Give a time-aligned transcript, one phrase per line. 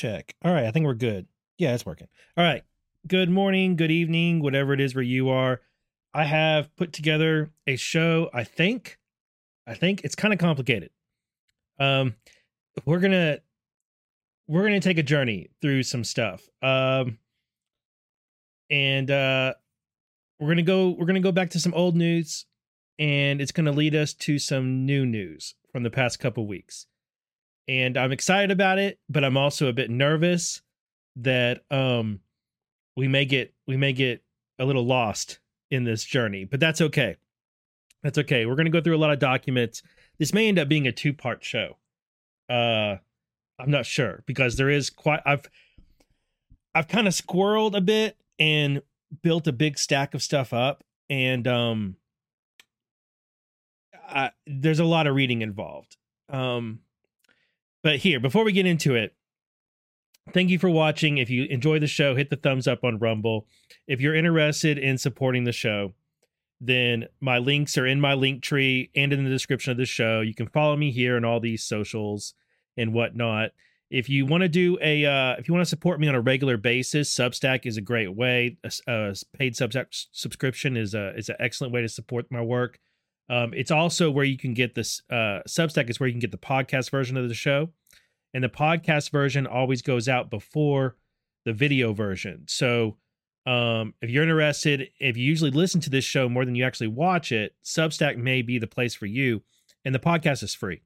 [0.00, 0.34] Check.
[0.42, 1.26] All right, I think we're good.
[1.58, 2.08] Yeah, it's working.
[2.34, 2.62] All right.
[3.06, 5.60] Good morning, good evening, whatever it is where you are.
[6.14, 8.30] I have put together a show.
[8.32, 8.98] I think,
[9.66, 10.88] I think it's kind of complicated.
[11.78, 12.14] Um,
[12.86, 13.40] we're gonna
[14.48, 16.48] we're gonna take a journey through some stuff.
[16.62, 17.18] Um,
[18.70, 19.52] and uh,
[20.38, 22.46] we're gonna go we're gonna go back to some old news,
[22.98, 26.86] and it's gonna lead us to some new news from the past couple weeks
[27.70, 30.60] and I'm excited about it, but I'm also a bit nervous
[31.16, 32.18] that um
[32.96, 34.24] we may get we may get
[34.58, 35.38] a little lost
[35.70, 37.16] in this journey, but that's okay.
[38.02, 38.44] That's okay.
[38.44, 39.82] We're going to go through a lot of documents.
[40.18, 41.76] This may end up being a two-part show.
[42.48, 42.96] Uh
[43.60, 45.48] I'm not sure because there is quite I've
[46.74, 48.82] I've kind of squirreled a bit and
[49.22, 51.96] built a big stack of stuff up and um
[54.08, 55.96] I, there's a lot of reading involved.
[56.28, 56.80] Um
[57.82, 59.14] but here, before we get into it,
[60.32, 61.18] thank you for watching.
[61.18, 63.46] If you enjoy the show, hit the thumbs up on Rumble.
[63.86, 65.94] If you're interested in supporting the show,
[66.60, 70.20] then my links are in my link tree and in the description of the show.
[70.20, 72.34] You can follow me here and all these socials
[72.76, 73.50] and whatnot.
[73.90, 76.20] If you want to do a, uh, if you want to support me on a
[76.20, 78.56] regular basis, Substack is a great way.
[78.62, 82.78] A, a paid Substack subscription is a is an excellent way to support my work.
[83.30, 86.32] Um, it's also where you can get this uh, Substack is where you can get
[86.32, 87.70] the podcast version of the show,
[88.34, 90.96] and the podcast version always goes out before
[91.44, 92.44] the video version.
[92.48, 92.96] So
[93.46, 96.88] um, if you're interested, if you usually listen to this show more than you actually
[96.88, 99.42] watch it, Substack may be the place for you,
[99.84, 100.82] and the podcast is free.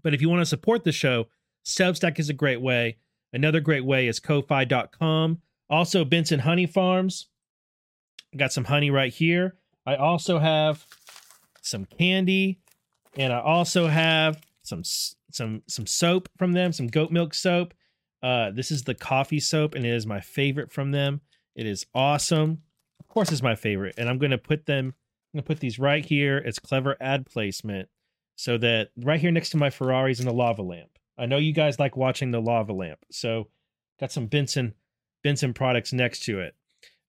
[0.00, 1.26] But if you want to support the show,
[1.64, 2.98] Substack is a great way.
[3.32, 5.40] Another great way is Ko-fi.com.
[5.68, 7.26] Also, Benson Honey Farms.
[8.36, 9.56] got some honey right here.
[9.84, 10.86] I also have
[11.62, 12.58] some candy,
[13.16, 14.82] and I also have some
[15.30, 17.74] some some soap from them, some goat milk soap.
[18.22, 21.20] Uh, this is the coffee soap, and it is my favorite from them.
[21.56, 22.62] It is awesome.
[23.00, 24.86] Of course, it's my favorite, and I'm going to put them.
[24.86, 26.38] I'm going to put these right here.
[26.38, 27.88] It's clever ad placement,
[28.36, 30.90] so that right here next to my Ferraris and the lava lamp.
[31.18, 33.48] I know you guys like watching the lava lamp, so
[34.00, 34.74] got some Benson
[35.22, 36.54] Benson products next to it.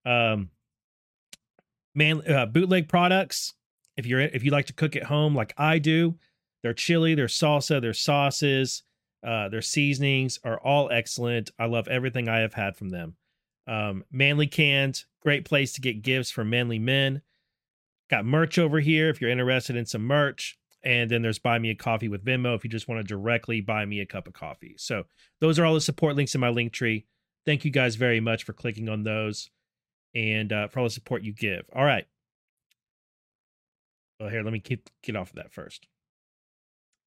[0.06, 0.50] Um,
[1.96, 3.54] man, uh, bootleg products
[3.98, 6.16] if you're if you like to cook at home like I do,
[6.64, 8.84] their chili, their salsa, their sauces,
[9.26, 11.52] uh, their seasonings are all excellent.
[11.58, 13.16] I love everything I have had from them.
[13.68, 17.22] Um, manly cans, great place to get gifts for manly men.
[18.10, 20.58] Got merch over here if you're interested in some merch.
[20.86, 23.62] And then there's buy me a coffee with Venmo if you just want to directly
[23.62, 24.76] buy me a cup of coffee.
[24.78, 25.06] So
[25.40, 27.06] those are all the support links in my link tree.
[27.46, 29.50] Thank you guys very much for clicking on those
[30.14, 31.64] and uh, for all the support you give.
[31.74, 32.06] All right.
[34.24, 35.86] Well, here, let me keep, get off of that first.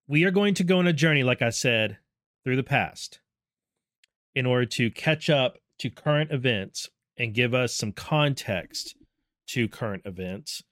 [0.07, 1.97] We are going to go on a journey, like I said,
[2.45, 3.21] through the past
[4.35, 8.97] in order to catch up to current events and give us some context
[9.47, 10.63] to current events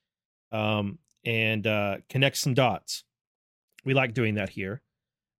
[0.52, 3.04] um, and uh, connect some dots.
[3.86, 4.82] We like doing that here.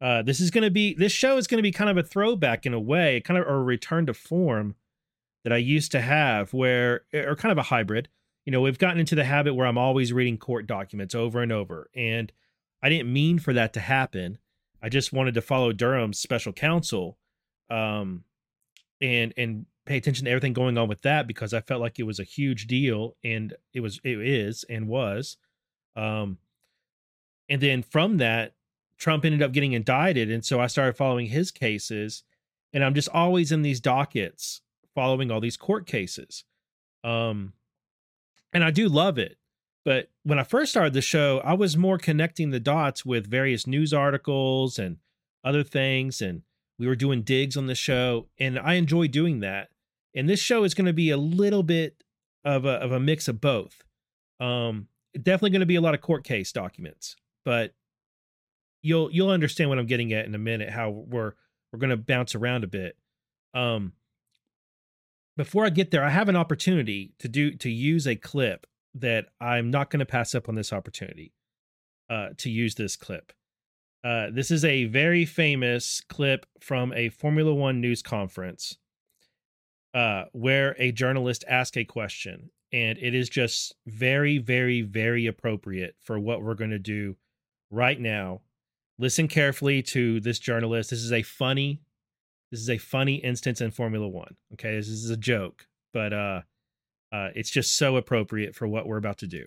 [0.01, 2.03] Uh, this is going to be this show is going to be kind of a
[2.03, 4.75] throwback in a way, kind of a return to form
[5.43, 8.09] that I used to have, where or kind of a hybrid
[8.45, 11.53] you know, we've gotten into the habit where I'm always reading court documents over and
[11.53, 11.91] over.
[11.95, 12.33] And
[12.83, 14.39] I didn't mean for that to happen.
[14.83, 17.19] I just wanted to follow Durham's special counsel
[17.71, 18.25] um,
[19.01, 22.05] and and pay attention to everything going on with that because I felt like it
[22.05, 25.37] was a huge deal and it was it is and was.
[25.97, 26.39] Um,
[27.49, 28.55] and then from that,
[28.99, 30.31] Trump ended up getting indicted.
[30.31, 32.23] And so I started following his cases.
[32.73, 34.61] And I'm just always in these dockets
[34.95, 36.45] following all these court cases.
[37.05, 37.53] Um,
[38.55, 39.37] and I do love it.
[39.85, 43.67] But when I first started the show, I was more connecting the dots with various
[43.67, 44.97] news articles and
[45.45, 46.23] other things.
[46.23, 46.43] And
[46.79, 48.29] we were doing digs on the show.
[48.39, 49.69] And I enjoy doing that.
[50.15, 52.03] And this show is going to be a little bit
[52.45, 53.85] of a, of a mix of both.
[54.41, 57.75] Um, definitely going to be a lot of court case documents, but
[58.83, 60.71] you'll you'll understand what I'm getting at in a minute.
[60.71, 61.33] How we're
[61.73, 62.97] we're going to bounce around a bit.
[63.55, 63.93] Um,
[65.37, 69.27] before I get there, I have an opportunity to do to use a clip that
[69.41, 71.33] I'm not going to pass up on this opportunity
[72.09, 73.33] uh, to use this clip.
[74.05, 78.77] Uh, this is a very famous clip from a Formula One news conference
[79.95, 85.97] uh, where a journalist asked a question, and it is just very, very, very appropriate
[86.01, 87.17] for what we're going to do
[87.71, 88.43] right now.
[88.99, 90.91] Listen carefully to this journalist.
[90.91, 91.81] This is a funny
[92.51, 94.37] this is a funny instance in Formula One.
[94.55, 96.43] Okay, this is a joke, but uh,
[97.13, 99.47] uh, it's just so appropriate for what we're about to do.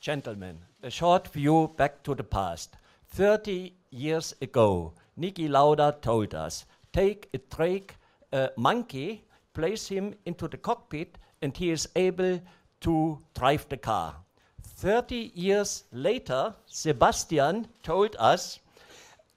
[0.00, 2.76] Gentlemen, a short view back to the past.
[3.10, 7.94] 30 years ago, Niki Lauda told us take a Drake
[8.32, 12.40] a monkey, place him into the cockpit, and he is able
[12.80, 14.14] to drive the car.
[14.62, 18.58] 30 years later, Sebastian told us,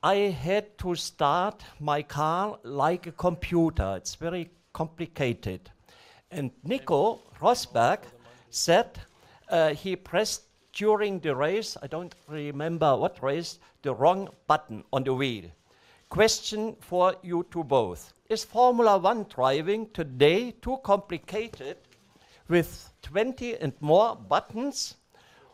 [0.05, 3.95] I had to start my car like a computer.
[3.97, 5.71] It's very complicated.
[6.29, 8.01] And Nico Rosberg
[8.51, 8.99] said
[9.49, 10.43] uh, he pressed
[10.73, 15.45] during the race, I don't remember what race, the wrong button on the wheel.
[16.09, 18.13] Question for you two both.
[18.29, 21.77] Is Formula One driving today too complicated
[22.47, 24.97] with 20 and more buttons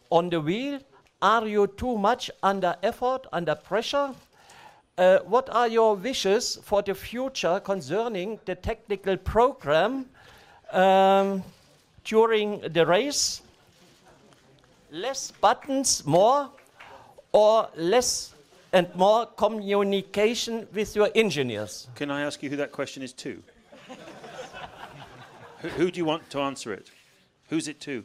[0.09, 0.81] on the wheel?
[1.21, 4.13] Are you too much under effort, under pressure?
[4.97, 10.05] Uh, what are your wishes for the future concerning the technical program
[10.71, 11.43] um,
[12.03, 13.41] during the race?
[14.91, 16.49] Less buttons, more,
[17.31, 18.33] or less
[18.73, 21.87] and more communication with your engineers?
[21.95, 23.41] Can I ask you who that question is to?
[25.59, 26.91] who, who do you want to answer it?
[27.49, 28.03] Who's it to?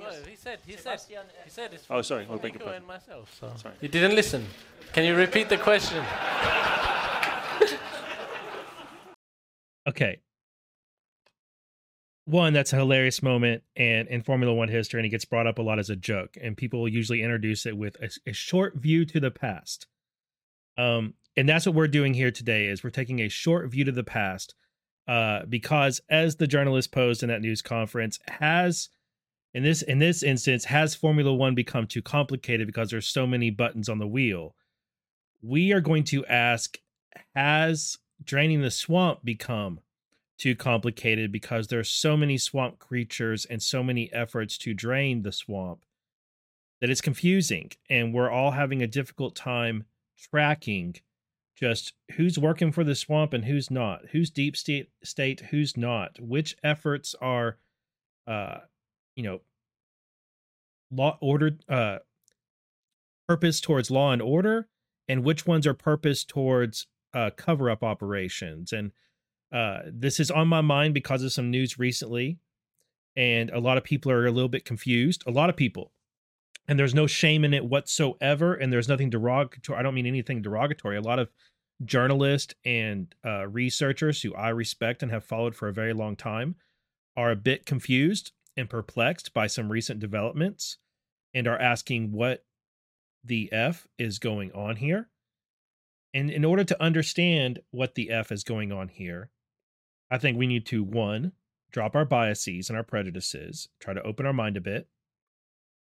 [0.00, 1.00] Well, he said, he said,
[1.44, 3.36] he said it's Oh, sorry, I beg Nico your and myself.
[3.38, 3.74] So Sorry.
[3.80, 4.46] you didn't listen.
[4.92, 6.04] Can you repeat the question?
[9.88, 10.20] Okay.
[12.26, 15.58] One, that's a hilarious moment and in Formula One history, and it gets brought up
[15.58, 16.36] a lot as a joke.
[16.40, 19.86] And people usually introduce it with a, a short view to the past.
[20.78, 23.92] Um, and that's what we're doing here today is we're taking a short view to
[23.92, 24.54] the past.
[25.08, 28.90] Uh, because as the journalist posed in that news conference, has
[29.52, 33.50] in this in this instance, has Formula One become too complicated because there's so many
[33.50, 34.54] buttons on the wheel?
[35.42, 36.78] We are going to ask,
[37.34, 39.80] has draining the swamp become
[40.38, 45.32] too complicated because there's so many swamp creatures and so many efforts to drain the
[45.32, 45.84] swamp
[46.80, 49.84] that it's confusing and we're all having a difficult time
[50.18, 50.96] tracking
[51.54, 56.18] just who's working for the swamp and who's not who's deep state state who's not
[56.18, 57.58] which efforts are
[58.26, 58.58] uh
[59.16, 59.40] you know
[60.90, 61.98] law ordered uh
[63.28, 64.68] purpose towards law and order
[65.08, 68.92] and which ones are purpose towards uh cover up operations and
[69.52, 72.38] uh, this is on my mind because of some news recently,
[73.16, 75.24] and a lot of people are a little bit confused.
[75.26, 75.92] A lot of people,
[76.68, 79.78] and there's no shame in it whatsoever, and there's nothing derogatory.
[79.78, 80.96] I don't mean anything derogatory.
[80.96, 81.30] A lot of
[81.84, 86.54] journalists and uh, researchers who I respect and have followed for a very long time
[87.16, 90.76] are a bit confused and perplexed by some recent developments,
[91.34, 92.44] and are asking what
[93.24, 95.08] the f is going on here.
[96.14, 99.30] And in order to understand what the f is going on here,
[100.10, 101.32] I think we need to one,
[101.72, 104.88] drop our biases and our prejudices, try to open our mind a bit,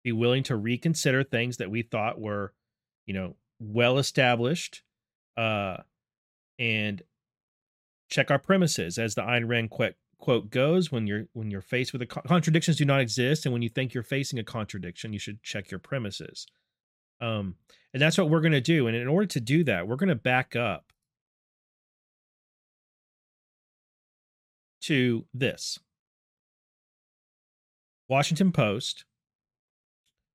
[0.04, 2.52] be willing to reconsider things that we thought were,
[3.06, 4.82] you know, well established,
[5.36, 5.78] uh,
[6.58, 7.02] and
[8.10, 11.92] check our premises as the Ayn Rand quote, quote goes when you're when you're faced
[11.92, 15.12] with a co- contradictions do not exist and when you think you're facing a contradiction
[15.12, 16.46] you should check your premises
[17.20, 17.54] um
[17.92, 20.08] and that's what we're going to do and in order to do that we're going
[20.08, 20.92] to back up
[24.80, 25.78] to this
[28.08, 29.04] Washington Post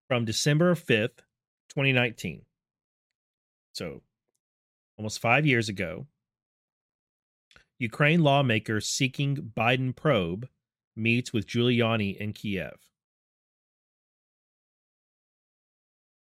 [0.07, 1.23] from December 5th,
[1.69, 2.43] 2019.
[3.73, 4.01] So
[4.97, 6.05] almost five years ago.
[7.83, 10.47] Ukraine lawmaker seeking Biden probe
[10.95, 12.79] meets with Giuliani in Kiev.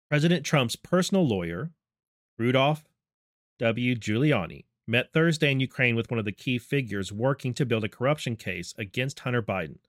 [0.09, 1.71] President Trump's personal lawyer,
[2.37, 2.83] Rudolph
[3.59, 3.95] W.
[3.95, 7.89] Giuliani, met Thursday in Ukraine with one of the key figures working to build a
[7.89, 9.79] corruption case against Hunter Biden,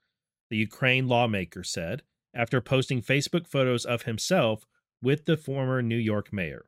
[0.51, 4.65] the Ukraine lawmaker said after posting Facebook photos of himself
[5.03, 6.67] with the former New York mayor.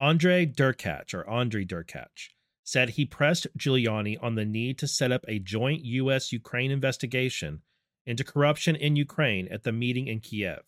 [0.00, 2.30] Andre Derkach, or Andre Derkach,
[2.64, 6.32] said he pressed Giuliani on the need to set up a joint U.S.
[6.32, 7.62] Ukraine investigation
[8.06, 10.62] into corruption in Ukraine at the meeting in Kiev.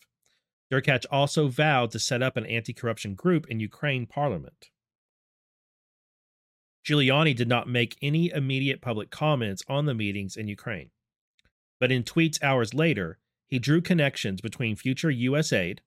[0.72, 4.70] Derkach also vowed to set up an anti corruption group in Ukraine parliament.
[6.84, 10.90] Giuliani did not make any immediate public comments on the meetings in Ukraine.
[11.80, 15.52] But in tweets hours later, he drew connections between future U.S.
[15.52, 15.80] aid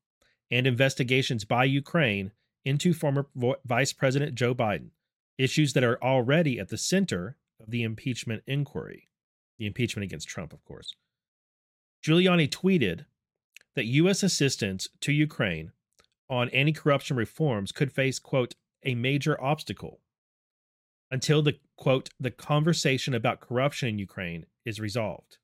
[0.49, 2.31] and investigations by Ukraine
[2.65, 3.27] into former
[3.65, 4.89] Vice President Joe Biden,
[5.37, 9.09] issues that are already at the center of the impeachment inquiry.
[9.59, 10.95] The impeachment against Trump, of course.
[12.05, 13.05] Giuliani tweeted
[13.75, 14.23] that U.S.
[14.23, 15.71] assistance to Ukraine
[16.29, 20.01] on anti corruption reforms could face, quote, a major obstacle
[21.09, 25.37] until the quote the conversation about corruption in Ukraine is resolved.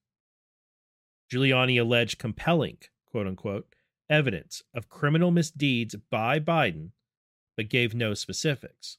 [1.32, 2.78] Giuliani alleged compelling
[3.10, 3.76] quote unquote
[4.10, 6.90] evidence of criminal misdeeds by Biden,
[7.56, 8.98] but gave no specifics.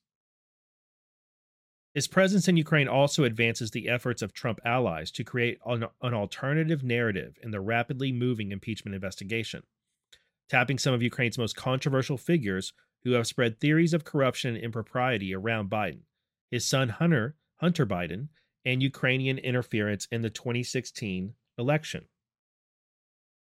[1.94, 6.12] His presence in Ukraine also advances the efforts of Trump allies to create an, an,
[6.12, 9.62] alternative narrative in the rapidly moving impeachment investigation,
[10.48, 12.72] tapping some of Ukraine's most controversial figures
[13.04, 16.00] who have spread theories of corruption and impropriety around Biden,
[16.50, 18.28] his son Hunter, Hunter Biden,
[18.64, 22.06] and Ukrainian interference in the 2016 election.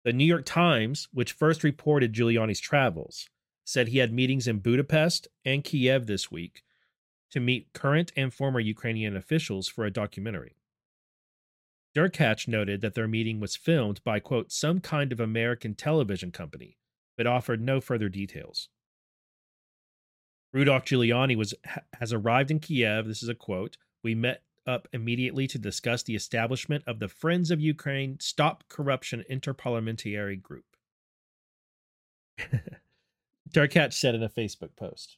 [0.04, 3.28] The New York Times, which first reported Giuliani's travels,
[3.64, 6.62] said he had meetings in Budapest and Kiev this week
[7.30, 10.56] to meet current and former Ukrainian officials for a documentary.
[11.94, 16.76] Derkach noted that their meeting was filmed by, quote, some kind of American television company,
[17.16, 18.68] but offered no further details.
[20.52, 21.54] Rudolph Giuliani was,
[21.94, 23.06] has arrived in Kiev.
[23.06, 23.76] This is a quote.
[24.02, 29.24] We met up immediately to discuss the establishment of the Friends of Ukraine Stop Corruption
[29.30, 30.64] Interparliamentary Group.
[33.50, 35.16] Derkach said in a Facebook post.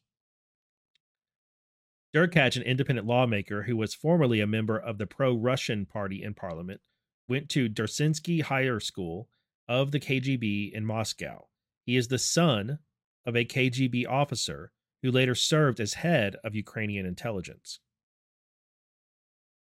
[2.13, 6.35] Derkach, an independent lawmaker who was formerly a member of the pro Russian party in
[6.35, 6.81] parliament,
[7.29, 9.29] went to Dzerzhinsky Higher School
[9.69, 11.47] of the KGB in Moscow.
[11.87, 12.81] He is the son
[13.25, 17.79] of a KGB officer who later served as head of Ukrainian intelligence.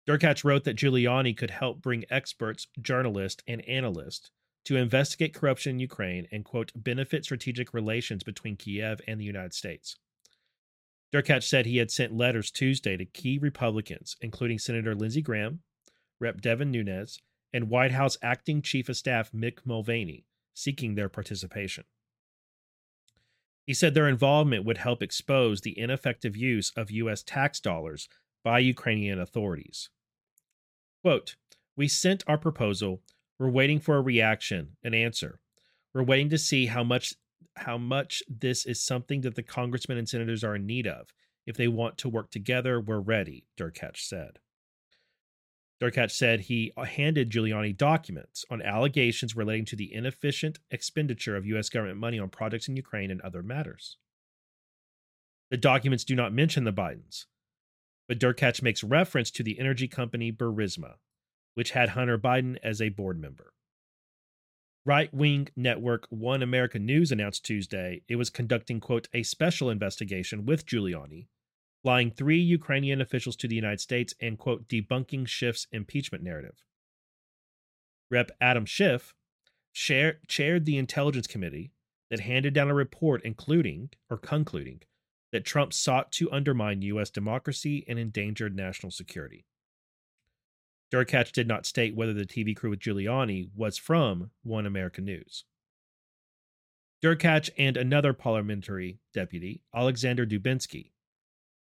[0.06, 4.30] Derkach wrote that Giuliani could help bring experts, journalists, and analysts
[4.64, 9.52] to investigate corruption in Ukraine and, quote, benefit strategic relations between Kiev and the United
[9.52, 9.96] States.
[11.12, 15.60] Derkach said he had sent letters Tuesday to key Republicans, including Senator Lindsey Graham,
[16.20, 16.40] Rep.
[16.40, 17.18] Devin Nunes,
[17.52, 21.84] and White House Acting Chief of Staff Mick Mulvaney, seeking their participation.
[23.66, 27.22] He said their involvement would help expose the ineffective use of U.S.
[27.22, 28.08] tax dollars
[28.42, 29.90] by Ukrainian authorities.
[31.02, 31.36] Quote,
[31.76, 33.02] We sent our proposal.
[33.38, 35.40] We're waiting for a reaction, an answer.
[35.94, 37.14] We're waiting to see how much
[37.58, 41.08] how much this is something that the congressmen and senators are in need of.
[41.46, 44.38] If they want to work together, we're ready, Derkach said.
[45.80, 51.46] Derkach said he uh, handed Giuliani documents on allegations relating to the inefficient expenditure of
[51.46, 51.68] U.S.
[51.68, 53.96] government money on projects in Ukraine and other matters.
[55.50, 57.26] The documents do not mention the Bidens,
[58.08, 60.94] but Derkach makes reference to the energy company Burisma,
[61.54, 63.52] which had Hunter Biden as a board member.
[64.88, 70.46] Right wing network One America News announced Tuesday it was conducting, quote, a special investigation
[70.46, 71.26] with Giuliani,
[71.82, 76.64] flying three Ukrainian officials to the United States and, quote, debunking Schiff's impeachment narrative.
[78.10, 78.30] Rep.
[78.40, 79.14] Adam Schiff
[79.72, 81.70] share, chaired the Intelligence Committee
[82.08, 84.80] that handed down a report including, or concluding,
[85.32, 87.10] that Trump sought to undermine U.S.
[87.10, 89.44] democracy and endangered national security.
[90.92, 95.44] Derkach did not state whether the TV crew with Giuliani was from One American News.
[97.02, 100.92] Derkach and another parliamentary deputy, Alexander Dubinsky,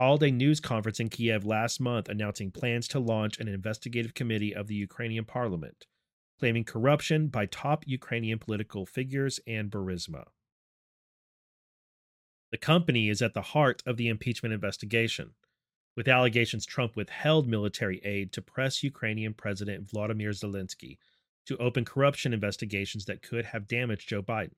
[0.00, 4.54] held a news conference in Kiev last month announcing plans to launch an investigative committee
[4.54, 5.87] of the Ukrainian parliament,
[6.38, 10.25] claiming corruption by top Ukrainian political figures and Burisma.
[12.50, 15.35] The company is at the heart of the impeachment investigation,
[15.97, 20.99] with allegations Trump withheld military aid to press Ukrainian President Vladimir Zelensky
[21.47, 24.55] to open corruption investigations that could have damaged Joe Biden,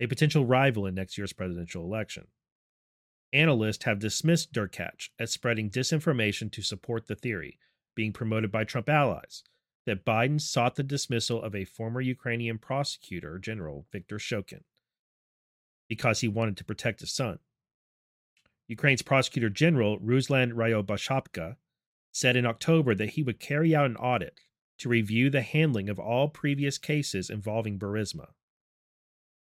[0.00, 2.26] a potential rival in next year's presidential election.
[3.32, 7.58] Analysts have dismissed Derkach as spreading disinformation to support the theory,
[7.94, 9.44] being promoted by Trump allies,
[9.86, 14.62] that Biden sought the dismissal of a former Ukrainian prosecutor general, Viktor Shokin,
[15.88, 17.38] because he wanted to protect his son.
[18.70, 21.56] Ukraine's prosecutor general, Ruslan Ryaboshapka,
[22.12, 24.42] said in October that he would carry out an audit
[24.78, 28.28] to review the handling of all previous cases involving Burisma.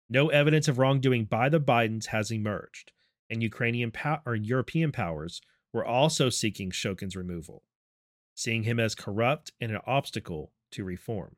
[0.09, 2.93] No evidence of wrongdoing by the Bidens has emerged,
[3.29, 3.91] and Ukrainian
[4.25, 5.43] or European powers
[5.73, 7.65] were also seeking Shokin's removal,
[8.37, 11.35] seeing him as corrupt and an obstacle to reform.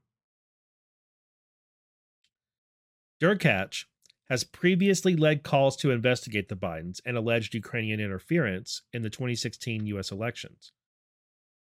[3.18, 3.86] Derkach
[4.28, 9.86] has previously led calls to investigate the Bidens and alleged Ukrainian interference in the 2016
[9.86, 10.12] U.S.
[10.12, 10.72] elections.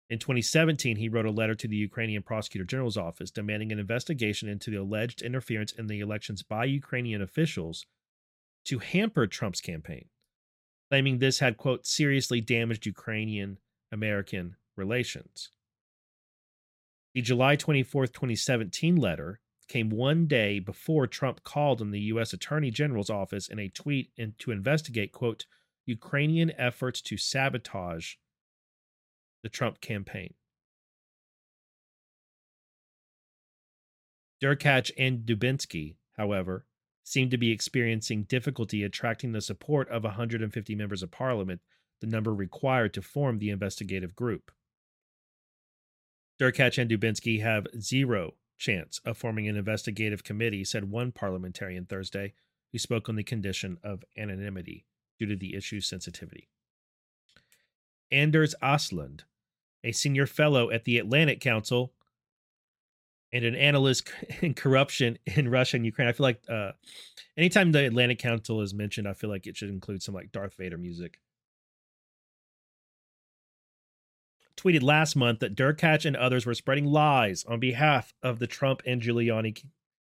[0.10, 4.48] In 2017, he wrote a letter to the Ukrainian Prosecutor General's office demanding an investigation
[4.48, 7.86] into the alleged interference in the elections by Ukrainian officials
[8.66, 10.06] to hamper Trump's campaign,
[10.90, 13.58] claiming this had, quote, seriously damaged Ukrainian
[13.92, 15.52] American relations.
[17.14, 22.34] The July 24, 2017 letter came one day before Trump called on the U.S.
[22.34, 25.46] Attorney General's office in a tweet to investigate, quote,
[25.86, 28.16] Ukrainian efforts to sabotage
[29.44, 30.34] the Trump campaign.
[34.42, 36.66] Derkach and Dubinsky, however,
[37.04, 41.62] seem to be experiencing difficulty attracting the support of 150 members of parliament
[42.02, 44.52] the number required to form the investigative group.
[46.40, 52.34] Derkach and Dubinsky have zero chance of forming an investigative committee, said one parliamentarian Thursday,
[52.72, 54.86] who spoke on the condition of anonymity
[55.20, 56.50] due to the issue's sensitivity.
[58.12, 59.22] Anders Aslund,
[59.84, 61.94] a senior fellow at the Atlantic Council
[63.34, 64.10] and an analyst
[64.42, 66.08] in corruption in Russia and Ukraine.
[66.08, 66.72] I feel like uh,
[67.38, 70.56] anytime the Atlantic Council is mentioned, I feel like it should include some like Darth
[70.56, 71.20] Vader music.
[74.58, 78.82] Tweeted last month that Derkach and others were spreading lies on behalf of the Trump
[78.88, 79.64] and Giuliani,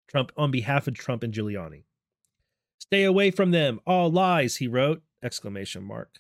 [0.10, 1.84] Trump on behalf of Trump and Giuliani.
[2.78, 5.04] Stay away from them, all lies, he wrote!
[5.24, 6.20] Exclamation mark.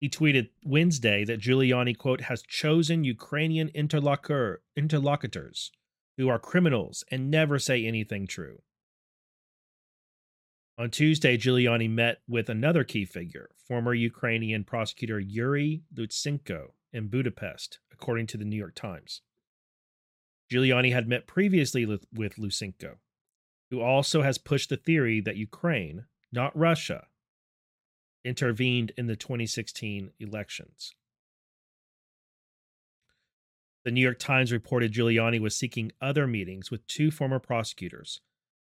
[0.00, 5.72] He tweeted Wednesday that Giuliani, quote, has chosen Ukrainian interlocutor, interlocutors
[6.16, 8.62] who are criminals and never say anything true.
[10.78, 17.78] On Tuesday, Giuliani met with another key figure, former Ukrainian prosecutor Yuri Lutsenko, in Budapest,
[17.92, 19.22] according to the New York Times.
[20.50, 22.96] Giuliani had met previously with Lutsenko,
[23.70, 27.06] who also has pushed the theory that Ukraine, not Russia,
[28.24, 30.94] intervened in the 2016 elections.
[33.84, 38.20] The New York Times reported Giuliani was seeking other meetings with two former prosecutors,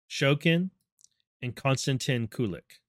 [0.09, 0.71] Shokin
[1.41, 2.81] and Konstantin Kulik.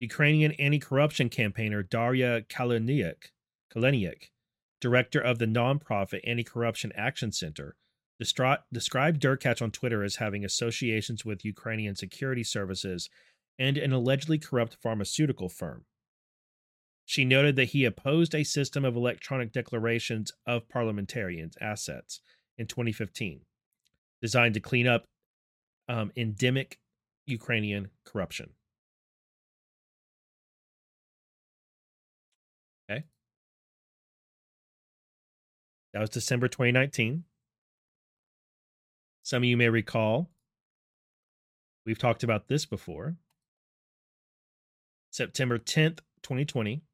[0.00, 3.30] Ukrainian anti corruption campaigner Daria Kaleniuk,
[3.74, 4.30] Kaleniuk,
[4.80, 7.76] director of the nonprofit Anti Corruption Action Center,
[8.18, 13.08] described Derkach on Twitter as having associations with Ukrainian security services
[13.58, 15.84] and an allegedly corrupt pharmaceutical firm.
[17.04, 22.20] She noted that he opposed a system of electronic declarations of parliamentarians' assets
[22.58, 23.40] in 2015,
[24.20, 25.04] designed to clean up
[25.88, 26.78] um, endemic
[27.26, 28.50] Ukrainian corruption.
[35.98, 37.24] That was December 2019.
[39.24, 40.30] Some of you may recall,
[41.84, 43.16] we've talked about this before.
[45.10, 46.84] September 10th, 2020,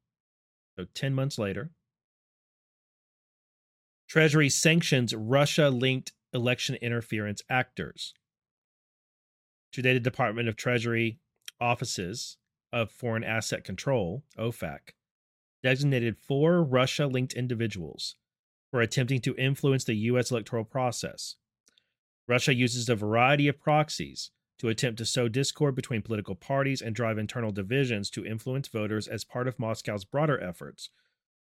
[0.75, 1.69] so 10 months later.
[4.09, 8.15] Treasury sanctions Russia linked election interference actors.
[9.71, 11.19] Today, the Department of Treasury
[11.61, 12.37] Offices
[12.73, 14.95] of Foreign Asset Control, OFAC,
[15.61, 18.15] designated four Russia linked individuals
[18.75, 20.31] for attempting to influence the U.S.
[20.31, 21.37] electoral process.
[22.27, 26.93] Russia uses a variety of proxies to attempt to sow discord between political parties and
[26.93, 30.89] drive internal divisions to influence voters as part of Moscow's broader efforts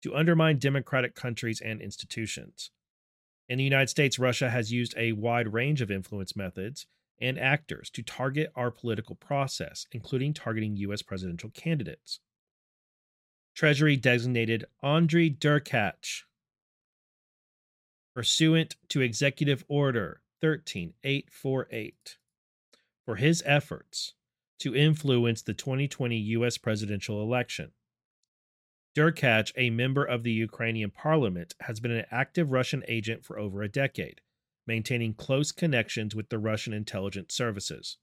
[0.00, 2.70] to undermine democratic countries and institutions.
[3.48, 6.86] In the United States, Russia has used a wide range of influence methods
[7.20, 11.02] and actors to target our political process, including targeting U.S.
[11.02, 12.20] presidential candidates.
[13.56, 16.22] Treasury designated Andriy Derkach
[18.14, 22.16] pursuant to Executive Order 13848
[23.04, 24.14] for his efforts
[24.60, 26.56] to influence the 2020 U.S.
[26.58, 27.72] presidential election.
[28.96, 33.62] Derkach, a member of the Ukrainian parliament, has been an active Russian agent for over
[33.62, 34.20] a decade,
[34.66, 37.98] maintaining close connections with the Russian intelligence services.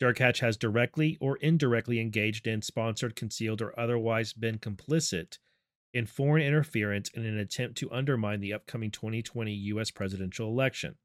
[0.00, 5.36] Derkach has directly or indirectly engaged in, sponsored, concealed, or otherwise been complicit
[5.92, 9.90] in foreign interference in an attempt to undermine the upcoming 2020 U.S.
[9.90, 10.96] presidential election.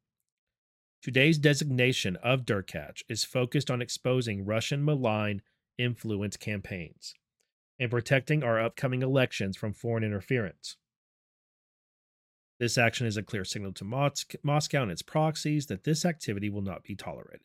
[1.02, 5.42] Today's designation of Derkach is focused on exposing Russian malign
[5.78, 7.14] influence campaigns
[7.80, 10.78] and protecting our upcoming elections from foreign interference.
[12.60, 16.50] This action is a clear signal to Mos- Moscow and its proxies that this activity
[16.50, 17.42] will not be tolerated.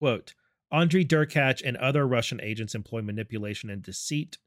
[0.00, 0.34] Quote,
[0.72, 4.38] Andriy Derkach and other Russian agents employ manipulation and deceit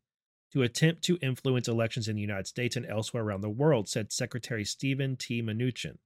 [0.54, 4.12] to attempt to influence elections in the United States and elsewhere around the world, said
[4.12, 5.42] Secretary Stephen T.
[5.42, 5.98] Mnuchin.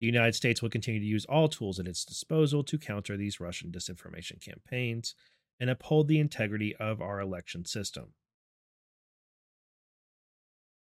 [0.00, 3.40] The United States will continue to use all tools at its disposal to counter these
[3.40, 5.14] Russian disinformation campaigns
[5.60, 8.12] and uphold the integrity of our election system.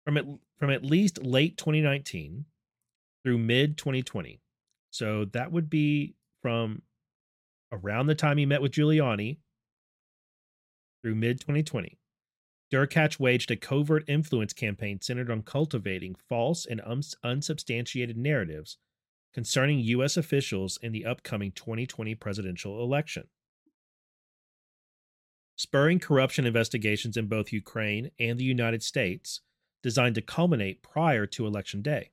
[0.04, 0.26] From at,
[0.58, 2.46] from at least late 2019
[3.24, 4.42] through mid 2020,
[4.90, 6.82] so that would be from
[7.72, 9.38] around the time he met with Giuliani
[11.02, 11.98] through mid 2020.
[12.74, 16.82] Derkach waged a covert influence campaign centered on cultivating false and
[17.24, 18.78] unsubstantiated narratives
[19.32, 20.18] concerning U.S.
[20.18, 23.28] officials in the upcoming 2020 presidential election.
[25.56, 29.42] Spurring corruption investigations in both Ukraine and the United States,
[29.84, 32.10] designed to culminate prior to Election Day.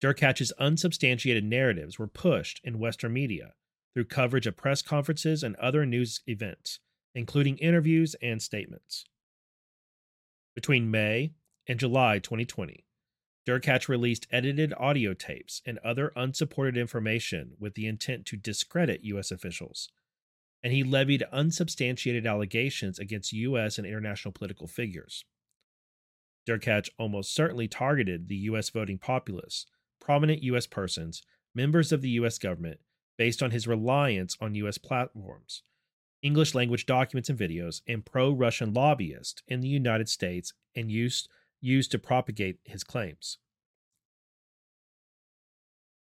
[0.00, 3.54] Derkach's unsubstantiated narratives were pushed in Western media
[3.94, 6.78] through coverage of press conferences and other news events,
[7.16, 9.06] including interviews and statements.
[10.54, 11.32] Between May
[11.66, 12.84] and July 2020,
[13.46, 19.30] Derkach released edited audio tapes and other unsupported information with the intent to discredit U.S.
[19.30, 19.88] officials,
[20.62, 23.78] and he levied unsubstantiated allegations against U.S.
[23.78, 25.24] and international political figures.
[26.46, 28.70] Derkach almost certainly targeted the U.S.
[28.70, 29.66] voting populace,
[30.00, 30.66] prominent U.S.
[30.66, 31.22] persons,
[31.54, 32.38] members of the U.S.
[32.38, 32.80] government,
[33.16, 34.78] based on his reliance on U.S.
[34.78, 35.62] platforms,
[36.22, 41.28] English language documents and videos, and pro Russian lobbyists in the United States and used,
[41.60, 43.38] used to propagate his claims.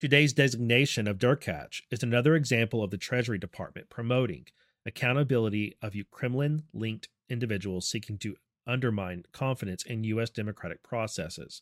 [0.01, 4.45] Today's designation of Derkach is another example of the Treasury Department promoting
[4.85, 8.35] accountability of Kremlin linked individuals seeking to
[8.67, 10.29] undermine confidence in U.S.
[10.29, 11.61] democratic processes.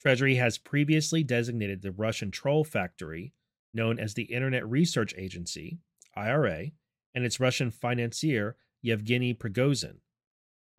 [0.00, 3.32] Treasury has previously designated the Russian troll factory,
[3.72, 5.78] known as the Internet Research Agency,
[6.16, 6.72] IRA,
[7.14, 9.96] and its Russian financier, Yevgeny Prigozhin.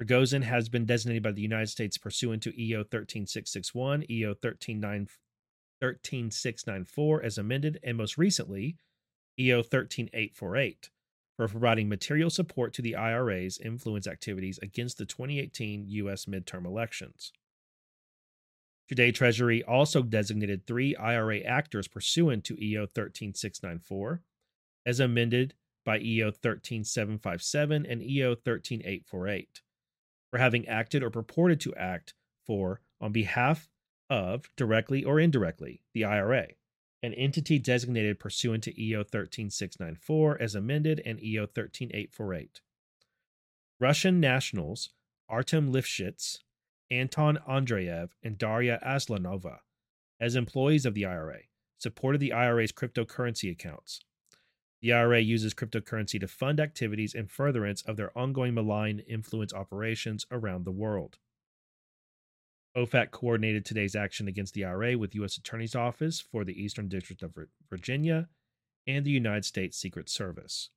[0.02, 7.38] Prigozhin has been designated by the United States pursuant to EO 13661, EO 13694 as
[7.38, 8.78] amended, and most recently,
[9.40, 10.90] EO 13848
[11.38, 16.26] for providing material support to the IRA's influence activities against the 2018 U.S.
[16.26, 17.32] midterm elections.
[18.88, 24.22] Today, Treasury also designated three IRA actors pursuant to EO 13694,
[24.86, 25.54] as amended
[25.86, 29.62] by EO 13757 and EO 13848,
[30.30, 32.14] for having acted or purported to act
[32.46, 33.70] for, on behalf
[34.10, 36.48] of, directly or indirectly, the IRA
[37.04, 42.62] an entity designated pursuant to EO 13694 as amended and EO 13848.
[43.80, 44.90] Russian nationals
[45.28, 46.40] Artem Lifshitz,
[46.92, 49.60] Anton Andreev, and Daria Aslanova,
[50.20, 51.40] as employees of the IRA,
[51.78, 54.02] supported the IRA's cryptocurrency accounts.
[54.82, 60.26] The IRA uses cryptocurrency to fund activities in furtherance of their ongoing malign influence operations
[60.32, 61.20] around the world.
[62.76, 65.38] OFAC coordinated today's action against the IRA with U.S.
[65.38, 67.36] Attorney's Office for the Eastern District of
[67.70, 68.30] Virginia
[68.88, 70.70] and the United States Secret Service.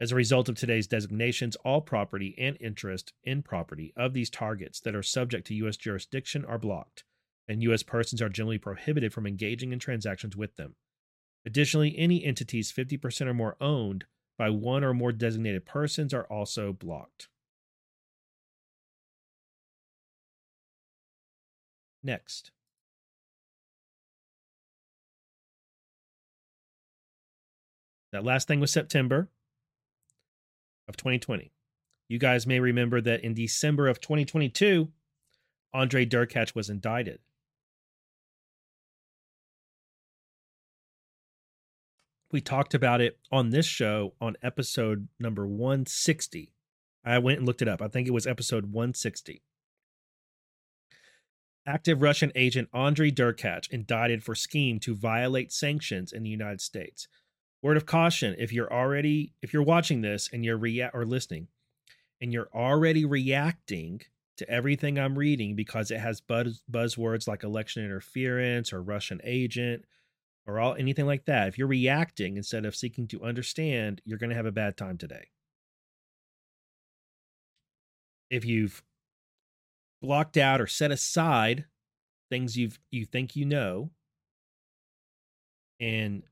[0.00, 4.80] As a result of today's designations, all property and interest in property of these targets
[4.80, 5.76] that are subject to U.S.
[5.76, 7.04] jurisdiction are blocked,
[7.48, 7.82] and U.S.
[7.82, 10.74] persons are generally prohibited from engaging in transactions with them.
[11.46, 14.04] Additionally, any entities 50% or more owned
[14.36, 17.28] by one or more designated persons are also blocked.
[22.02, 22.52] Next.
[28.12, 29.28] That last thing was September
[30.88, 31.52] of 2020.
[32.08, 34.88] You guys may remember that in December of 2022,
[35.74, 37.18] Andre Derkach was indicted.
[42.30, 46.52] We talked about it on this show on episode number 160.
[47.04, 47.80] I went and looked it up.
[47.80, 49.42] I think it was episode 160
[51.68, 57.06] active Russian agent Andrei Derkach indicted for scheme to violate sanctions in the United States.
[57.62, 61.48] Word of caution: if you're already if you're watching this and you're rea- or listening,
[62.20, 64.00] and you're already reacting
[64.38, 69.84] to everything I'm reading because it has buzz, buzzwords like election interference or Russian agent
[70.48, 71.46] or all anything like that.
[71.46, 74.96] If you're reacting instead of seeking to understand, you're going to have a bad time
[74.96, 75.28] today.
[78.30, 78.82] If you've
[80.00, 81.66] blocked out or set aside
[82.30, 83.90] things you've you think you know
[85.80, 86.22] and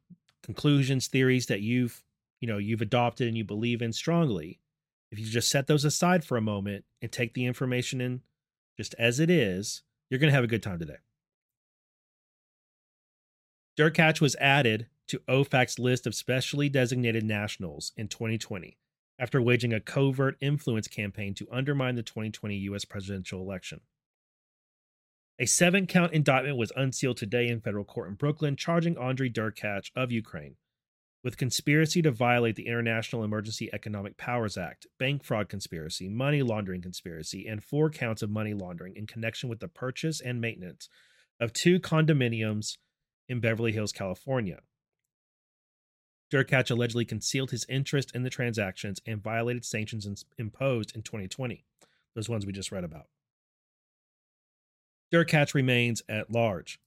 [0.42, 2.04] conclusions theories that you've
[2.40, 4.60] you know you've adopted and you believe in strongly
[5.10, 8.20] if you just set those aside for a moment and take the information in
[8.76, 10.98] just as it is you're going to have a good time today
[13.76, 18.78] Derkach was added to OFAC's list of specially designated nationals in 2020
[19.18, 22.84] after waging a covert influence campaign to undermine the 2020 U.S.
[22.84, 23.80] presidential election.
[25.38, 29.90] A seven count indictment was unsealed today in federal court in Brooklyn, charging Andrei Derkach
[29.94, 30.56] of Ukraine
[31.22, 36.80] with conspiracy to violate the International Emergency Economic Powers Act, bank fraud conspiracy, money laundering
[36.80, 40.88] conspiracy, and four counts of money laundering in connection with the purchase and maintenance
[41.40, 42.76] of two condominiums
[43.28, 44.60] in Beverly Hills, California.
[46.32, 51.64] Derkach allegedly concealed his interest in the transactions and violated sanctions imposed in 2020,
[52.14, 53.06] those ones we just read about.
[55.12, 56.80] Derkach remains at large.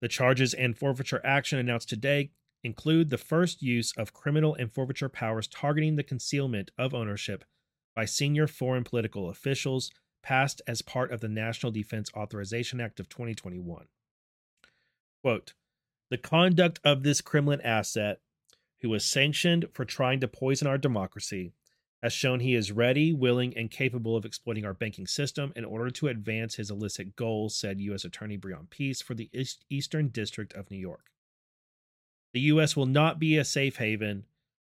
[0.00, 2.30] The charges and forfeiture action announced today
[2.62, 7.44] include the first use of criminal and forfeiture powers targeting the concealment of ownership
[7.94, 9.90] by senior foreign political officials
[10.22, 13.86] passed as part of the National Defense Authorization Act of 2021.
[15.22, 15.54] Quote,
[16.14, 18.20] the conduct of this Kremlin asset
[18.82, 21.54] who was sanctioned for trying to poison our democracy,
[22.04, 25.90] has shown he is ready, willing, and capable of exploiting our banking system in order
[25.90, 28.04] to advance his illicit goals, said U.S.
[28.04, 29.28] Attorney Breon Peace for the
[29.68, 31.10] Eastern District of New York.
[32.32, 32.76] The U.S.
[32.76, 34.26] will not be a safe haven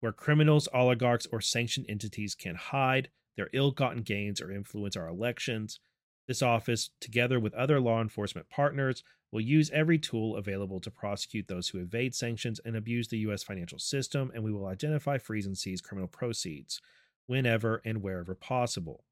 [0.02, 5.08] where criminals, oligarchs, or sanctioned entities can hide their ill gotten gains or influence our
[5.08, 5.80] elections.
[6.28, 11.48] This office, together with other law enforcement partners, will use every tool available to prosecute
[11.48, 13.44] those who evade sanctions and abuse the U.S.
[13.44, 16.82] financial system, and we will identify, freeze, and seize criminal proceeds
[17.28, 19.04] whenever and wherever possible.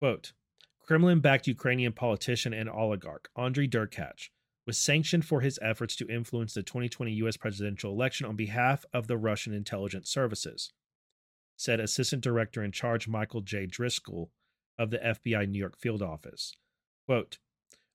[0.00, 0.32] Quote
[0.80, 4.30] Kremlin backed Ukrainian politician and oligarch Andriy Derkach
[4.66, 7.36] was sanctioned for his efforts to influence the 2020 U.S.
[7.36, 10.72] presidential election on behalf of the Russian intelligence services,
[11.56, 13.66] said Assistant Director in Charge Michael J.
[13.66, 14.30] Driscoll
[14.78, 16.54] of the FBI New York field office.
[17.06, 17.38] Quote,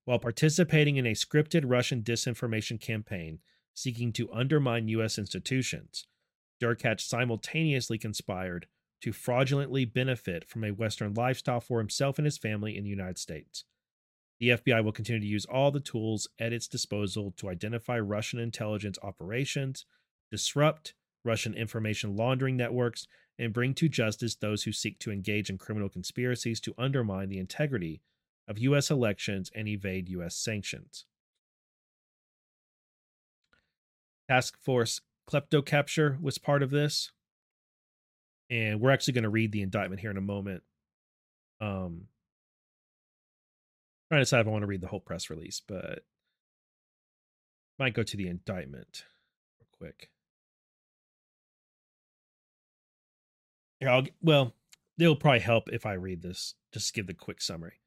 [0.07, 3.39] while participating in a scripted Russian disinformation campaign
[3.73, 5.17] seeking to undermine U.S.
[5.17, 6.07] institutions,
[6.63, 8.67] Derkach simultaneously conspired
[9.01, 13.17] to fraudulently benefit from a Western lifestyle for himself and his family in the United
[13.17, 13.65] States.
[14.39, 18.39] The FBI will continue to use all the tools at its disposal to identify Russian
[18.39, 19.85] intelligence operations,
[20.31, 20.93] disrupt
[21.25, 25.89] Russian information laundering networks, and bring to justice those who seek to engage in criminal
[25.89, 28.01] conspiracies to undermine the integrity
[28.47, 28.89] of U.S.
[28.89, 30.35] elections and evade U.S.
[30.35, 31.05] sanctions.
[34.29, 37.11] Task Force Kleptocapture was part of this.
[38.49, 40.63] And we're actually going to read the indictment here in a moment.
[41.59, 42.07] Um,
[44.09, 46.03] trying to decide if I want to read the whole press release, but
[47.77, 49.03] might go to the indictment
[49.59, 50.09] real quick.
[53.79, 54.53] Here, I'll well,
[54.97, 56.55] it'll probably help if I read this.
[56.73, 57.81] Just give the quick summary.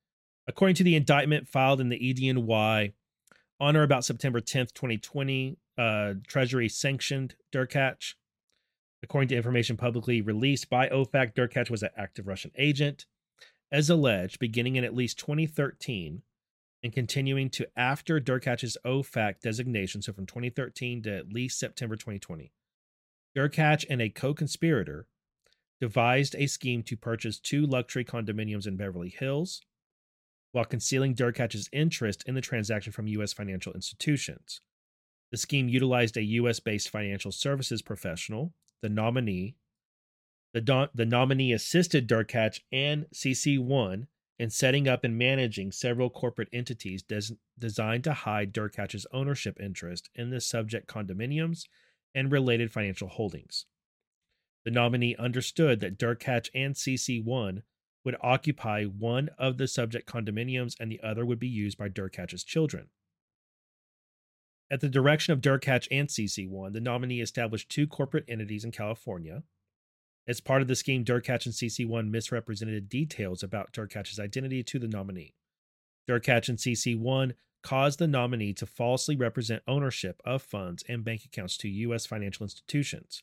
[0.46, 2.92] According to the indictment filed in the EDNY
[3.60, 8.14] on or about September 10th, 2020, uh, Treasury sanctioned Derkach.
[9.02, 13.06] According to information publicly released by OFAC, Derkach was an active Russian agent,
[13.72, 16.22] as alleged, beginning in at least 2013
[16.82, 22.52] and continuing to after Derkach's OFAC designation, so from 2013 to at least September 2020.
[23.36, 25.06] Derkach and a co conspirator
[25.80, 29.62] devised a scheme to purchase two luxury condominiums in Beverly Hills
[30.52, 33.32] while concealing Derkach's interest in the transaction from U.S.
[33.32, 34.60] financial institutions.
[35.30, 36.60] The scheme utilized a U.S.
[36.60, 39.56] based financial services professional, the nominee.
[40.52, 44.08] The, the nominee assisted Derkach and CC1
[44.40, 50.08] in setting up and managing several corporate entities des- designed to hide Derkach's ownership interest
[50.14, 51.66] in the subject condominiums
[52.14, 53.66] and related financial holdings.
[54.64, 57.62] The nominee understood that Derkach and CC1
[58.04, 62.44] would occupy one of the subject condominiums and the other would be used by Derkach's
[62.44, 62.88] children.
[64.70, 69.42] At the direction of Derkach and CC1, the nominee established two corporate entities in California.
[70.28, 74.86] As part of the scheme, Derkach and CC1 misrepresented details about Derkach's identity to the
[74.86, 75.34] nominee.
[76.08, 81.56] Derkach and CC1 caused the nominee to falsely represent ownership of funds and bank accounts
[81.58, 82.06] to U.S.
[82.06, 83.22] financial institutions,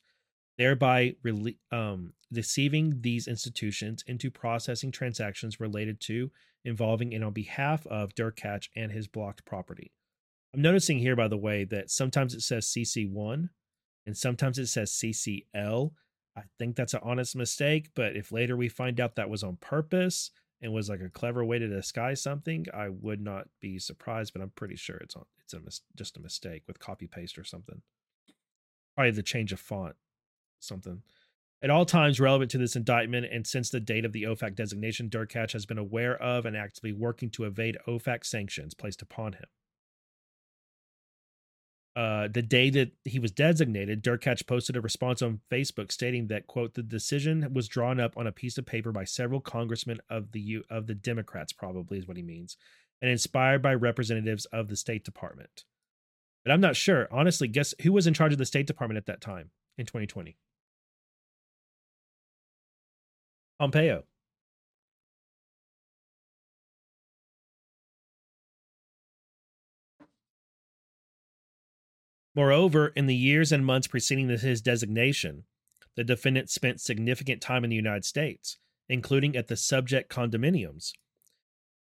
[0.58, 6.32] thereby rele- um, deceiving these institutions into processing transactions related to,
[6.66, 9.92] involving, and on behalf of Derkach and his blocked property.
[10.54, 13.50] I'm noticing here, by the way, that sometimes it says CC1
[14.06, 15.92] and sometimes it says CCL.
[16.36, 19.58] I think that's an honest mistake, but if later we find out that was on
[19.58, 24.34] purpose and was like a clever way to disguise something, I would not be surprised.
[24.34, 27.38] But I'm pretty sure it's on it's a mis- just a mistake with copy paste
[27.38, 27.82] or something.
[28.96, 29.96] Probably the change of font,
[30.60, 31.02] something.
[31.62, 35.10] At all times relevant to this indictment and since the date of the OFAC designation,
[35.10, 39.46] Derkach has been aware of and actively working to evade OFAC sanctions placed upon him.
[41.98, 46.46] Uh, the day that he was designated, Derkach posted a response on Facebook stating that
[46.46, 50.32] quote the decision was drawn up on a piece of paper by several congressmen of
[50.32, 52.56] the U- of the Democrats probably is what he means,
[53.02, 55.64] and inspired by representatives of the State Department.
[56.46, 57.08] But I'm not sure.
[57.10, 60.38] Honestly, guess who was in charge of the State Department at that time in 2020?
[63.60, 64.04] Pompeo.
[72.36, 75.46] Moreover, in the years and months preceding his designation,
[75.96, 80.92] the defendant spent significant time in the United States, including at the subject condominiums.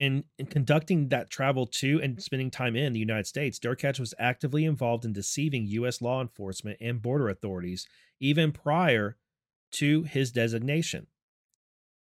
[0.01, 4.13] In, in conducting that travel to and spending time in the United States, Derkach was
[4.19, 6.03] actively involved in deceiving U.S.
[6.03, 7.87] law enforcement and border authorities
[8.19, 9.19] even prior
[9.73, 11.07] to his designation.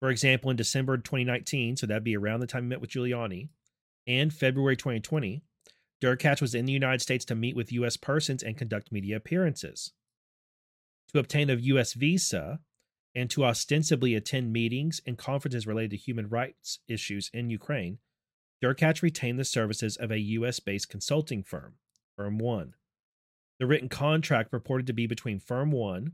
[0.01, 3.49] For example, in December 2019, so that'd be around the time he met with Giuliani,
[4.07, 5.43] and February 2020,
[6.01, 7.97] Derkach was in the United States to meet with U.S.
[7.97, 9.93] persons and conduct media appearances.
[11.13, 11.95] To obtain a U.S.
[11.95, 12.61] visa
[13.15, 17.99] and to ostensibly attend meetings and conferences related to human rights issues in Ukraine,
[18.63, 21.75] Derkach retained the services of a US based consulting firm,
[22.17, 22.75] Firm One.
[23.59, 26.13] The written contract purported to be between Firm One,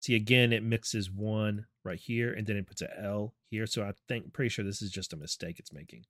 [0.00, 3.66] see again, it mixes one right here and then it puts a L here.
[3.66, 6.04] So I think, pretty sure this is just a mistake it's making,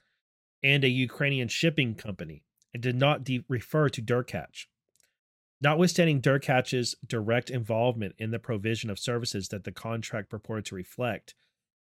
[0.62, 2.44] and a Ukrainian shipping company,
[2.74, 4.66] and did not de- refer to Derkach.
[5.60, 11.34] Notwithstanding Derkach's direct involvement in the provision of services that the contract purported to reflect,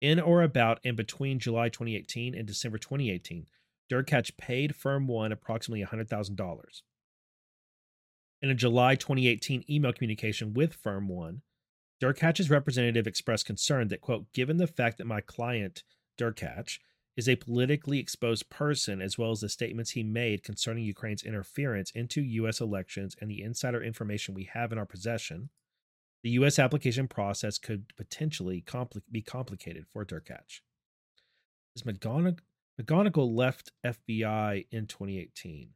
[0.01, 3.47] in or about and between July 2018 and December 2018,
[3.91, 6.83] Derkach paid Firm One approximately $100,000.
[8.43, 11.43] In a July 2018 email communication with Firm One,
[12.01, 15.83] Derkach's representative expressed concern that, quote, given the fact that my client,
[16.19, 16.79] Derkach,
[17.17, 21.91] is a politically exposed person, as well as the statements he made concerning Ukraine's interference
[21.91, 22.61] into U.S.
[22.61, 25.51] elections and the insider information we have in our possession,
[26.23, 26.59] the U.S.
[26.59, 30.61] application process could potentially compli- be complicated for Derkach.
[31.77, 32.39] Is McGonigal,
[32.81, 35.71] McGonigal left FBI in 2018?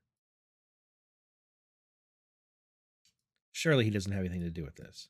[3.53, 5.09] Surely he doesn't have anything to do with this.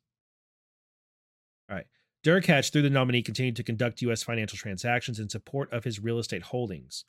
[1.69, 1.87] All right.
[2.25, 4.23] Derkach, through the nominee, continued to conduct U.S.
[4.23, 7.05] financial transactions in support of his real estate holdings,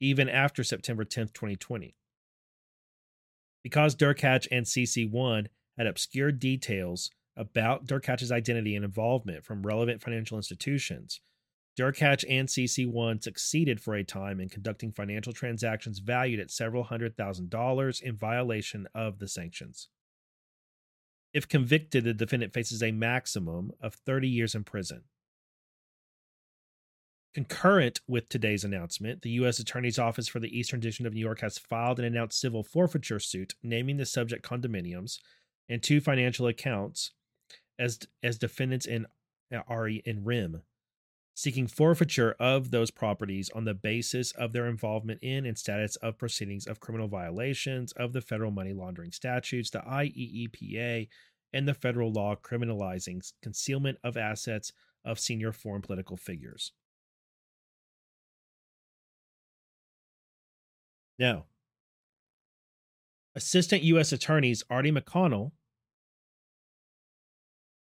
[0.00, 1.94] even after September 10, 2020.
[3.62, 5.46] Because Derkach and CC1
[5.78, 11.20] had obscured details about Derkach's identity and involvement from relevant financial institutions,
[11.78, 17.16] Derkach and CC1 succeeded for a time in conducting financial transactions valued at several hundred
[17.16, 19.88] thousand dollars in violation of the sanctions.
[21.32, 25.02] If convicted, the defendant faces a maximum of 30 years in prison.
[27.32, 29.60] Concurrent with today's announcement, the U.S.
[29.60, 33.20] Attorney's Office for the Eastern District of New York has filed an announced civil forfeiture
[33.20, 35.18] suit naming the subject condominiums
[35.68, 37.12] and two financial accounts
[37.78, 39.06] as, as defendants in
[39.54, 40.62] uh, RE in rem,
[41.40, 46.18] seeking forfeiture of those properties on the basis of their involvement in and status of
[46.18, 51.08] proceedings of criminal violations of the federal money laundering statutes, the IEEPA,
[51.54, 56.72] and the federal law criminalizing concealment of assets of senior foreign political figures.
[61.18, 61.46] Now,
[63.34, 64.12] Assistant U.S.
[64.12, 65.52] Attorneys Artie McConnell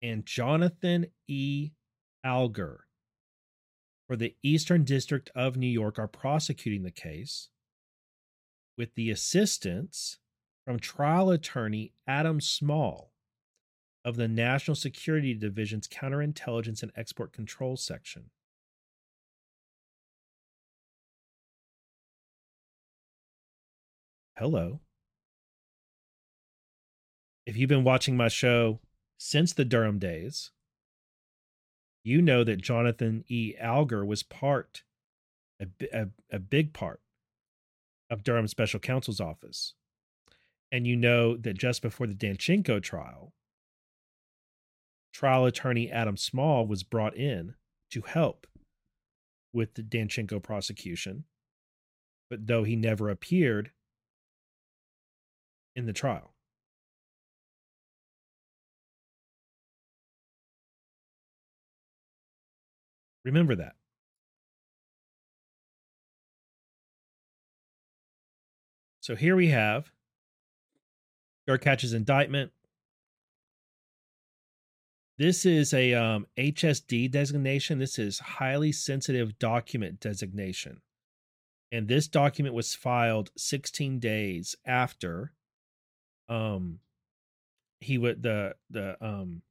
[0.02, 1.72] and Jonathan E.
[2.26, 2.84] Algor
[4.12, 7.48] for the Eastern District of New York are prosecuting the case
[8.78, 10.18] with the assistance
[10.66, 13.14] from trial attorney Adam Small
[14.04, 18.32] of the National Security Division's Counterintelligence and Export Control Section.
[24.38, 24.82] Hello.
[27.46, 28.82] If you've been watching my show
[29.18, 30.52] since the Durham days,
[32.04, 33.54] you know that Jonathan E.
[33.62, 34.84] Algor was part,
[35.60, 37.02] a, a, a big part,
[38.10, 39.74] of Durham Special Counsel's office.
[40.72, 43.34] And you know that just before the Danchenko trial,
[45.14, 47.56] trial attorney Adam Small was brought in
[47.92, 48.48] to help
[49.54, 51.26] with the Danchenko prosecution,
[52.30, 53.72] but though he never appeared
[55.76, 56.31] in the trial.
[63.24, 63.74] Remember that.
[69.02, 69.92] So here we have
[71.48, 72.52] Derkach's indictment.
[75.18, 77.80] This is a um, HSD designation.
[77.80, 80.82] This is highly sensitive document designation.
[81.72, 85.34] And this document was filed 16 days after
[86.30, 86.80] um
[87.82, 89.42] he would the the um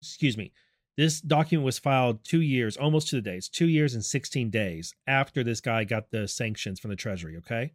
[0.00, 0.50] excuse me
[0.96, 4.94] this document was filed two years, almost to the days, two years and 16 days
[5.06, 7.36] after this guy got the sanctions from the Treasury.
[7.38, 7.72] Okay.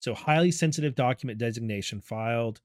[0.00, 2.60] So, highly sensitive document designation filed.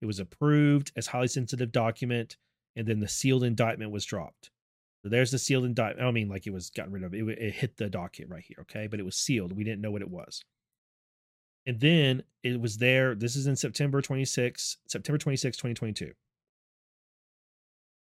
[0.00, 2.36] It was approved as highly sensitive document,
[2.76, 4.50] and then the sealed indictment was dropped.
[5.02, 6.00] So, there's the sealed indictment.
[6.00, 7.14] I don't mean like it was gotten rid of.
[7.14, 8.58] It, it hit the docket right here.
[8.62, 8.88] Okay.
[8.88, 9.56] But it was sealed.
[9.56, 10.44] We didn't know what it was.
[11.66, 13.14] And then it was there.
[13.14, 16.12] This is in September 26, September 26, 2022.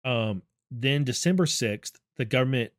[0.04, 2.72] Um, then, December 6th, the government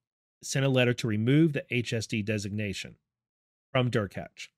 [0.44, 2.96] sent a letter to remove the HSD designation
[3.72, 4.50] from Derkach,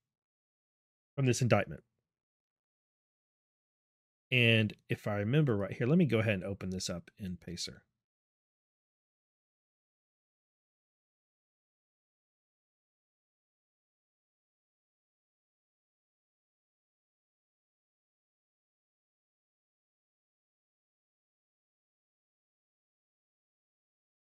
[1.15, 1.83] from this indictment.
[4.31, 7.37] And if I remember right here, let me go ahead and open this up in
[7.37, 7.83] Pacer.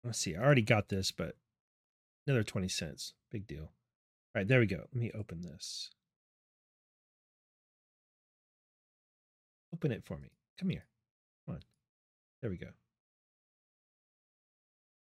[0.07, 0.37] Let's see.
[0.37, 1.35] I already got this, but
[2.27, 3.15] another 20 cents.
[3.33, 3.63] Big deal.
[3.63, 3.71] All
[4.37, 4.77] right, there we go.
[4.77, 5.91] Let me open this.
[9.75, 10.29] Open it for me.
[10.61, 10.85] Come here.
[11.45, 11.63] Come on.
[12.41, 12.69] There we go.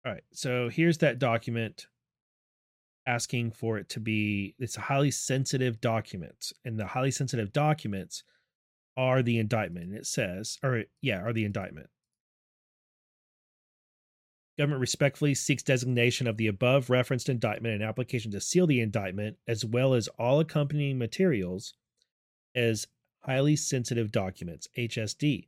[0.05, 0.25] All right.
[0.33, 1.87] So here's that document
[3.07, 8.23] asking for it to be it's a highly sensitive document and the highly sensitive documents
[8.99, 11.89] are the indictment and it says or yeah are the indictment
[14.59, 19.37] government respectfully seeks designation of the above referenced indictment and application to seal the indictment
[19.47, 21.75] as well as all accompanying materials
[22.55, 22.87] as
[23.21, 25.47] highly sensitive documents hsd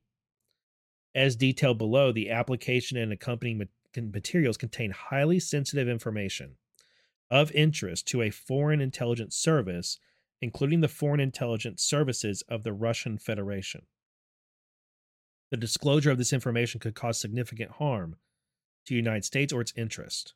[1.15, 6.57] as detailed below the application and accompanying materials contain highly sensitive information
[7.31, 9.99] of interest to a foreign intelligence service,
[10.41, 13.83] including the foreign intelligence services of the Russian Federation.
[15.51, 18.17] The disclosure of this information could cause significant harm
[18.87, 20.35] to the United States or its interest.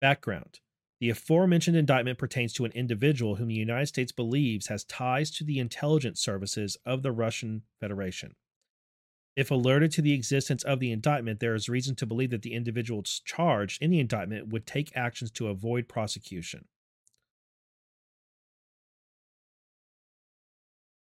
[0.00, 0.60] Background
[1.00, 5.44] The aforementioned indictment pertains to an individual whom the United States believes has ties to
[5.44, 8.34] the intelligence services of the Russian Federation.
[9.34, 12.52] If alerted to the existence of the indictment, there is reason to believe that the
[12.52, 16.66] individuals charged in the indictment would take actions to avoid prosecution.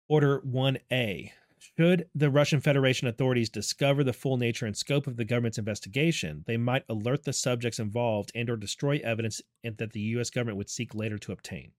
[0.09, 1.33] Order 1A.
[1.77, 6.45] Should the Russian Federation authorities discover the full nature and scope of the government's investigation,
[6.47, 10.69] they might alert the subjects involved and or destroy evidence that the US government would
[10.69, 11.73] seek later to obtain.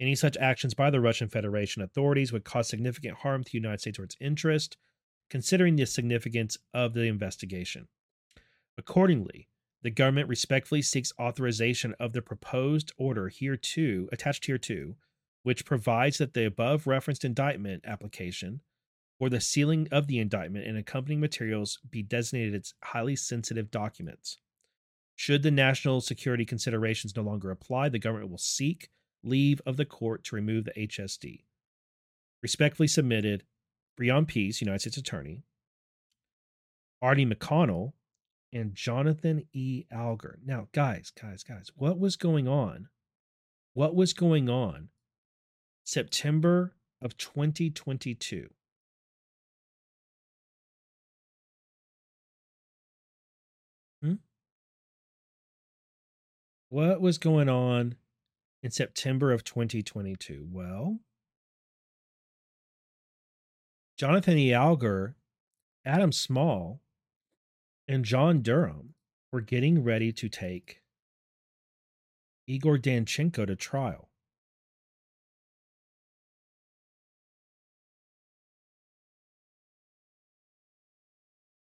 [0.00, 3.80] Any such actions by the Russian Federation authorities would cause significant harm to the United
[3.80, 4.76] States or its interest
[5.30, 7.88] considering the significance of the investigation.
[8.76, 9.48] Accordingly,
[9.82, 14.96] the government respectfully seeks authorization of the proposed order hereto, attached hereto,
[15.42, 18.60] which provides that the above referenced indictment application
[19.20, 24.38] or the sealing of the indictment and accompanying materials be designated as highly sensitive documents.
[25.16, 28.90] Should the national security considerations no longer apply, the government will seek
[29.24, 31.44] leave of the court to remove the HSD.
[32.42, 33.42] Respectfully submitted,
[33.98, 35.42] Breon Peace, United States Attorney,
[37.02, 37.94] Artie McConnell,
[38.52, 39.84] and Jonathan E.
[39.92, 40.36] Algor.
[40.44, 42.88] Now, guys, guys, guys, what was going on?
[43.74, 44.88] What was going on
[45.84, 48.48] September of 2022?
[56.70, 57.94] What was going on
[58.62, 60.46] in September of 2022?
[60.50, 60.98] Well,
[63.96, 64.52] Jonathan E.
[65.86, 66.82] Adam Small,
[67.88, 68.94] and John Durham
[69.32, 70.82] were getting ready to take
[72.46, 74.10] Igor Danchenko to trial.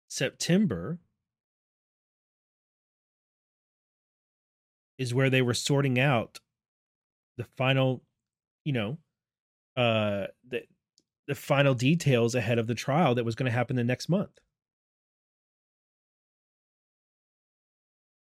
[0.08, 1.00] September
[4.98, 6.40] is where they were sorting out
[7.38, 8.04] the final,
[8.66, 8.98] you know,
[9.76, 10.64] uh, the
[11.28, 14.40] the final details ahead of the trial that was going to happen the next month.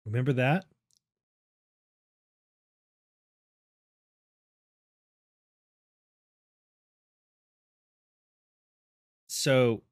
[0.06, 0.64] Remember that?
[9.28, 9.82] So,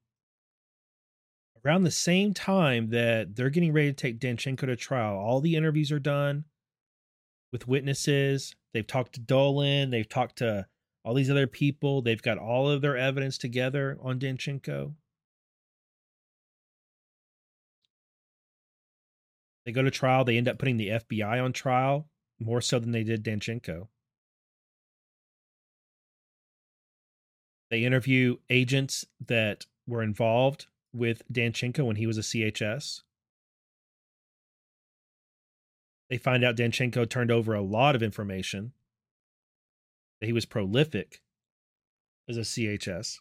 [1.65, 5.55] around the same time that they're getting ready to take Danchenko to trial, all the
[5.55, 6.45] interviews are done
[7.51, 8.55] with witnesses.
[8.73, 10.67] They've talked to Dolan, they've talked to
[11.07, 12.01] all these other people.
[12.01, 14.93] They've got all of their evidence together on Danchenko.
[19.65, 20.25] They go to trial.
[20.25, 22.09] They end up putting the FBI on trial
[22.41, 23.87] more so than they did Danchenko.
[27.69, 33.03] They interview agents that were involved with Danchenko when he was a CHS.
[36.09, 38.71] They find out Danchenko turned over a lot of information
[40.19, 41.21] that he was prolific
[42.29, 43.19] as a CHS.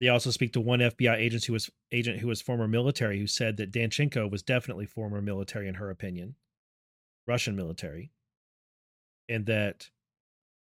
[0.00, 3.26] They also speak to one FBI agent who was agent who was former military who
[3.26, 6.36] said that Danchenko was definitely former military in her opinion,
[7.26, 8.12] Russian military,
[9.28, 9.90] and that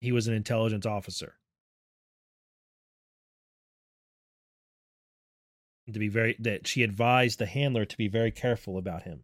[0.01, 1.35] he was an intelligence officer.
[5.93, 9.23] To be very that she advised the handler to be very careful about him.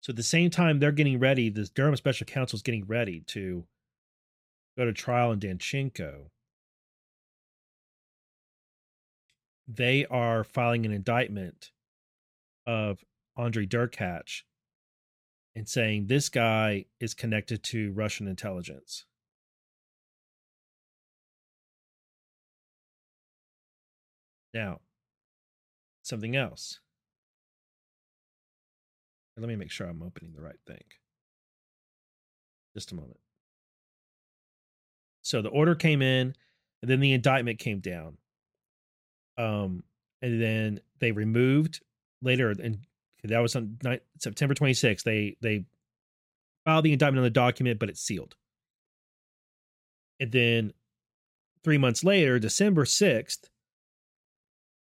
[0.00, 3.20] So at the same time they're getting ready, the Durham Special Counsel is getting ready
[3.28, 3.66] to
[4.76, 6.30] go to trial in Danchenko.
[9.66, 11.72] They are filing an indictment
[12.66, 13.04] of
[13.36, 14.42] Andre Derkach
[15.54, 19.04] and saying this guy is connected to Russian intelligence.
[24.54, 24.80] Now,
[26.02, 26.80] something else.
[29.36, 30.82] Let me make sure I'm opening the right thing.
[32.74, 33.20] Just a moment.
[35.22, 36.34] So the order came in,
[36.82, 38.16] and then the indictment came down.
[39.36, 39.84] Um,
[40.22, 41.80] and then they removed
[42.22, 42.78] later, and
[43.24, 43.78] that was on
[44.18, 45.02] September 26th.
[45.02, 45.64] They they
[46.64, 48.34] filed the indictment on the document, but it's sealed.
[50.20, 50.72] And then
[51.62, 53.48] three months later, December 6th,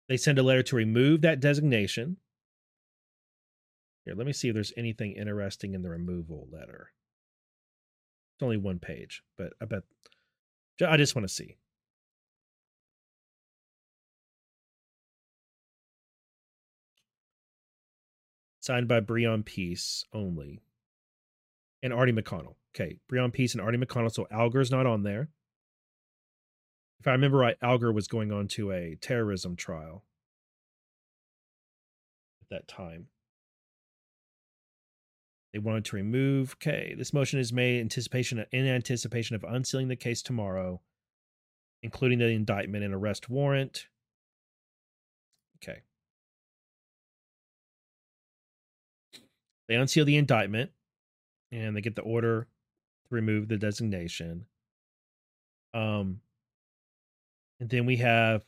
[0.10, 2.18] they send a letter to remove that designation.
[4.04, 6.90] Here, let me see if there's anything interesting in the removal letter.
[8.36, 9.84] It's only one page, but I bet
[10.86, 11.58] I just want to see.
[18.62, 20.62] Signed by Breon Peace only.
[21.84, 22.56] And Artie McConnell.
[22.76, 24.12] Okay, Breon Peace and Artie McConnell.
[24.12, 25.30] So Algor's not on there.
[27.00, 30.04] If I remember right, Algor was going on to a terrorism trial
[32.42, 33.08] at that time.
[35.54, 36.56] They wanted to remove.
[36.58, 40.82] Okay, this motion is made anticipation in anticipation of unsealing the case tomorrow,
[41.82, 43.88] including the indictment and arrest warrant.
[45.64, 45.82] Okay.
[49.68, 50.72] They unseal the indictment,
[51.52, 54.46] and they get the order to remove the designation.
[55.74, 56.22] Um,
[57.60, 58.42] and then we have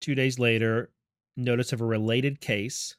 [0.00, 0.90] two days later
[1.36, 2.96] notice of a related case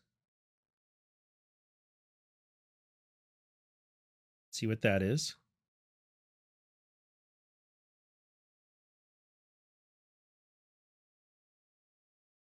[4.51, 5.35] see what that is.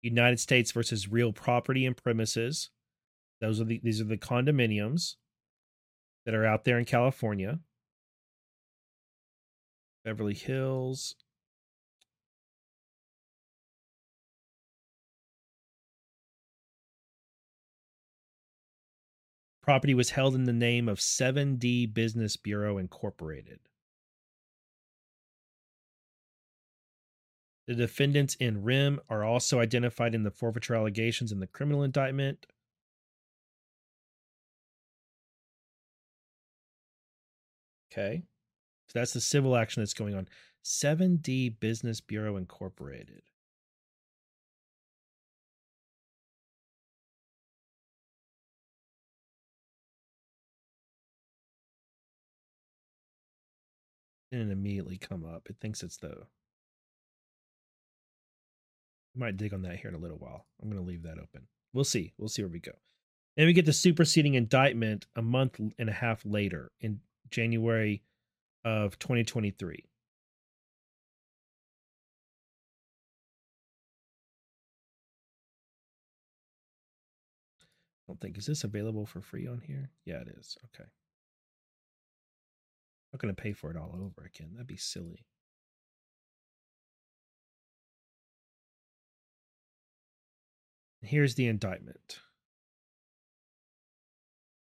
[0.02, 2.70] United States versus real property and premises.
[3.40, 5.14] Those are the these are the condominiums
[6.26, 7.60] that are out there in California.
[10.04, 11.14] Beverly Hills.
[19.62, 23.60] Property was held in the name of 7D Business Bureau Incorporated.
[27.68, 32.44] The defendants in rem are also identified in the forfeiture allegations in the criminal indictment.
[37.92, 38.24] Okay.
[38.88, 40.26] So that's the civil action that's going on.
[40.64, 43.22] 7D Business Bureau Incorporated.
[54.32, 55.46] Didn't immediately come up.
[55.48, 56.14] It thinks it's the.
[59.14, 60.46] We might dig on that here in a little while.
[60.60, 61.46] I'm going to leave that open.
[61.74, 62.14] We'll see.
[62.16, 62.72] We'll see where we go.
[63.36, 68.02] And we get the superseding indictment a month and a half later in January
[68.64, 69.84] of 2023.
[77.58, 77.64] I
[78.08, 79.90] don't think is this available for free on here?
[80.04, 80.56] Yeah, it is.
[80.74, 80.88] Okay
[83.12, 84.50] not going to pay for it all over again.
[84.52, 85.26] That'd be silly.
[91.02, 92.20] Here's the indictment.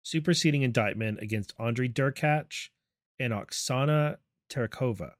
[0.03, 2.69] Superseding indictment against Andrei Derkach
[3.19, 4.17] and Oksana
[4.51, 5.13] Terekova.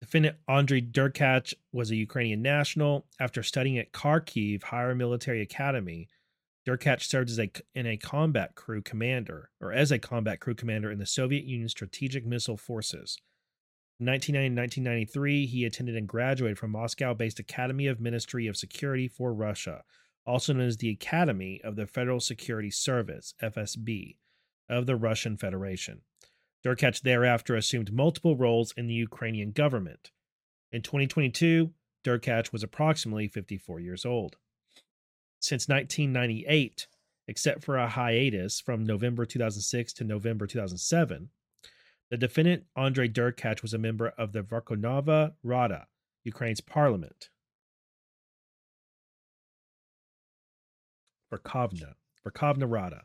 [0.00, 3.06] Defendant Andrei Derkach was a Ukrainian national.
[3.18, 6.08] After studying at Kharkiv Higher Military Academy,
[6.68, 10.90] Derkach served as a in a combat crew commander or as a combat crew commander
[10.90, 13.16] in the Soviet Union Strategic Missile Forces.
[13.98, 19.32] In 1990 1993, he attended and graduated from Moscow-based Academy of Ministry of Security for
[19.32, 19.82] Russia,
[20.26, 24.18] also known as the Academy of the Federal Security Service (FSB)
[24.68, 26.02] of the Russian Federation.
[26.62, 30.10] Derkach thereafter assumed multiple roles in the Ukrainian government.
[30.70, 31.72] In 2022,
[32.04, 34.36] Derkach was approximately 54 years old
[35.40, 36.86] since 1998,
[37.26, 41.30] except for a hiatus from November 2006 to November 2007.
[42.10, 45.86] The defendant, Andrei Derkach, was a member of the Verkhovna Rada,
[46.24, 47.28] Ukraine's parliament.
[51.32, 51.94] Verkhovna,
[52.26, 53.02] Verkhovna Rada.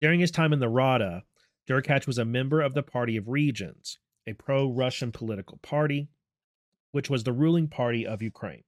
[0.00, 1.24] During his time in the Rada,
[1.68, 6.08] Derkach was a member of the Party of Regions, a pro Russian political party,
[6.92, 8.62] which was the ruling party of Ukraine.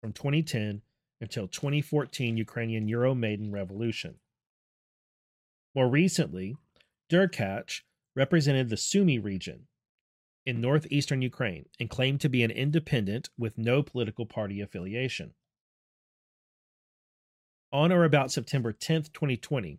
[0.00, 0.82] From 2010
[1.20, 4.16] until 2014 Ukrainian Euro Euromaidan Revolution.
[5.74, 6.56] More recently,
[7.10, 7.82] Derkach
[8.14, 9.66] represented the Sumy region
[10.44, 15.34] in northeastern Ukraine and claimed to be an independent with no political party affiliation.
[17.70, 19.78] On or about September 10, 2020,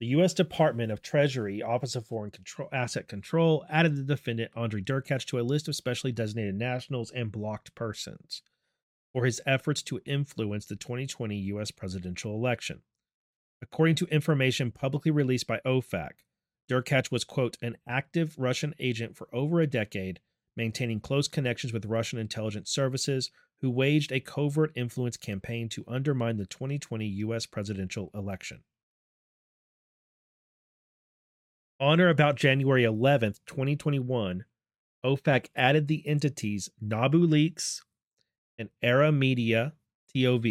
[0.00, 0.34] The U.S.
[0.34, 5.40] Department of Treasury Office of Foreign Control, Asset Control added the defendant Andrei Derkach to
[5.40, 8.42] a list of specially designated nationals and blocked persons
[9.16, 11.70] for his efforts to influence the 2020 U.S.
[11.70, 12.82] presidential election.
[13.62, 16.10] According to information publicly released by OFAC,
[16.70, 20.20] Derkach was, quote, an active Russian agent for over a decade,
[20.54, 23.30] maintaining close connections with Russian intelligence services,
[23.62, 27.46] who waged a covert influence campaign to undermine the 2020 U.S.
[27.46, 28.64] presidential election.
[31.80, 34.44] On or about January 11, 2021,
[35.02, 37.82] OFAC added the entities Nabu Leaks
[38.58, 39.74] and Era Media
[40.14, 40.44] TOV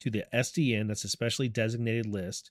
[0.00, 2.50] to the SDN, that's a specially designated list,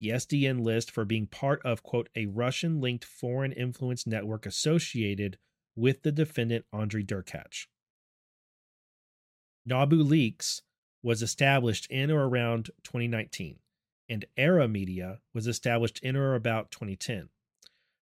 [0.00, 5.38] the SDN list for being part of, quote, a Russian linked foreign influence network associated
[5.74, 7.66] with the defendant Andrei Derkach.
[9.64, 10.62] Nabu Leaks
[11.02, 13.58] was established in or around 2019,
[14.08, 17.28] and Era Media was established in or about 2010.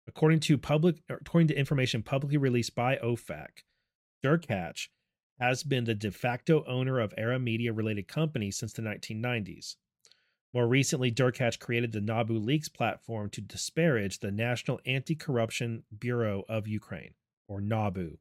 [0.07, 3.63] According to public, according to information publicly released by OFAC,
[4.23, 4.87] Derkach
[5.41, 9.75] has been the de facto owner of Era Media related companies since the 1990s.
[10.53, 16.43] More recently, Derkach created the Nabu Leaks platform to disparage the National Anti Corruption Bureau
[16.47, 17.15] of Ukraine,
[17.47, 18.17] or NABU.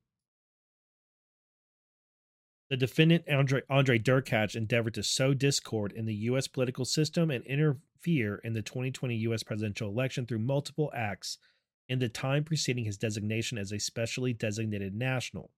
[2.71, 6.49] The defendant Andrei, Andrei Derkach endeavored to sow discord in the U.S.
[6.49, 9.43] political system and interfere in the 2020 U.S.
[9.43, 11.37] presidential election through multiple acts
[11.87, 15.51] in the time preceding his designation as a specially designated national.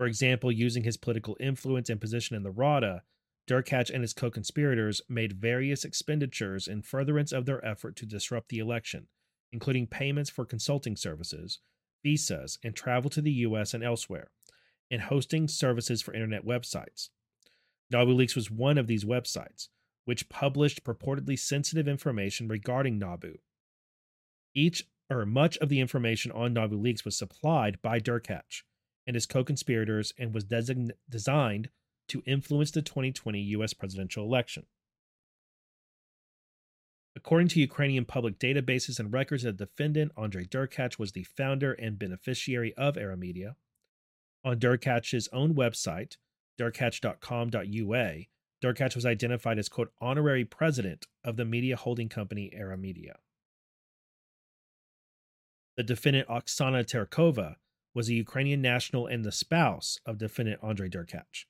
[0.00, 3.02] For example, using his political influence and position in the Rada,
[3.46, 8.48] Derkach and his co conspirators made various expenditures in furtherance of their effort to disrupt
[8.48, 9.08] the election,
[9.52, 11.58] including payments for consulting services,
[12.02, 13.74] visas, and travel to the U.S.
[13.74, 14.30] and elsewhere,
[14.90, 17.10] and hosting services for internet websites.
[17.90, 19.68] Nabu Leaks was one of these websites,
[20.06, 23.36] which published purportedly sensitive information regarding Nabu.
[24.54, 28.62] Each or much of the information on Nabu leaks was supplied by Derkach
[29.10, 31.68] and his co-conspirators and was design- designed
[32.06, 34.66] to influence the 2020 US presidential election.
[37.16, 41.98] According to Ukrainian public databases and records, the defendant, Andrei Derkach, was the founder and
[41.98, 43.56] beneficiary of Era Media.
[44.44, 46.16] On Derkach's own website,
[46.56, 48.26] derkach.com.ua,
[48.62, 53.18] Derkach was identified as, quote, honorary president of the media holding company Era Media.
[55.76, 57.56] The defendant Oksana Terekova
[57.94, 61.46] was a Ukrainian national and the spouse of defendant Andrei Derkach.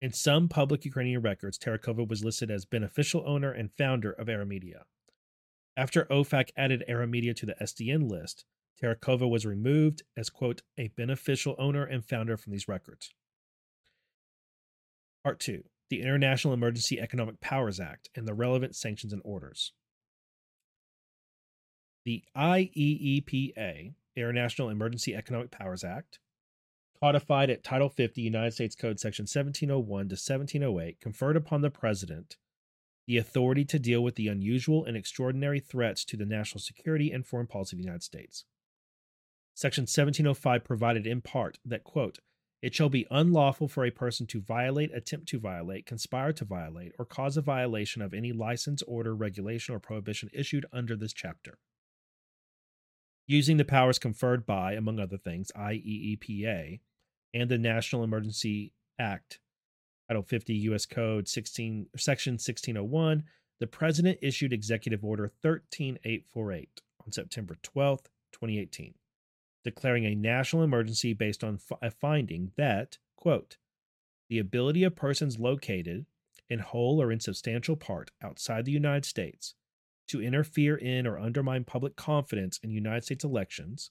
[0.00, 4.44] In some public Ukrainian records, Terekova was listed as beneficial owner and founder of Era
[4.44, 4.84] Media.
[5.76, 8.44] After OFAC added Era Media to the SDN list,
[8.82, 13.12] Terekova was removed as, quote, a beneficial owner and founder from these records.
[15.22, 19.72] Part 2 The International Emergency Economic Powers Act and the relevant sanctions and orders.
[22.04, 26.18] The IEEPA, International Emergency Economic Powers Act,
[27.00, 32.36] codified at Title 50 United States Code Section 1701 to 1708, conferred upon the President
[33.06, 37.26] the authority to deal with the unusual and extraordinary threats to the national security and
[37.26, 38.44] foreign policy of the United States.
[39.54, 42.20] Section 1705 provided in part that, quote,
[42.62, 46.92] it shall be unlawful for a person to violate, attempt to violate, conspire to violate,
[46.96, 51.58] or cause a violation of any license, order, regulation, or prohibition issued under this chapter
[53.32, 56.80] using the powers conferred by, among other things, IEEPA
[57.34, 59.40] and the National Emergency Act,
[60.08, 60.86] Title 50 U.S.
[60.86, 63.24] Code 16, Section 1601,
[63.58, 68.02] the President issued Executive Order 13848 on September 12,
[68.32, 68.94] 2018,
[69.64, 73.56] declaring a national emergency based on a finding that, quote,
[74.28, 76.06] the ability of persons located
[76.48, 79.54] in whole or in substantial part outside the United States
[80.08, 83.90] to interfere in or undermine public confidence in United States elections,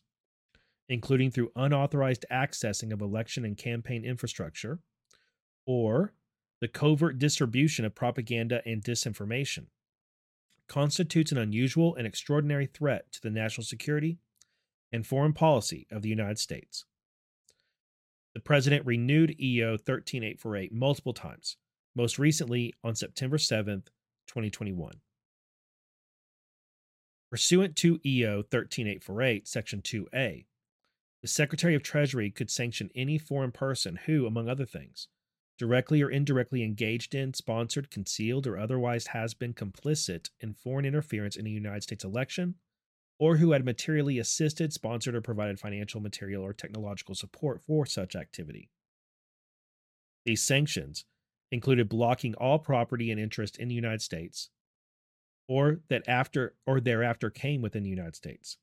[0.90, 4.80] including through unauthorized accessing of election and campaign infrastructure,
[5.66, 6.14] or
[6.60, 9.68] the covert distribution of propaganda and disinformation,
[10.68, 14.20] constitutes an unusual and extraordinary threat to the national security
[14.92, 16.86] and foreign policy of the United States.
[18.34, 21.58] The President renewed EO 13848 multiple times,
[21.96, 23.84] most recently on September 7,
[24.28, 24.94] 2021.
[27.32, 30.46] Pursuant to EO 13848, Section 2A,
[31.22, 35.08] the Secretary of Treasury could sanction any foreign person who, among other things,
[35.58, 41.38] directly or indirectly engaged in, sponsored, concealed, or otherwise has been complicit in foreign interference
[41.38, 42.56] in a United States election,
[43.18, 48.14] or who had materially assisted, sponsored, or provided financial, material, or technological support for such
[48.14, 48.70] activity.
[50.26, 51.06] These sanctions
[51.50, 54.50] included blocking all property and interest in the United States,
[55.52, 58.56] or that after or thereafter came within the United States.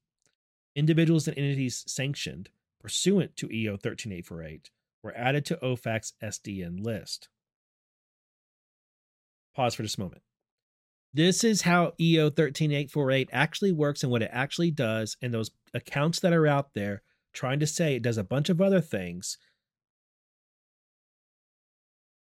[0.74, 2.48] Individuals and entities sanctioned
[2.80, 4.70] pursuant to EO 13848
[5.02, 7.28] were added to OFAC's SDN list.
[9.54, 10.22] Pause for just a moment.
[11.12, 16.20] This is how EO 13848 actually works and what it actually does, and those accounts
[16.20, 17.02] that are out there
[17.34, 19.36] trying to say it does a bunch of other things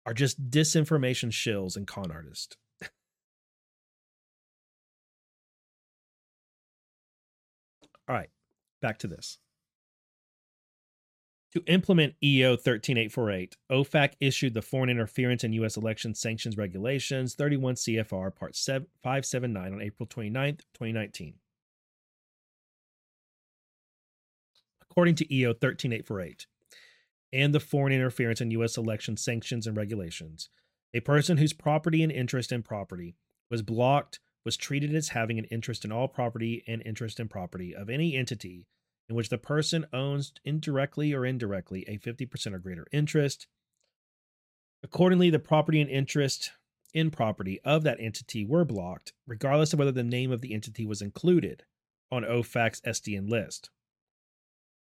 [0.05, 2.57] are just disinformation shills and con artists.
[8.07, 8.29] All right,
[8.81, 9.37] back to this.
[11.53, 15.77] To implement EO 13848, OFAC issued the Foreign Interference in U.S.
[15.77, 21.35] Election Sanctions Regulations 31 CFR Part 7, 579 on April 29th, 2019.
[24.81, 26.47] According to EO 13848
[27.31, 28.77] and the Foreign Interference in U.S.
[28.77, 30.49] Election Sanctions and Regulations,
[30.93, 33.15] a person whose property and interest in property
[33.49, 37.75] was blocked was treated as having an interest in all property and interest in property
[37.75, 38.65] of any entity
[39.09, 43.45] in which the person owns indirectly or indirectly a 50% or greater interest.
[44.81, 46.51] Accordingly, the property and interest
[46.93, 50.85] in property of that entity were blocked, regardless of whether the name of the entity
[50.85, 51.63] was included
[52.09, 53.69] on OFAC's SDN list.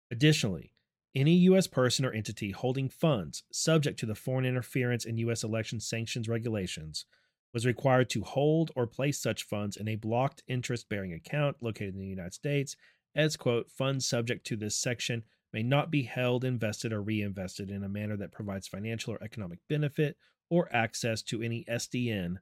[0.10, 0.74] Additionally,
[1.14, 1.68] any U.S.
[1.68, 5.44] person or entity holding funds subject to the Foreign Interference in U.S.
[5.44, 7.06] Election Sanctions Regulations
[7.54, 11.94] was required to hold or place such funds in a blocked interest bearing account located
[11.94, 12.76] in the United States
[13.16, 15.24] as, quote, funds subject to this section
[15.54, 19.60] may not be held, invested, or reinvested in a manner that provides financial or economic
[19.70, 20.16] benefit
[20.50, 22.36] or access to any SDN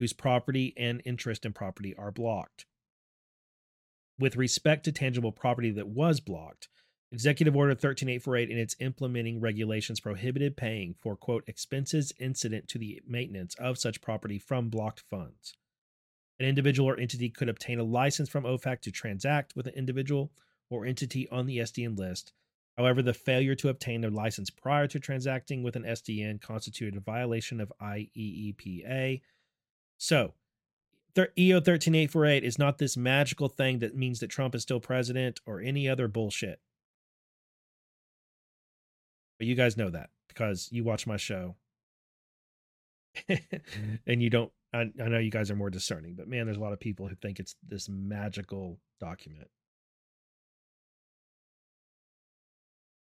[0.00, 2.66] whose property and interest in property are blocked.
[4.18, 6.68] With respect to tangible property that was blocked,
[7.10, 13.00] Executive Order 13848 and its implementing regulations prohibited paying for, quote, expenses incident to the
[13.06, 15.54] maintenance of such property from blocked funds.
[16.38, 20.30] An individual or entity could obtain a license from OFAC to transact with an individual
[20.68, 22.32] or entity on the SDN list.
[22.76, 27.00] However, the failure to obtain a license prior to transacting with an SDN constituted a
[27.00, 29.22] violation of IEEPA.
[29.96, 30.34] So,
[31.18, 35.60] EO 13848 is not this magical thing that means that Trump is still president or
[35.60, 36.60] any other bullshit.
[39.38, 41.56] But you guys know that because you watch my show.
[44.06, 46.60] and you don't I, I know you guys are more discerning, but man, there's a
[46.60, 49.48] lot of people who think it's this magical document.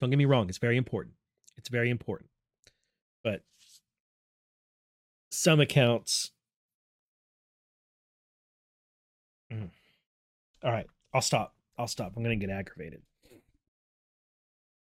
[0.01, 1.15] Don't get me wrong, it's very important.
[1.59, 2.31] It's very important.
[3.23, 3.43] But
[5.31, 6.33] some accounts.
[9.53, 9.71] Mm.
[10.65, 11.55] All right, I'll stop.
[11.79, 12.13] I'll stop.
[12.17, 13.03] I'm going to get aggravated.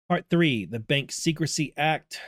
[0.10, 2.20] Part three The Bank Secrecy Act.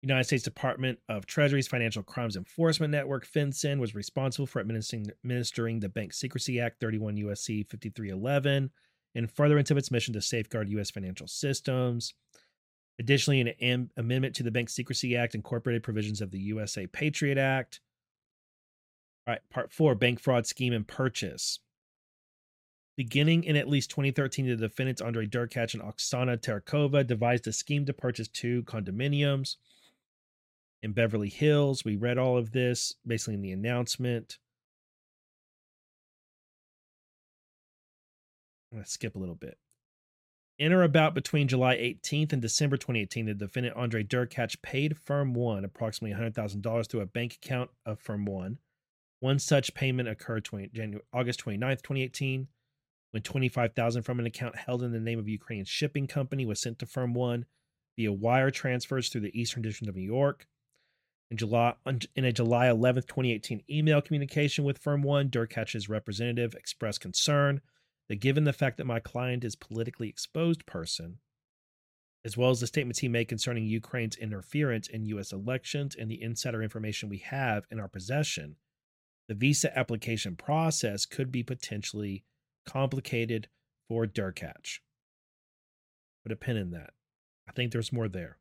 [0.00, 5.90] United States Department of Treasury's Financial Crimes Enforcement Network, FinCEN, was responsible for administering, the
[5.94, 8.70] Bank Secrecy Act 31 USC 5311
[9.14, 10.90] in furtherance of its mission to safeguard U.S.
[10.90, 12.14] financial systems.
[12.98, 17.38] Additionally, an am- amendment to the Bank Secrecy Act incorporated provisions of the USA Patriot
[17.38, 17.80] Act.
[19.26, 21.58] All right, part four Bank Fraud Scheme and Purchase.
[22.96, 27.84] Beginning in at least 2013, the defendants Andre Derkach and Oksana Terekova devised a scheme
[27.86, 29.56] to purchase two condominiums
[30.82, 31.84] in Beverly Hills.
[31.84, 34.38] We read all of this basically in the announcement.
[38.72, 39.58] To skip a little bit.
[40.56, 45.34] In or about between July 18th and December 2018, the defendant Andre Derkach paid Firm
[45.34, 48.58] One approximately $100,000 through a bank account of Firm One.
[49.18, 52.46] One such payment occurred 20, January, August 29th, 2018,
[53.14, 56.80] when 25000 from an account held in the name of Ukrainian shipping company was sent
[56.80, 57.46] to Firm One
[57.96, 60.48] via wire transfers through the Eastern District of New York.
[61.30, 61.74] In July,
[62.16, 67.60] in a July 11th, 2018 email communication with Firm One, Derkach's representative expressed concern
[68.08, 71.18] that given the fact that my client is politically exposed person,
[72.24, 75.32] as well as the statements he made concerning Ukraine's interference in U.S.
[75.32, 78.56] elections and the insider information we have in our possession,
[79.28, 82.24] the visa application process could be potentially
[82.66, 83.48] complicated
[83.88, 84.80] for Derkach.
[86.24, 86.90] Put a pin in that.
[87.48, 88.38] I think there's more there.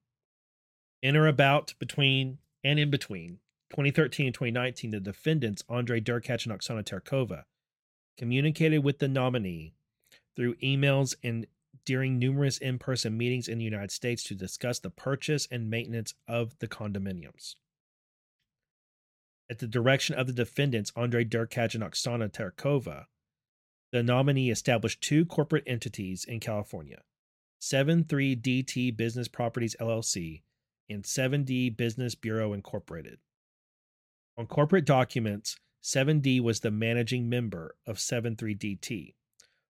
[1.01, 3.39] In or about between and in between
[3.71, 7.43] 2013 and 2019, the defendants, Andre Derkach and Oksana Terekova,
[8.17, 9.73] communicated with the nominee
[10.35, 11.47] through emails and
[11.85, 16.13] during numerous in person meetings in the United States to discuss the purchase and maintenance
[16.27, 17.55] of the condominiums.
[19.49, 23.05] At the direction of the defendants, Andre Derkach and Oksana Terekova,
[23.93, 27.03] the nominee established two corporate entities in California
[27.61, 30.41] 73DT Business Properties LLC
[30.89, 33.19] and 7D Business Bureau Incorporated.
[34.35, 39.13] On corporate documents, 7D was the managing member of 73DT,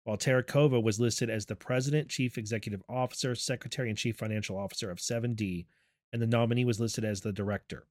[0.03, 4.91] while Tarakova was listed as the president, chief executive officer, secretary, and chief financial officer
[4.91, 5.65] of 7D,
[6.13, 7.87] and the nominee was listed as the director.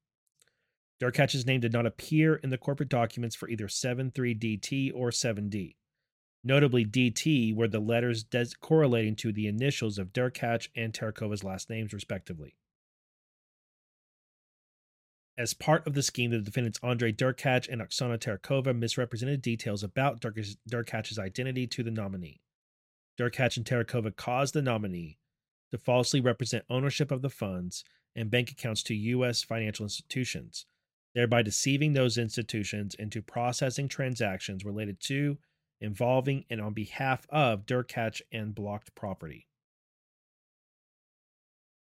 [1.03, 5.75] Derkach's name did not appear in the corporate documents for either 73DT or 7D.
[6.43, 11.69] Notably, DT were the letters des- correlating to the initials of Derkach and Tarakova's last
[11.69, 12.57] names, respectively.
[15.37, 20.21] As part of the scheme, the defendants Andrei Derkach and Oksana Tarakova misrepresented details about
[20.21, 22.41] Derkach- Derkach's identity to the nominee.
[23.19, 25.19] Derkach and Tarakova caused the nominee
[25.71, 27.85] to falsely represent ownership of the funds
[28.17, 29.43] and bank accounts to U.S.
[29.43, 30.67] financial institutions,
[31.15, 35.39] thereby deceiving those institutions into processing transactions related to,
[35.81, 39.47] involving, and on behalf of Derkach and blocked property.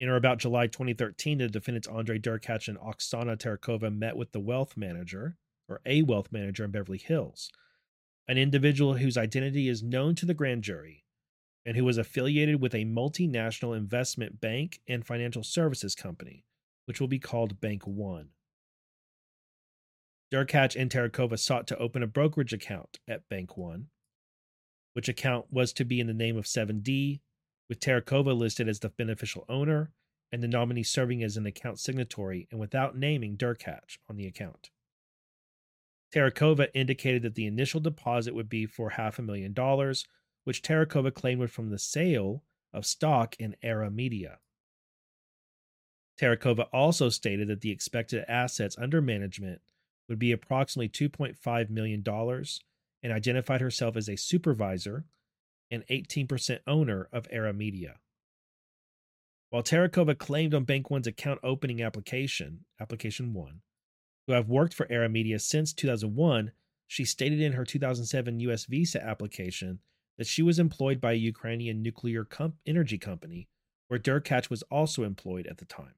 [0.01, 4.41] In or about July 2013, the defendants Andre Derkach and Oksana Tarakova met with the
[4.41, 5.37] wealth manager,
[5.69, 7.51] or a wealth manager in Beverly Hills,
[8.29, 11.05] an individual whose identity is known to the grand jury
[11.65, 16.45] and who was affiliated with a multinational investment bank and financial services company,
[16.85, 18.31] which will be called Bank One.
[20.35, 23.87] Derkach and Tarakova sought to open a brokerage account at Bank One,
[24.93, 27.21] which account was to be in the name of 7D,
[27.69, 29.93] with Tarakova listed as the beneficial owner
[30.33, 34.71] and the nominee serving as an account signatory and without naming Derkach on the account.
[36.13, 40.05] Tarakova indicated that the initial deposit would be for half a million dollars,
[40.43, 44.41] which Tarakova claimed was from the sale of stock in Era Media.
[46.21, 49.61] Tarakova also stated that the expected assets under management
[50.09, 52.05] would be approximately $2.5 million
[53.03, 55.05] and identified herself as a supervisor
[55.71, 57.97] and 18% owner of Era Media.
[59.51, 63.61] While Tarakova claimed on Bank One's account opening application, application 1,
[64.27, 66.53] to have worked for Era Media since 2001,
[66.87, 69.81] she stated in her 2007 US visa application
[70.19, 73.49] that she was employed by a Ukrainian nuclear comp- energy company
[73.89, 75.95] where Derkach was also employed at the time.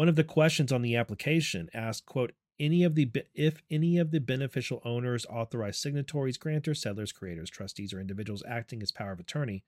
[0.00, 4.12] One of the questions on the application asked, quote, any of the if any of
[4.12, 9.20] the beneficial owners, authorized signatories, grantors, settlers, creators, trustees, or individuals acting as power of
[9.20, 9.62] attorney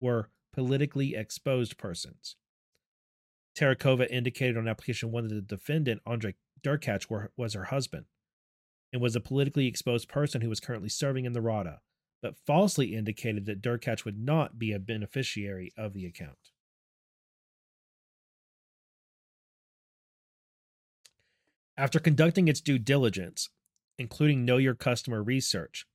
[0.00, 2.36] were politically exposed persons.
[3.54, 8.06] Tarakova indicated on application one that the defendant, Andrei Derkach, were, was her husband
[8.94, 11.82] and was a politically exposed person who was currently serving in the RADA,
[12.22, 16.52] but falsely indicated that Derkach would not be a beneficiary of the account.
[21.78, 23.50] After conducting its due diligence,
[23.98, 25.86] including Know Your Customer research,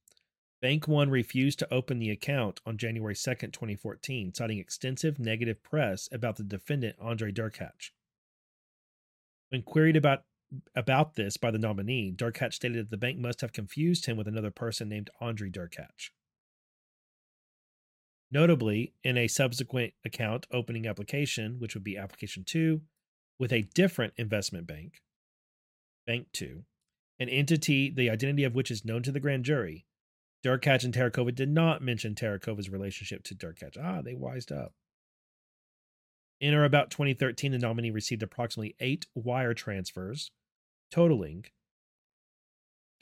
[0.61, 6.07] Bank One refused to open the account on January 2, 2014, citing extensive negative press
[6.11, 7.89] about the defendant, Andre Derkach.
[9.49, 10.25] When queried about,
[10.75, 14.27] about this by the nominee, Derkach stated that the bank must have confused him with
[14.27, 16.11] another person named Andre Derkach.
[18.29, 22.81] Notably, in a subsequent account opening application, which would be application 2,
[23.39, 25.01] with a different investment bank,
[26.05, 26.63] Bank 2,
[27.19, 29.85] an entity the identity of which is known to the grand jury,
[30.43, 33.77] Derkach and Tarakova did not mention Tarakova's relationship to Derkach.
[33.81, 34.73] Ah, they wised up.
[36.39, 40.31] In or about 2013, the nominee received approximately eight wire transfers,
[40.89, 41.45] totaling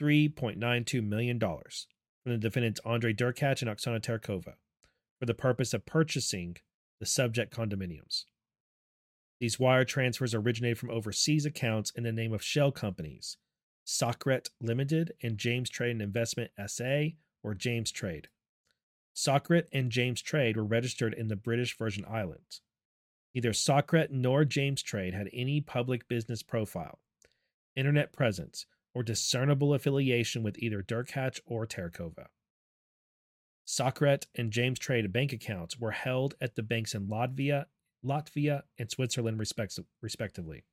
[0.02, 1.62] $3.92 million from
[2.26, 4.56] the defendants Andrei Derkach and Oksana Tarakova
[5.20, 6.58] for the purpose of purchasing
[7.00, 8.26] the subject condominiums.
[9.40, 13.38] These wire transfers originated from overseas accounts in the name of shell companies,
[13.86, 18.28] Socret Limited and James Trade and Investment SA or James Trade.
[19.16, 22.62] Socret and James Trade were registered in the British Virgin Islands.
[23.34, 27.00] Neither Socret nor James Trade had any public business profile,
[27.76, 32.28] internet presence, or discernible affiliation with either Derkach or Terkova.
[33.66, 37.66] Socret and James Trade bank accounts were held at the banks in Latvia
[38.04, 40.64] Latvia, and Switzerland, respectively.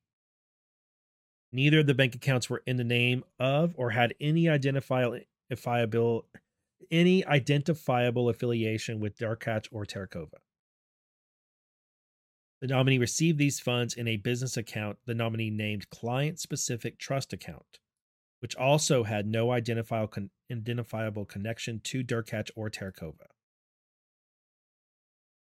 [1.53, 5.21] Neither of the bank accounts were in the name of or had any identifiable
[6.91, 10.39] any identifiable affiliation with Derkach or Tarakova.
[12.61, 17.33] The nominee received these funds in a business account the nominee named Client Specific Trust
[17.33, 17.79] Account,
[18.41, 23.27] which also had no identifiable, con- identifiable connection to Derkach or Tarakova.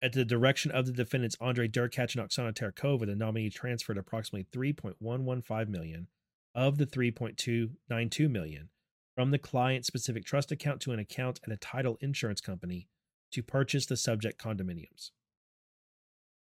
[0.06, 4.46] At the direction of the defendants Andrei Derkach and Oksana Tarakova, the nominee transferred approximately
[4.54, 6.10] 3.115 million
[6.54, 8.70] of the 3.292 million
[9.16, 12.88] from the client-specific trust account to an account at a title insurance company
[13.32, 15.10] to purchase the subject condominiums.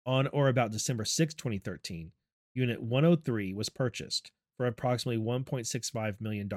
[0.04, 2.12] On or about December 6, 2013,
[2.52, 6.50] Unit 103 was purchased for approximately $1.65 million,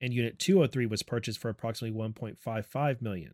[0.00, 3.32] and Unit 203 was purchased for approximately $1.55 million.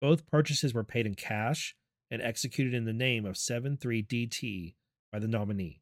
[0.00, 1.74] Both purchases were paid in cash
[2.10, 4.74] and executed in the name of 73DT
[5.12, 5.80] by the nominee,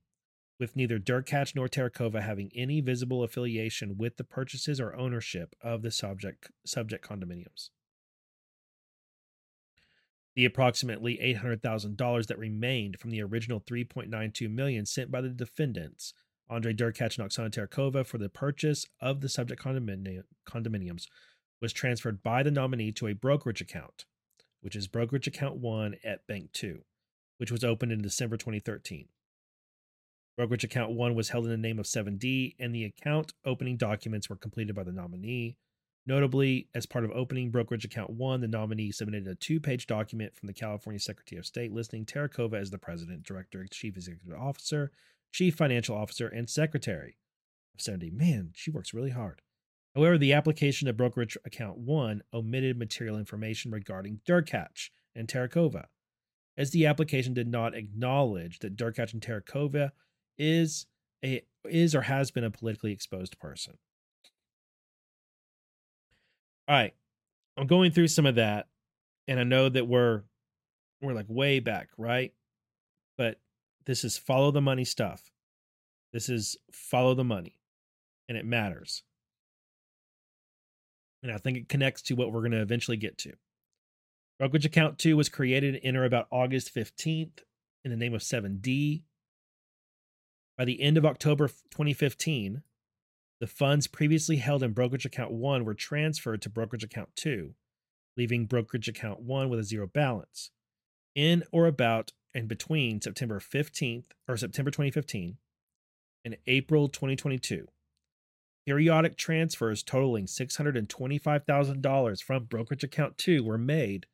[0.58, 5.82] with neither Derkach nor Terrakova having any visible affiliation with the purchases or ownership of
[5.82, 7.70] the subject, subject condominiums.
[10.34, 16.14] The approximately $800,000 that remained from the original 3.92 million sent by the defendants,
[16.48, 21.06] Andre Derkach and Oksana Terrakova, for the purchase of the subject condominium, condominiums
[21.62, 24.04] was transferred by the nominee to a brokerage account,
[24.60, 26.82] which is brokerage account 1 at Bank 2,
[27.38, 29.06] which was opened in December 2013.
[30.36, 34.28] Brokerage account 1 was held in the name of 7D, and the account opening documents
[34.28, 35.56] were completed by the nominee.
[36.04, 40.34] Notably, as part of opening brokerage account 1, the nominee submitted a two page document
[40.34, 44.90] from the California Secretary of State listing Terrakova as the president, director, chief executive officer,
[45.30, 47.18] chief financial officer, and secretary
[47.72, 48.12] of 7D.
[48.12, 49.42] Man, she works really hard.
[49.94, 55.86] However, the application of brokerage account 1 omitted material information regarding Derkach and Terrakova,
[56.56, 59.92] as the application did not acknowledge that Derkach and Terrakova
[60.38, 60.86] is
[61.24, 63.78] a is or has been a politically exposed person.
[66.68, 66.94] All right.
[67.56, 68.68] I'm going through some of that
[69.28, 70.22] and I know that we're
[71.00, 72.32] we're like way back, right?
[73.18, 73.40] But
[73.86, 75.30] this is follow the money stuff.
[76.12, 77.58] This is follow the money
[78.28, 79.02] and it matters.
[81.22, 83.32] And I think it connects to what we're going to eventually get to.
[84.38, 87.40] Brokerage account 2 was created in or about August 15th
[87.84, 89.02] in the name of 7D.
[90.58, 92.62] By the end of October 2015,
[93.40, 97.54] the funds previously held in brokerage account 1 were transferred to brokerage account 2,
[98.16, 100.50] leaving brokerage account 1 with a zero balance.
[101.14, 105.36] In or about and between September 15th or September 2015
[106.24, 107.66] and April 2022,
[108.66, 114.06] periodic transfers totaling $625,000 from brokerage account 2 were made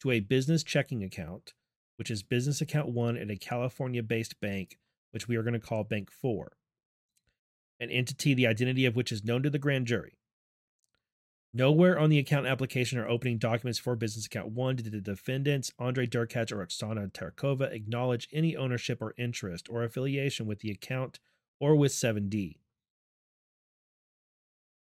[0.00, 1.54] to a business checking account,
[1.96, 4.78] which is business account 1 at a California based bank,
[5.12, 6.52] which we are going to call Bank 4
[7.82, 10.16] an entity the identity of which is known to the grand jury.
[11.52, 15.72] Nowhere on the account application or opening documents for business account 1 did the defendants,
[15.80, 21.18] Andre Derkach or Oksana Terrakova, acknowledge any ownership or interest or affiliation with the account
[21.60, 22.58] or with 7D.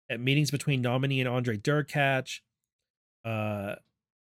[0.08, 2.40] At meetings between nominee and Andre Derkach,
[3.24, 3.76] uh,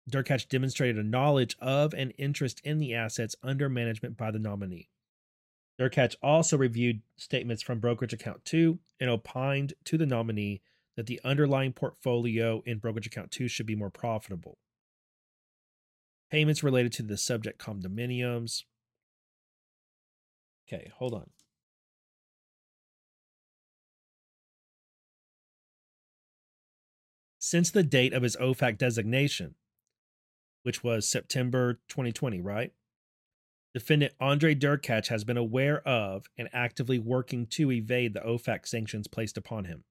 [0.09, 4.89] Derkach demonstrated a knowledge of and interest in the assets under management by the nominee.
[5.79, 10.61] Derkach also reviewed statements from brokerage account 2 and opined to the nominee
[10.95, 14.57] that the underlying portfolio in brokerage account 2 should be more profitable.
[16.31, 18.63] Payments related to the subject condominiums.
[20.67, 21.29] Okay, hold on.
[27.47, 29.53] Since the date of his OFAC designation,
[30.63, 32.71] which was September 2020, right?
[33.71, 39.07] Defendant Andre Derkach has been aware of and actively working to evade the OFAC sanctions
[39.07, 39.83] placed upon him.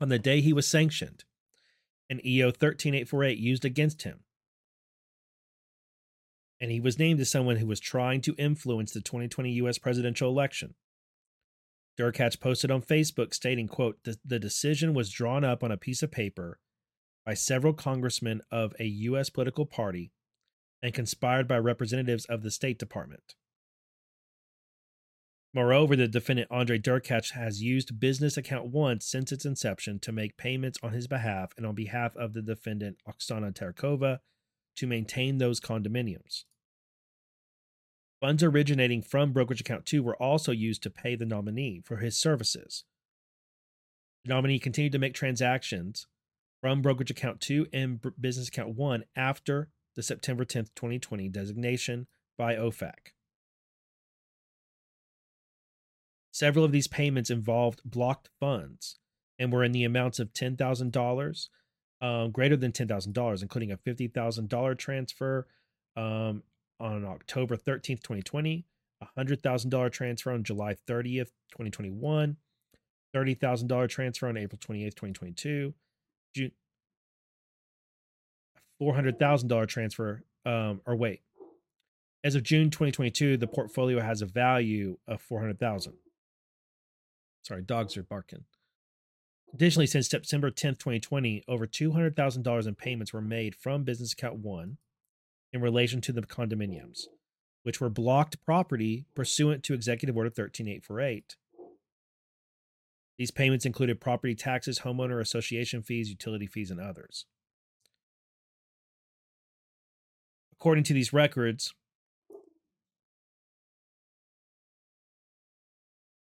[0.00, 1.22] On the day he was sanctioned,
[2.10, 4.24] an EO 13848 used against him.
[6.60, 10.28] And he was named as someone who was trying to influence the 2020 US presidential
[10.28, 10.74] election.
[11.98, 16.12] Derkach posted on Facebook stating, quote, the decision was drawn up on a piece of
[16.12, 16.60] paper
[17.26, 19.30] by several congressmen of a U.S.
[19.30, 20.12] political party
[20.80, 23.34] and conspired by representatives of the State Department.
[25.52, 30.36] Moreover, the defendant Andre Derkach has used business account one since its inception to make
[30.36, 34.20] payments on his behalf and on behalf of the defendant Oksana Terrakova
[34.76, 36.44] to maintain those condominiums.
[38.20, 42.18] Funds originating from brokerage account 2 were also used to pay the nominee for his
[42.18, 42.84] services.
[44.24, 46.06] The nominee continued to make transactions
[46.60, 52.56] from brokerage account 2 and business account 1 after the September 10th, 2020 designation by
[52.56, 53.12] OFAC.
[56.32, 58.98] Several of these payments involved blocked funds
[59.38, 61.48] and were in the amounts of $10,000,
[62.00, 65.46] um, greater than $10,000, including a $50,000 transfer
[65.96, 66.42] um,
[66.80, 68.64] on October 13th, 2020,
[69.18, 72.36] $100,000 transfer on July 30th, 2021,
[73.14, 75.74] $30,000 transfer on April 28th, 2022,
[76.34, 76.52] June
[78.78, 80.22] four hundred thousand dollar transfer.
[80.46, 81.22] Um, or wait,
[82.24, 85.94] as of June 2022, the portfolio has a value of four hundred thousand.
[87.42, 88.44] Sorry, dogs are barking.
[89.54, 94.76] Additionally, since September 10th, 2020, over $200,000 in payments were made from business account one
[95.52, 97.06] in relation to the condominiums.
[97.64, 101.36] which were blocked property pursuant to Executive Order 13848.
[103.18, 107.26] These payments included property taxes, homeowner association fees, utility fees, and others.
[110.52, 111.74] According to these records,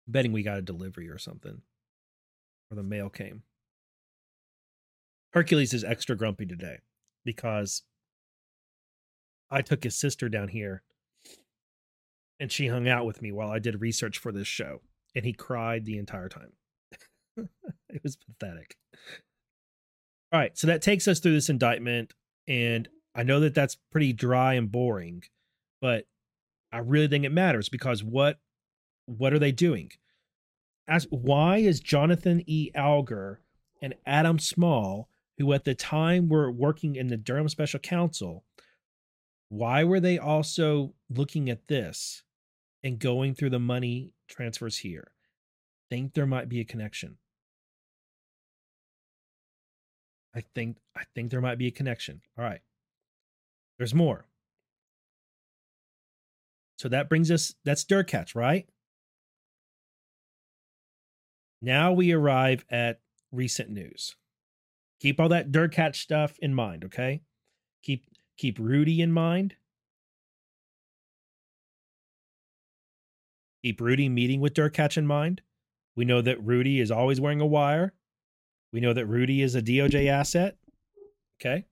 [0.07, 1.61] betting we got a delivery or something,
[2.71, 3.43] or the mail came.
[5.35, 6.79] Hercules is extra grumpy today
[7.25, 7.83] because
[9.51, 10.83] I took his sister down here
[12.41, 14.81] and she hung out with me while I did research for this show,
[15.15, 16.53] and he cried the entire time.
[17.37, 18.77] it was pathetic.
[20.33, 22.15] All right, so that takes us through this indictment,
[22.47, 25.25] and I know that that's pretty dry and boring,
[25.81, 26.05] but
[26.71, 28.39] I really think it matters because what
[29.07, 29.91] what are they doing?
[30.87, 32.71] As why is Jonathan E.
[32.77, 33.39] Algor
[33.81, 38.45] and Adam Small, who at the time were working in the Durham Special Counsel,
[39.49, 42.23] why were they also looking at this
[42.83, 45.13] and going through the money transfers here?
[45.91, 47.17] Think there might be a connection.
[50.35, 52.21] I think I think there might be a connection.
[52.37, 52.61] All right.
[53.79, 54.27] There's more.
[56.79, 58.69] So that brings us that's Derkach, right?
[61.61, 63.01] Now we arrive at
[63.33, 64.15] recent news.
[65.01, 67.23] Keep all that Derkach stuff in mind, okay?
[67.83, 68.05] Keep
[68.39, 69.57] keep Rudy in mind.
[73.63, 75.43] Keep Rudy meeting with Derkach in mind.
[75.97, 77.93] We know that Rudy is always wearing a wire.
[78.73, 80.57] We know that Rudy is a DOJ asset.
[81.41, 81.65] Okay.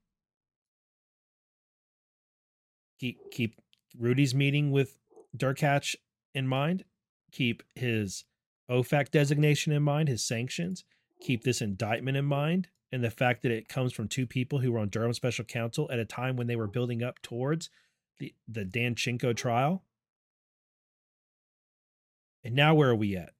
[2.98, 3.60] Keep keep
[3.96, 4.98] Rudy's meeting with
[5.36, 5.94] Derkach
[6.34, 6.84] in mind.
[7.30, 8.24] Keep his
[8.70, 10.84] OFAC designation in mind, his sanctions.
[11.20, 14.72] Keep this indictment in mind, and the fact that it comes from two people who
[14.72, 17.70] were on Durham Special Counsel at a time when they were building up towards
[18.18, 19.82] the the Danchenko trial.
[22.44, 23.30] And now where are we at?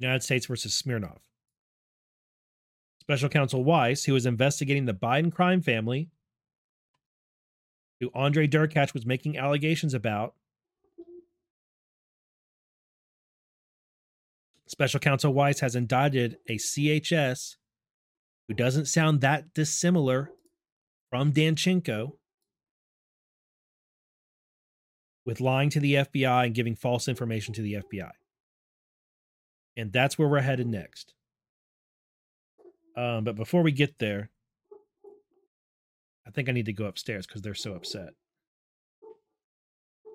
[0.00, 1.20] United States versus Smirnov.
[3.00, 6.08] Special Counsel Weiss, who was investigating the Biden crime family,
[8.00, 10.34] who Andre Derkach was making allegations about.
[14.72, 17.56] Special Counsel Weiss has indicted a CHS
[18.48, 20.30] who doesn't sound that dissimilar
[21.10, 22.12] from Danchenko
[25.26, 28.12] with lying to the FBI and giving false information to the FBI.
[29.76, 31.12] And that's where we're headed next.
[32.96, 34.30] Um, but before we get there,
[36.26, 38.14] I think I need to go upstairs because they're so upset.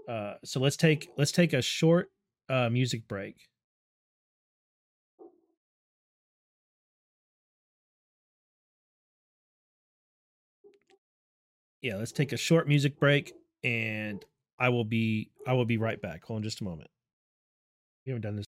[0.09, 2.09] Uh, so let's take let's take a short
[2.49, 3.35] uh, music break.
[11.81, 13.33] Yeah, let's take a short music break,
[13.63, 14.23] and
[14.59, 16.23] I will be I will be right back.
[16.25, 16.89] Hold on just a moment.
[18.05, 18.45] We haven't done this.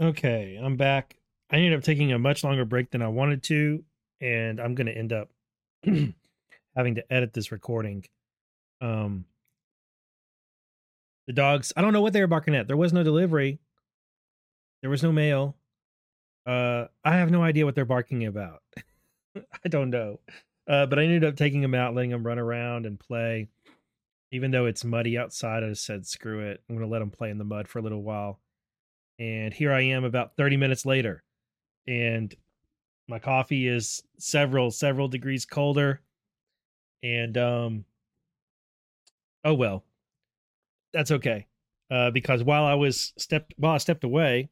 [0.00, 1.16] Okay, I'm back.
[1.50, 3.84] I ended up taking a much longer break than I wanted to,
[4.20, 5.28] and I'm going to end up
[6.76, 8.04] having to edit this recording.
[8.80, 9.26] Um,
[11.30, 12.66] the dogs, I don't know what they were barking at.
[12.66, 13.60] There was no delivery.
[14.82, 15.56] There was no mail.
[16.46, 18.62] Uh, I have no idea what they're barking about.
[19.36, 20.20] I don't know.
[20.68, 23.48] Uh, but I ended up taking them out, letting them run around and play.
[24.32, 26.62] Even though it's muddy outside, I said, screw it.
[26.68, 28.40] I'm going to let them play in the mud for a little while
[29.20, 31.22] and here I am about 30 minutes later
[31.86, 32.34] and
[33.06, 36.00] my coffee is several several degrees colder
[37.02, 37.84] and um
[39.44, 39.84] oh well
[40.92, 41.46] that's okay
[41.90, 44.48] uh because while I was stepped while I stepped away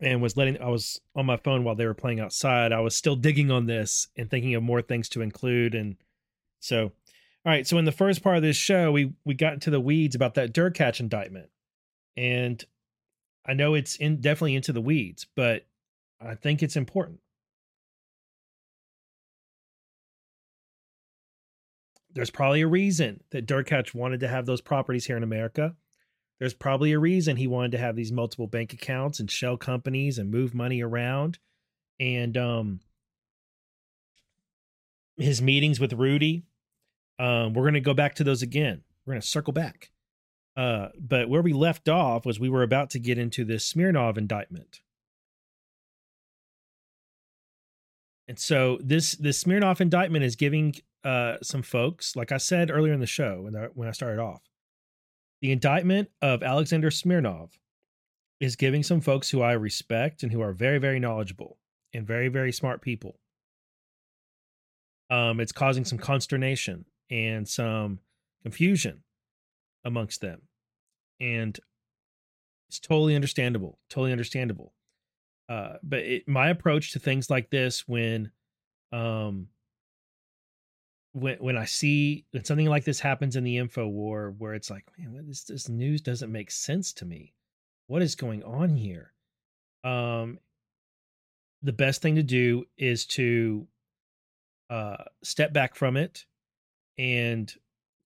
[0.00, 2.96] and was letting I was on my phone while they were playing outside I was
[2.96, 5.96] still digging on this and thinking of more things to include and
[6.60, 6.92] so all
[7.52, 10.14] right so in the first part of this show we we got into the weeds
[10.14, 11.50] about that Derkach indictment
[12.16, 12.64] and
[13.46, 15.66] I know it's in definitely into the weeds, but
[16.20, 17.20] I think it's important.
[22.12, 25.76] There's probably a reason that Derkach wanted to have those properties here in America.
[26.38, 30.18] There's probably a reason he wanted to have these multiple bank accounts and shell companies
[30.18, 31.38] and move money around.
[31.98, 32.80] And um
[35.20, 36.44] his meetings with Rudy.
[37.18, 38.82] Um, we're gonna go back to those again.
[39.04, 39.90] We're gonna circle back.
[40.56, 44.18] Uh, but where we left off was we were about to get into this Smirnov
[44.18, 44.80] indictment.
[48.26, 50.74] And so this this Smirnov indictment is giving
[51.04, 54.20] uh, some folks, like I said earlier in the show when I, when I started
[54.20, 54.42] off,
[55.40, 57.58] The indictment of Alexander Smirnov
[58.40, 61.58] is giving some folks who I respect and who are very, very knowledgeable
[61.94, 63.18] and very, very smart people.
[65.08, 68.00] Um, it's causing some consternation and some
[68.42, 69.02] confusion
[69.84, 70.42] amongst them.
[71.20, 71.58] And
[72.68, 74.74] it's totally understandable, totally understandable.
[75.48, 78.30] Uh, but it, my approach to things like this, when,
[78.92, 79.48] um,
[81.12, 84.70] when when I see when something like this happens in the info war, where it's
[84.70, 87.34] like, man, what is, this news doesn't make sense to me.
[87.86, 89.12] What is going on here?
[89.82, 90.38] Um,
[91.62, 93.66] the best thing to do is to
[94.70, 96.26] uh, step back from it
[96.96, 97.52] and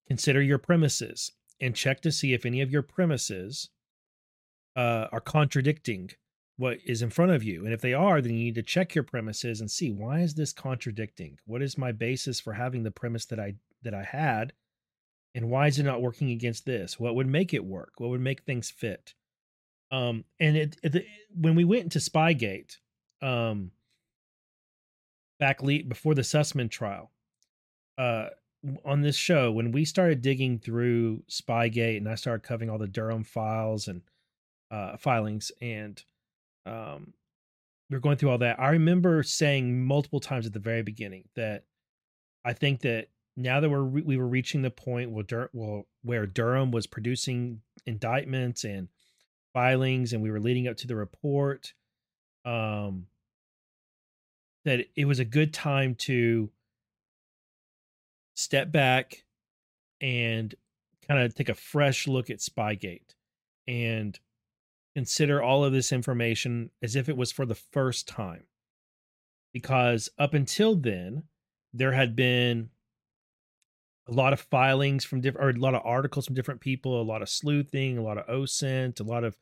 [0.09, 3.69] consider your premises and check to see if any of your premises
[4.77, 6.11] uh, are contradicting
[6.57, 7.65] what is in front of you.
[7.65, 10.35] And if they are, then you need to check your premises and see why is
[10.35, 11.39] this contradicting?
[11.47, 14.53] What is my basis for having the premise that I that I had?
[15.35, 16.99] And why is it not working against this?
[16.99, 17.95] What would make it work?
[17.99, 19.15] What would make things fit?
[19.91, 21.05] Um, and it, it
[21.35, 22.79] when we went into Spygate,
[23.21, 23.73] um,
[25.41, 27.11] back le- before the Sussmann trial,
[27.99, 28.29] uh,
[28.85, 32.87] on this show, when we started digging through Spygate and I started covering all the
[32.87, 34.03] Durham files and
[34.71, 36.03] uh, filings and
[36.67, 37.13] um,
[37.91, 38.59] we are going through all that.
[38.59, 41.65] I remember saying multiple times at the very beginning that
[42.45, 45.87] I think that now that we're re- we were reaching the point where Dur- well,
[46.03, 48.89] where Durham was producing indictments and
[49.53, 51.75] filings, and we were leading up to the report,
[52.45, 53.07] um,
[54.65, 56.51] that it was a good time to
[58.35, 59.25] step back
[60.01, 60.55] and
[61.07, 63.15] kind of take a fresh look at Spygate
[63.69, 64.19] and
[64.95, 68.45] consider all of this information as if it was for the first time.
[69.53, 71.25] Because up until then,
[71.73, 72.71] there had been
[74.09, 77.03] a lot of filings from different, or a lot of articles from different people, a
[77.03, 79.37] lot of sleuthing, a lot of OSINT, a lot of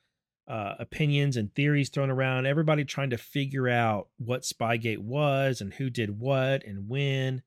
[0.48, 2.46] uh, opinions and theories thrown around.
[2.46, 7.42] Everybody trying to figure out what Spygate was and who did what and when.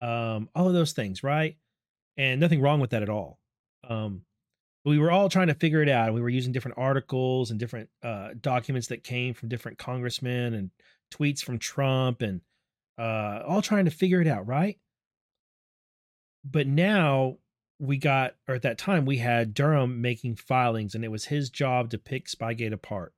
[0.00, 1.56] Um, all of those things, right?
[2.16, 3.38] And nothing wrong with that at all.
[3.88, 4.22] Um,
[4.88, 6.14] we were all trying to figure it out.
[6.14, 10.70] We were using different articles and different uh, documents that came from different congressmen and
[11.12, 12.40] tweets from Trump and
[12.98, 14.78] uh, all trying to figure it out, right?
[16.44, 17.38] But now
[17.78, 21.50] we got, or at that time, we had Durham making filings, and it was his
[21.50, 23.12] job to pick Spygate apart.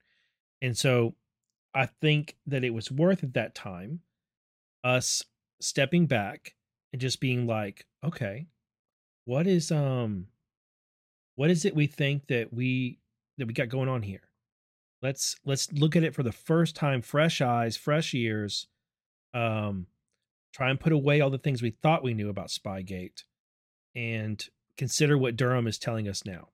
[0.60, 1.14] And so
[1.74, 4.00] I think that it was worth at that time
[4.84, 5.24] us
[5.60, 6.54] stepping back
[6.92, 8.46] and just being like, okay,
[9.24, 10.26] what is um
[11.40, 12.98] what is it we think that we
[13.38, 14.28] that we got going on here?
[15.00, 18.66] Let's let's look at it for the first time fresh eyes fresh ears
[19.32, 19.86] um
[20.52, 23.24] try and put away all the things we thought we knew about spygate
[23.96, 26.48] and consider what durham is telling us now.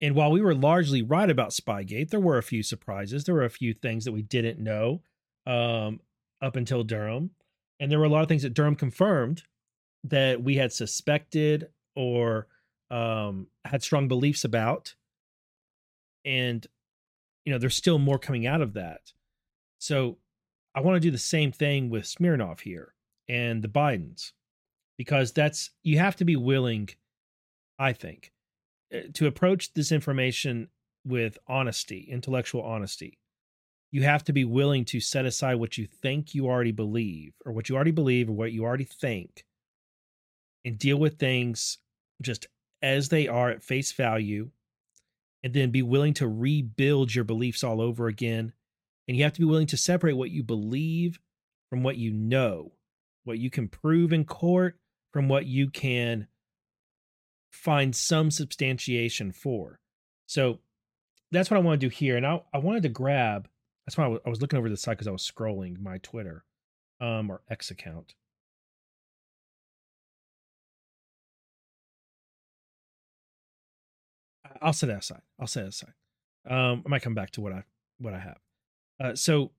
[0.00, 3.24] And while we were largely right about spygate there were a few surprises.
[3.24, 5.02] There were a few things that we didn't know
[5.48, 5.98] um
[6.40, 7.30] up until durham.
[7.80, 9.42] And there were a lot of things that durham confirmed
[10.04, 12.46] that we had suspected or
[12.90, 14.94] um, had strong beliefs about.
[16.24, 16.66] And,
[17.44, 19.12] you know, there's still more coming out of that.
[19.78, 20.18] So
[20.74, 22.94] I want to do the same thing with Smirnov here
[23.28, 24.32] and the Bidens,
[24.96, 26.88] because that's, you have to be willing,
[27.78, 28.32] I think,
[28.92, 30.68] eh, to approach this information
[31.04, 33.18] with honesty, intellectual honesty.
[33.90, 37.52] You have to be willing to set aside what you think you already believe, or
[37.52, 39.46] what you already believe, or what you already think,
[40.64, 41.78] and deal with things
[42.20, 42.48] just
[42.82, 44.50] as they are at face value
[45.42, 48.52] and then be willing to rebuild your beliefs all over again.
[49.06, 51.20] And you have to be willing to separate what you believe
[51.70, 52.72] from what you know,
[53.24, 54.78] what you can prove in court
[55.12, 56.26] from what you can
[57.50, 59.80] find some substantiation for.
[60.26, 60.58] So
[61.32, 62.16] that's what I want to do here.
[62.16, 63.48] And I, I wanted to grab,
[63.86, 66.44] that's why I was looking over the site because I was scrolling my Twitter
[67.00, 68.14] um, or X account.
[74.60, 75.22] I'll set that aside.
[75.38, 75.94] I'll set it aside.
[76.48, 77.64] Um, I might come back to what I
[77.98, 78.38] what I have.
[79.00, 79.52] Uh, so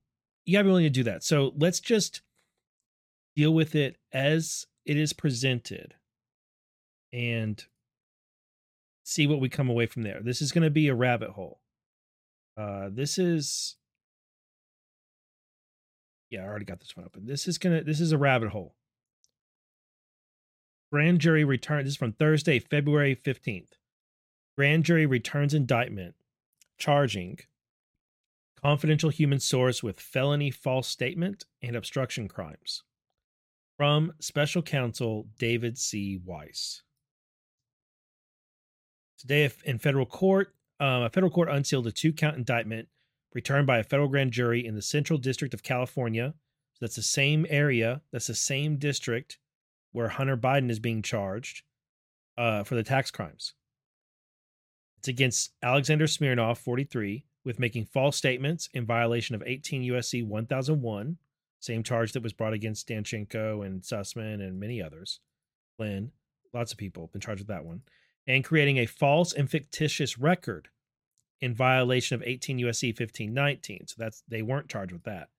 [0.44, 1.22] you gotta be willing to do that.
[1.22, 2.22] So let's just
[3.36, 5.94] deal with it as it is presented,
[7.12, 7.64] and
[9.04, 10.20] see what we come away from there.
[10.22, 11.60] This is going to be a rabbit hole.
[12.56, 13.76] Uh, this is
[16.30, 17.26] yeah, I already got this one open.
[17.26, 18.76] This is gonna this is a rabbit hole.
[20.92, 21.84] Grand jury return.
[21.84, 23.76] This is from Thursday, February fifteenth.
[24.60, 26.14] Grand jury returns indictment
[26.76, 27.38] charging
[28.62, 32.82] confidential human source with felony false statement and obstruction crimes.
[33.78, 36.20] From special counsel David C.
[36.22, 36.82] Weiss.
[39.18, 42.88] Today, in federal court, um, a federal court unsealed a two count indictment
[43.32, 46.34] returned by a federal grand jury in the Central District of California.
[46.74, 49.38] So that's the same area, that's the same district
[49.92, 51.62] where Hunter Biden is being charged
[52.36, 53.54] uh, for the tax crimes.
[55.00, 61.16] It's against Alexander Smirnov, 43, with making false statements in violation of 18 USC 1001,
[61.58, 65.20] same charge that was brought against Danchenko and Sussmann and many others.
[65.78, 66.12] Lynn,
[66.52, 67.80] lots of people been charged with that one.
[68.26, 70.68] And creating a false and fictitious record
[71.40, 73.86] in violation of 18 USC 1519.
[73.86, 75.30] So that's they weren't charged with that.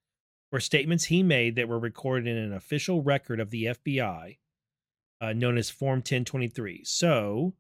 [0.52, 4.38] Were statements he made that were recorded in an official record of the FBI
[5.22, 6.82] uh, known as Form 1023.
[6.84, 7.54] So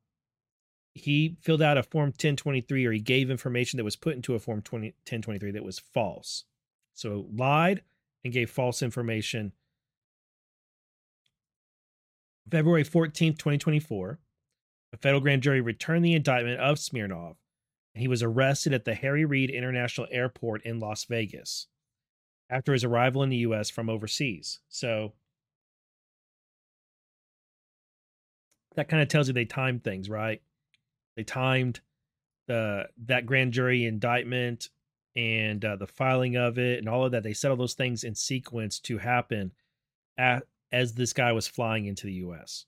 [0.93, 4.39] he filled out a Form 1023 or he gave information that was put into a
[4.39, 6.45] Form 20, 1023 that was false.
[6.93, 7.83] So lied
[8.23, 9.53] and gave false information.
[12.49, 14.19] February 14th, 2024,
[14.93, 17.37] a federal grand jury returned the indictment of Smirnov
[17.93, 21.67] and he was arrested at the Harry Reid International Airport in Las Vegas
[22.49, 24.59] after his arrival in the US from overseas.
[24.69, 25.13] So
[28.75, 30.41] that kind of tells you they timed things, right?
[31.15, 31.81] They timed
[32.47, 34.69] the that grand jury indictment
[35.15, 37.23] and uh, the filing of it and all of that.
[37.23, 39.51] They set all those things in sequence to happen
[40.17, 42.65] at, as this guy was flying into the U.S.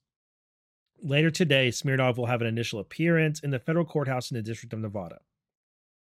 [1.02, 4.74] Later today, Smirnov will have an initial appearance in the federal courthouse in the District
[4.74, 5.20] of Nevada.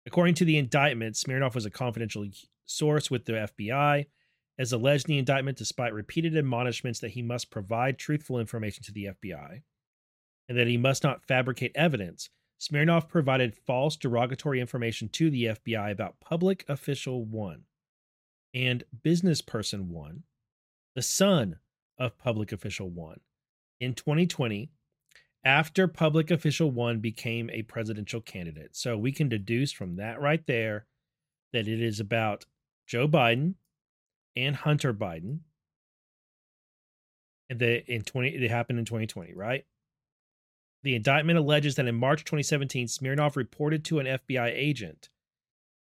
[0.06, 2.26] According to the indictment, Smirnov was a confidential
[2.66, 4.08] source with the FBI,
[4.58, 8.92] as alleged in the indictment, despite repeated admonishments that he must provide truthful information to
[8.92, 9.62] the FBI
[10.52, 12.30] and that he must not fabricate evidence.
[12.58, 17.62] Smirnov provided false derogatory information to the FBI about public official one
[18.54, 20.24] and business person one,
[20.94, 21.60] the son
[21.98, 23.22] of public official one,
[23.80, 24.70] in 2020
[25.46, 28.76] after public official one became a presidential candidate.
[28.76, 30.86] So we can deduce from that right there
[31.54, 32.46] that it is about
[32.86, 33.54] Joe Biden
[34.36, 35.40] and Hunter Biden.
[37.50, 39.64] And they in 20 it happened in 2020, right?
[40.84, 45.10] The indictment alleges that in March 2017, Smirnov reported to an FBI agent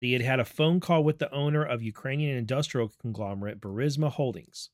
[0.02, 4.12] that he had had a phone call with the owner of Ukrainian industrial conglomerate Burisma
[4.12, 4.70] Holdings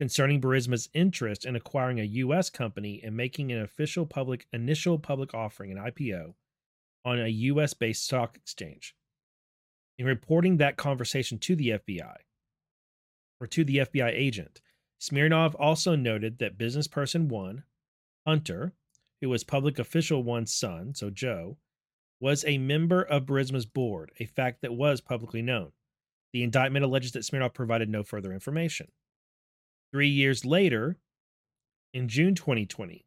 [0.00, 2.50] concerning Burisma's interest in acquiring a U.S.
[2.50, 6.34] company and making an official public initial public offering, an IPO,
[7.04, 7.72] on a U.S.
[7.72, 8.96] based stock exchange.
[9.98, 12.16] In reporting that conversation to the FBI,
[13.40, 14.60] or to the FBI agent,
[14.98, 17.62] Smirnov also noted that business person one,
[18.26, 18.72] Hunter,
[19.22, 21.56] who was public official one's son, so Joe,
[22.20, 25.70] was a member of Burisma's board, a fact that was publicly known.
[26.32, 28.88] The indictment alleges that Smirnov provided no further information.
[29.92, 30.98] Three years later,
[31.94, 33.06] in June 2020,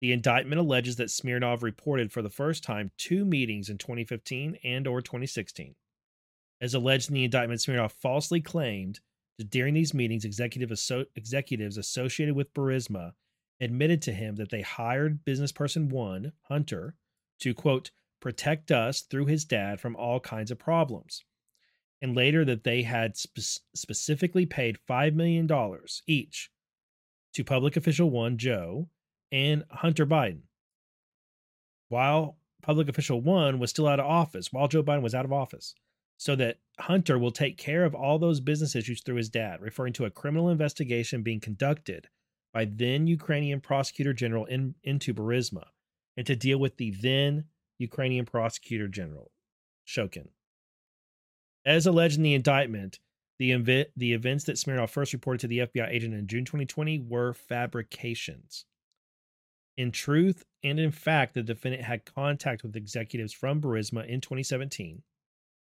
[0.00, 4.86] the indictment alleges that Smirnov reported for the first time two meetings in 2015 and
[4.86, 5.74] or 2016.
[6.62, 9.00] As alleged in the indictment, Smirnov falsely claimed
[9.38, 10.72] that during these meetings, executive
[11.14, 13.12] executives associated with Burisma
[13.62, 16.96] admitted to him that they hired business person one, Hunter,
[17.40, 21.24] to quote, protect us through his dad from all kinds of problems
[22.02, 25.48] and later that they had spe- specifically paid $5 million
[26.08, 26.50] each
[27.34, 28.88] to public official one, Joe,
[29.30, 30.42] and Hunter Biden.
[31.88, 35.32] While public official one was still out of office, while Joe Biden was out of
[35.32, 35.74] office,
[36.16, 39.92] so that Hunter will take care of all those business issues through his dad, referring
[39.94, 42.08] to a criminal investigation being conducted
[42.52, 45.64] by then Ukrainian prosecutor general in, into Burisma,
[46.16, 47.44] and to deal with the then
[47.78, 49.30] Ukrainian prosecutor general,
[49.86, 50.28] Shokin.
[51.64, 52.98] As alleged in the indictment,
[53.38, 56.98] the, inv- the events that Smirnov first reported to the FBI agent in June 2020
[57.00, 58.66] were fabrications.
[59.76, 65.02] In truth and in fact, the defendant had contact with executives from Burisma in 2017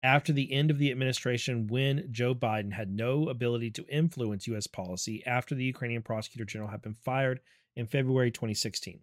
[0.06, 4.68] after the end of the administration when Joe Biden had no ability to influence U.S.
[4.68, 7.40] policy after the Ukrainian prosecutor general had been fired
[7.76, 8.99] in February 2016.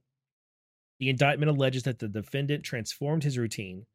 [1.01, 3.87] The indictment alleges that the defendant transformed his routine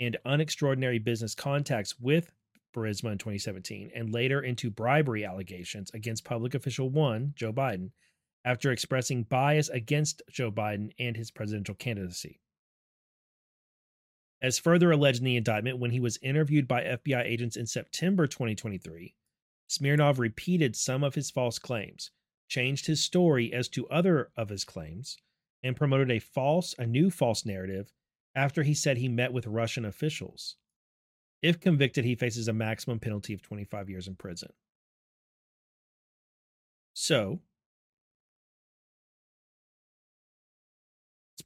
[0.00, 2.30] and unextraordinary business contacts with
[2.76, 7.90] Burisma in 2017 and later into bribery allegations against public official one, Joe Biden,
[8.44, 12.38] after expressing bias against Joe Biden and his presidential candidacy.
[14.42, 18.26] As further alleged in the indictment, when he was interviewed by FBI agents in September
[18.26, 19.14] 2023,
[19.66, 22.10] Smirnov repeated some of his false claims,
[22.48, 25.18] changed his story as to other of his claims,
[25.62, 27.92] and promoted a false, a new false narrative
[28.34, 30.56] after he said he met with Russian officials.
[31.42, 34.52] If convicted, he faces a maximum penalty of 25 years in prison.
[36.94, 37.40] So,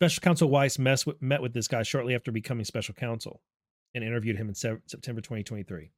[0.04, 3.40] Special Counsel Weiss with, met with this guy shortly after becoming special counsel
[3.94, 5.92] and interviewed him in Sep- September 2023.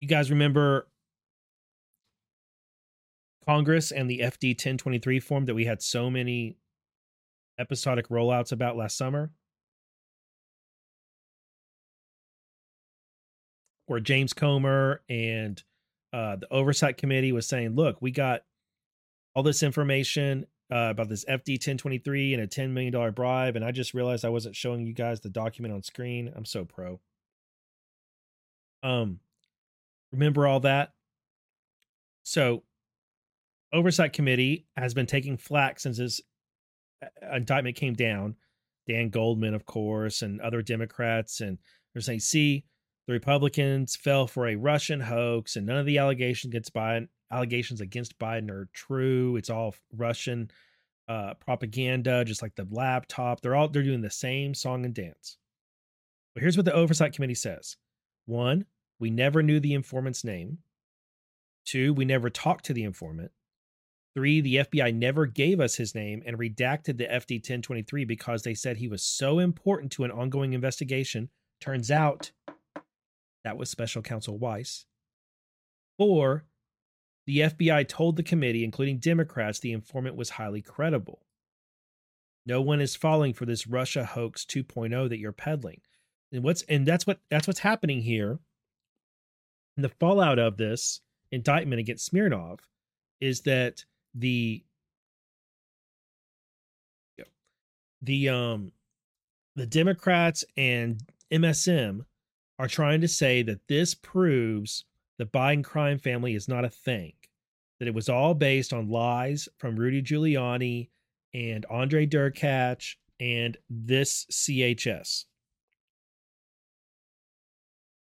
[0.00, 0.88] You guys remember
[3.46, 6.56] Congress and the FD 1023 form that we had so many
[7.58, 9.32] episodic rollouts about last summer?
[13.84, 15.62] Where James Comer and
[16.10, 18.44] uh, the oversight committee was saying, look, we got
[19.34, 23.56] all this information uh, about this FD 1023 and a $10 million bribe.
[23.56, 26.32] And I just realized I wasn't showing you guys the document on screen.
[26.34, 27.00] I'm so pro.
[28.82, 29.20] Um,
[30.12, 30.92] remember all that?
[32.22, 32.62] So,
[33.72, 36.20] oversight committee has been taking flack since this
[37.02, 38.36] uh, indictment came down.
[38.86, 41.58] Dan Goldman, of course, and other Democrats, and
[41.92, 42.64] they're saying, see,
[43.06, 47.80] the Republicans fell for a Russian hoax, and none of the allegations against Biden allegations
[47.80, 49.36] against Biden are true.
[49.36, 50.50] It's all Russian
[51.08, 53.40] uh, propaganda, just like the laptop.
[53.40, 55.36] They're all they're doing the same song and dance.
[56.34, 57.76] But here's what the oversight committee says:
[58.26, 58.66] one,
[58.98, 60.58] we never knew the informant's name.
[61.66, 63.32] Two, we never talked to the informant.
[64.14, 68.54] Three, the FBI never gave us his name and redacted the FD 1023 because they
[68.54, 71.30] said he was so important to an ongoing investigation.
[71.60, 72.30] Turns out
[73.42, 74.86] that was special counsel Weiss.
[75.98, 76.44] Four,
[77.26, 81.24] the FBI told the committee, including Democrats, the informant was highly credible.
[82.46, 85.80] No one is falling for this Russia hoax 2.0 that you're peddling.
[86.32, 88.38] And what's and that's what that's what's happening here.
[89.76, 92.60] And the fallout of this indictment against Smirnov
[93.20, 93.84] is that
[94.14, 94.64] the
[98.02, 98.72] the um
[99.56, 101.00] the Democrats and
[101.32, 102.04] MSM
[102.58, 104.84] are trying to say that this proves
[105.18, 107.12] the Biden crime family is not a thing,
[107.78, 110.88] that it was all based on lies from Rudy Giuliani
[111.32, 115.24] and Andre Derkach and this CHS.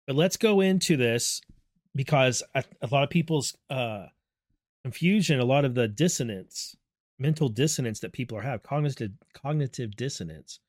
[0.06, 1.40] But let's go into this
[1.94, 4.06] because a, a lot of people's uh,
[4.82, 6.76] confusion, a lot of the dissonance,
[7.18, 10.60] mental dissonance that people are have, cognitive cognitive dissonance,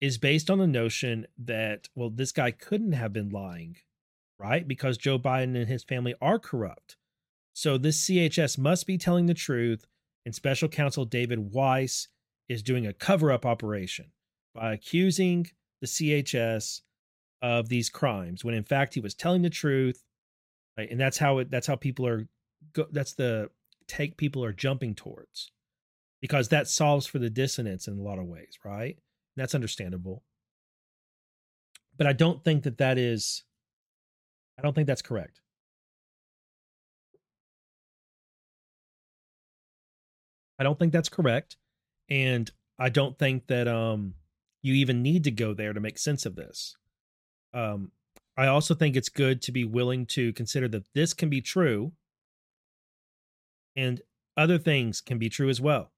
[0.00, 3.76] is based on the notion that well, this guy couldn't have been lying
[4.42, 4.66] right?
[4.66, 6.96] Because Joe Biden and his family are corrupt.
[7.54, 9.86] So this CHS must be telling the truth,
[10.24, 12.08] and special counsel David Weiss
[12.48, 14.12] is doing a cover up operation
[14.54, 15.48] by accusing
[15.80, 16.80] the CHS
[17.40, 20.02] of these crimes when in fact he was telling the truth.
[20.76, 20.90] Right?
[20.90, 22.26] And that's how it that's how people are
[22.90, 23.50] that's the
[23.88, 25.50] take people are jumping towards
[26.20, 28.96] because that solves for the dissonance in a lot of ways, right?
[29.36, 30.22] That's understandable.
[31.96, 33.44] But I don't think that that is
[34.62, 35.40] I don't think that's correct.
[40.58, 41.56] I don't think that's correct.
[42.08, 42.48] And
[42.78, 44.14] I don't think that um
[44.62, 46.76] you even need to go there to make sense of this.
[47.52, 47.90] Um
[48.36, 51.92] I also think it's good to be willing to consider that this can be true
[53.74, 54.00] and
[54.36, 55.90] other things can be true as well.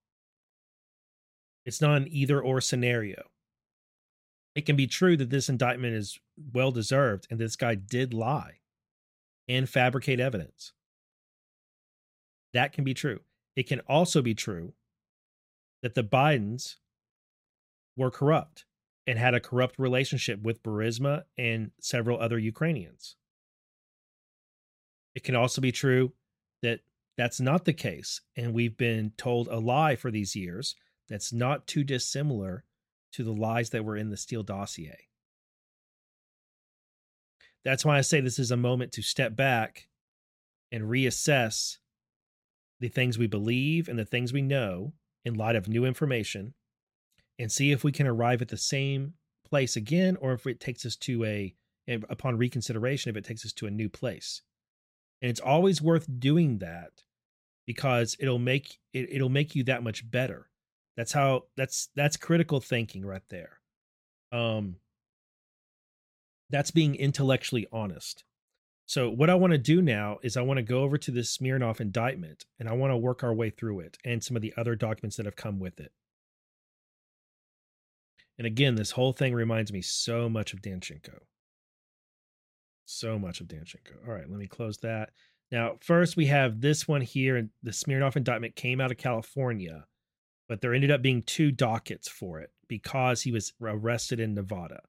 [1.66, 3.24] It's not an either or scenario
[4.54, 6.18] it can be true that this indictment is
[6.52, 8.58] well deserved and this guy did lie
[9.48, 10.72] and fabricate evidence.
[12.52, 13.20] That can be true.
[13.56, 14.72] It can also be true
[15.82, 16.76] that the Bidens
[17.96, 18.64] were corrupt
[19.06, 23.16] and had a corrupt relationship with Burisma and several other Ukrainians.
[25.14, 26.12] It can also be true
[26.62, 26.80] that
[27.16, 30.74] that's not the case, and we've been told a lie for these years
[31.08, 32.64] that's not too dissimilar
[33.14, 35.08] to the lies that were in the Steele dossier.
[37.64, 39.88] That's why I say this is a moment to step back
[40.70, 41.78] and reassess
[42.80, 44.92] the things we believe and the things we know
[45.24, 46.54] in light of new information
[47.38, 49.14] and see if we can arrive at the same
[49.48, 51.54] place again or if it takes us to a
[51.86, 54.40] upon reconsideration if it takes us to a new place
[55.20, 57.04] and it's always worth doing that
[57.66, 60.48] because it'll make it, it'll make you that much better
[60.96, 63.60] that's how that's that's critical thinking right there.
[64.32, 64.76] Um
[66.50, 68.24] that's being intellectually honest.
[68.86, 71.30] So what I want to do now is I want to go over to this
[71.30, 74.52] Smirnov indictment and I want to work our way through it and some of the
[74.56, 75.92] other documents that have come with it.
[78.36, 81.20] And again, this whole thing reminds me so much of Danchenko.
[82.84, 84.06] So much of Danchenko.
[84.06, 85.10] All right, let me close that.
[85.50, 87.36] Now, first we have this one here.
[87.36, 89.86] and The Smirnov indictment came out of California
[90.48, 94.82] but there ended up being two dockets for it because he was arrested in Nevada.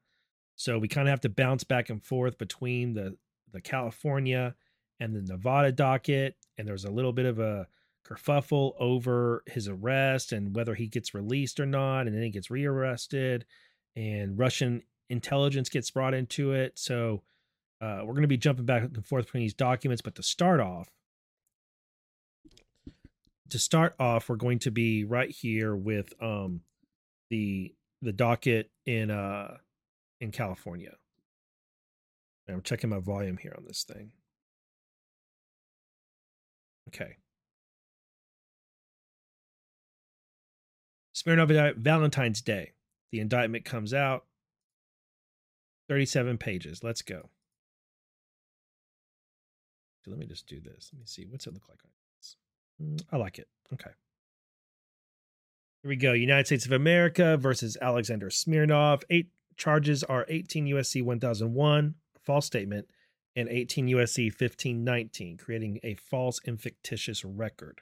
[0.56, 3.18] So we kind of have to bounce back and forth between the
[3.52, 4.56] the California
[4.99, 7.68] and the Nevada docket, and there's a little bit of a
[8.06, 12.52] kerfuffle over his arrest and whether he gets released or not, and then he gets
[12.52, 13.45] rearrested,
[13.95, 16.77] and Russian intelligence gets brought into it.
[16.77, 17.23] So
[17.82, 20.60] uh, we're going to be jumping back and forth between these documents, but to start
[20.60, 20.90] off,
[23.50, 26.62] to start off, we're going to be right here with um
[27.30, 29.58] the the docket in uh
[30.20, 30.96] in California.
[32.48, 34.12] I'm checking my volume here on this thing.
[36.90, 37.18] Okay.
[41.14, 42.74] Smirnov Valentine's Day.
[43.12, 44.26] The indictment comes out.
[45.90, 46.84] 37 pages.
[46.84, 47.30] Let's go.
[50.08, 50.92] Let me just do this.
[50.94, 51.26] Let me see.
[51.28, 51.80] What's it look like?
[52.82, 53.48] Mm, I like it.
[53.74, 53.92] Okay.
[55.84, 56.14] Here we go.
[56.14, 59.04] United States of America versus Alexander Smirnov.
[59.10, 62.88] Eight charges are 18 USC 1001, false statement,
[63.36, 67.82] and 18 USC 1519, creating a false and fictitious record.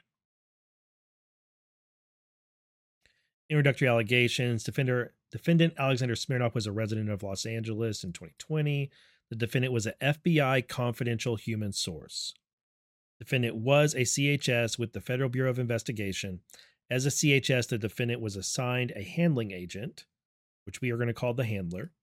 [3.50, 4.64] Introductory allegations.
[4.64, 8.90] Defender, defendant Alexander Smirnov was a resident of Los Angeles in 2020.
[9.30, 12.34] The defendant was an FBI confidential human source.
[13.24, 16.42] Defendant was a CHS with the Federal Bureau of Investigation.
[16.92, 20.06] As a CHS, the defendant was assigned a handling agent,
[20.66, 21.94] which we are going to call the handler,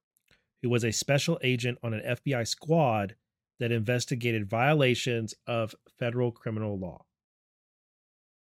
[0.63, 3.17] who was a special agent on an FBI squad
[3.59, 7.05] that investigated violations of federal criminal law.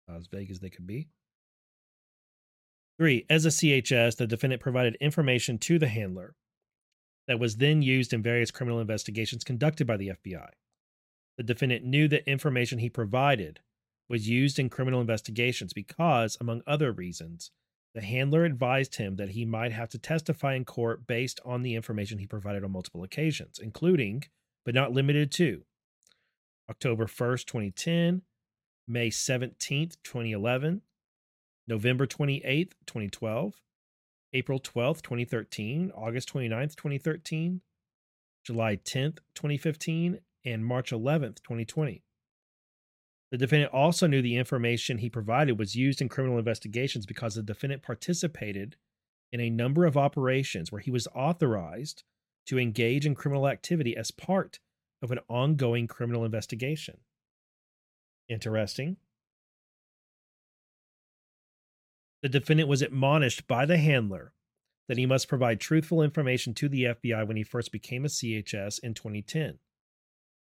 [0.08, 1.08] As vague as they could be.
[3.00, 6.36] Three, as a CHS, the defendant provided information to the handler
[7.26, 10.50] that was then used in various criminal investigations conducted by the FBI.
[11.40, 13.60] The defendant knew that information he provided
[14.10, 17.50] was used in criminal investigations because, among other reasons,
[17.94, 21.76] the handler advised him that he might have to testify in court based on the
[21.76, 24.24] information he provided on multiple occasions, including,
[24.66, 25.62] but not limited to,
[26.68, 28.20] October 1st, 2010,
[28.86, 30.82] May 17th, 2011,
[31.66, 33.54] November 28th, 2012,
[34.34, 37.62] April 12th, 2013, August 29th, 2013,
[38.44, 42.02] July 10th, 2015, and March 11th, 2020.
[43.30, 47.42] The defendant also knew the information he provided was used in criminal investigations because the
[47.42, 48.76] defendant participated
[49.32, 52.02] in a number of operations where he was authorized
[52.46, 54.58] to engage in criminal activity as part
[55.02, 56.98] of an ongoing criminal investigation.
[58.28, 58.96] Interesting.
[62.22, 64.32] The defendant was admonished by the handler
[64.88, 68.80] that he must provide truthful information to the FBI when he first became a CHS
[68.82, 69.58] in 2010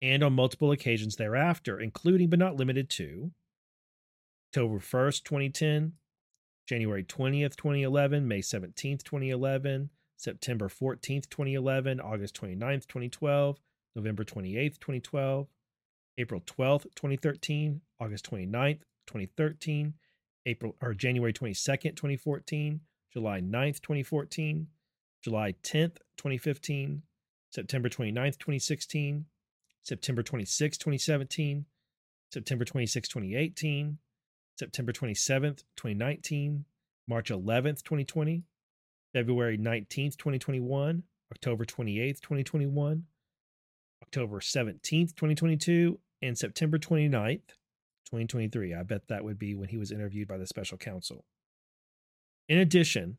[0.01, 3.31] and on multiple occasions thereafter, including but not limited to
[4.49, 5.93] October 1st, 2010,
[6.67, 13.59] January 20th, 2011, May 17th, 2011, September 14th, 2011, August 29th, 2012,
[13.95, 15.47] November 28th, 2012,
[16.17, 19.93] April 12th, 2013, August 29th, 2013,
[20.45, 22.79] April or January 22nd, 2014,
[23.13, 24.67] July 9th, 2014,
[25.23, 27.03] July 10th, 2015,
[27.51, 29.25] September 29th, 2016,
[29.83, 31.65] September 26, 2017,
[32.31, 33.97] September 26, 2018,
[34.57, 36.65] September 27th, 2019,
[37.07, 38.43] March 11th, 2020,
[39.13, 43.03] February 19th, 2021, October 28th, 2021,
[44.03, 47.55] October 17th, 2022, and September 29th,
[48.05, 48.73] 2023.
[48.73, 51.25] I bet that would be when he was interviewed by the special counsel.
[52.47, 53.17] In addition,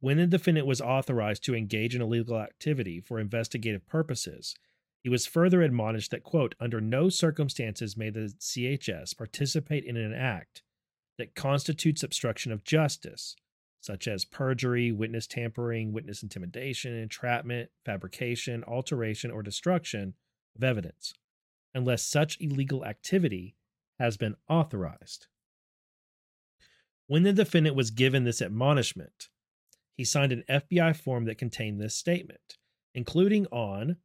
[0.00, 4.54] when the defendant was authorized to engage in illegal activity for investigative purposes,
[5.04, 10.14] he was further admonished that, quote, under no circumstances may the CHS participate in an
[10.14, 10.62] act
[11.18, 13.36] that constitutes obstruction of justice,
[13.82, 20.14] such as perjury, witness tampering, witness intimidation, entrapment, fabrication, alteration, or destruction
[20.56, 21.12] of evidence,
[21.74, 23.56] unless such illegal activity
[23.98, 25.26] has been authorized.
[27.08, 29.28] When the defendant was given this admonishment,
[29.98, 32.56] he signed an FBI form that contained this statement,
[32.94, 33.98] including on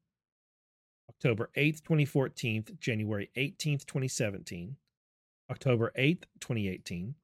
[1.19, 4.77] October 8th, 2014, January 18th, 2017,
[5.51, 7.15] October 8th, 2018,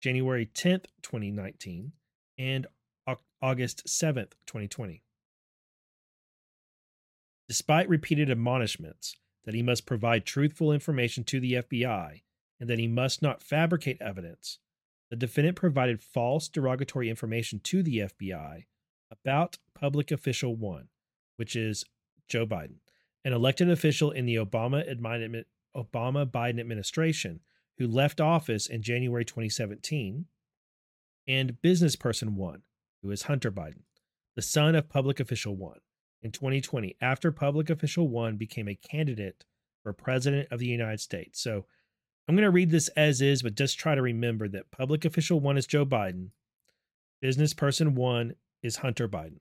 [0.00, 1.90] January 10th, 2019,
[2.38, 2.68] and
[3.42, 5.02] August 7th, 2020.
[7.48, 12.22] Despite repeated admonishments that he must provide truthful information to the FBI
[12.60, 14.60] and that he must not fabricate evidence,
[15.10, 18.66] the defendant provided false derogatory information to the FBI
[19.10, 20.86] about public official one,
[21.34, 21.84] which is
[22.28, 22.76] Joe Biden
[23.24, 24.84] an elected official in the Obama
[25.76, 27.40] Biden administration
[27.78, 30.26] who left office in January 2017,
[31.26, 32.62] and business person one,
[33.02, 33.82] who is Hunter Biden,
[34.36, 35.78] the son of public official one,
[36.22, 39.44] in 2020 after public official one became a candidate
[39.82, 41.40] for president of the United States.
[41.40, 41.64] So
[42.28, 45.40] I'm going to read this as is, but just try to remember that public official
[45.40, 46.28] one is Joe Biden,
[47.20, 49.40] business person one is Hunter Biden.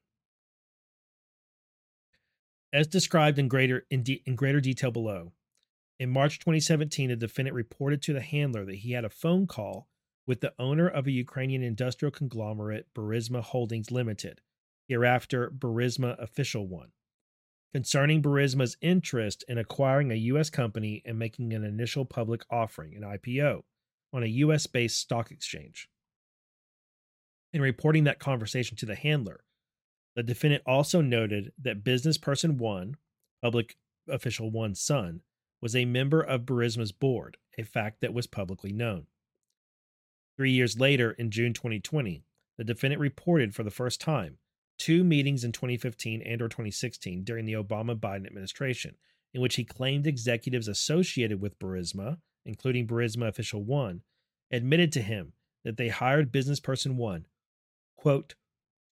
[2.74, 5.34] As described in greater in, de- in greater detail below,
[6.00, 9.88] in March 2017, the defendant reported to the handler that he had a phone call
[10.26, 14.42] with the owner of a Ukrainian industrial conglomerate, Burisma Holdings Limited,
[14.88, 16.92] hereafter Burisma Official One,
[17.74, 20.50] concerning Burisma's interest in acquiring a U.S.
[20.50, 23.64] company and making an initial public offering, an IPO,
[24.14, 24.68] on a U.S.
[24.68, 25.90] based stock exchange.
[27.54, 29.44] In reporting that conversation to the handler,
[30.16, 32.98] the defendant also noted that business person one,
[33.42, 33.78] public
[34.10, 35.22] official one's son,
[35.62, 39.06] was a member of Burisma's board, a fact that was publicly known.
[40.38, 42.24] Three years later, in June 2020,
[42.58, 44.38] the defendant reported for the first time
[44.78, 48.96] two meetings in 2015 and or 2016 during the Obama-Biden administration,
[49.34, 54.02] in which he claimed executives associated with Burisma, including Burisma official one,
[54.52, 55.34] admitted to him
[55.64, 57.28] that they hired business person one,
[57.96, 58.34] quote,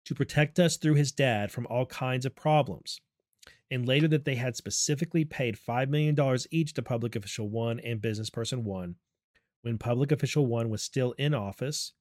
[0.06, 3.02] to protect us through his dad from all kinds of problems,
[3.72, 6.16] and later that they had specifically paid $5 million
[6.52, 8.96] each to public official one and business person one
[9.66, 11.94] when public official one was still in office,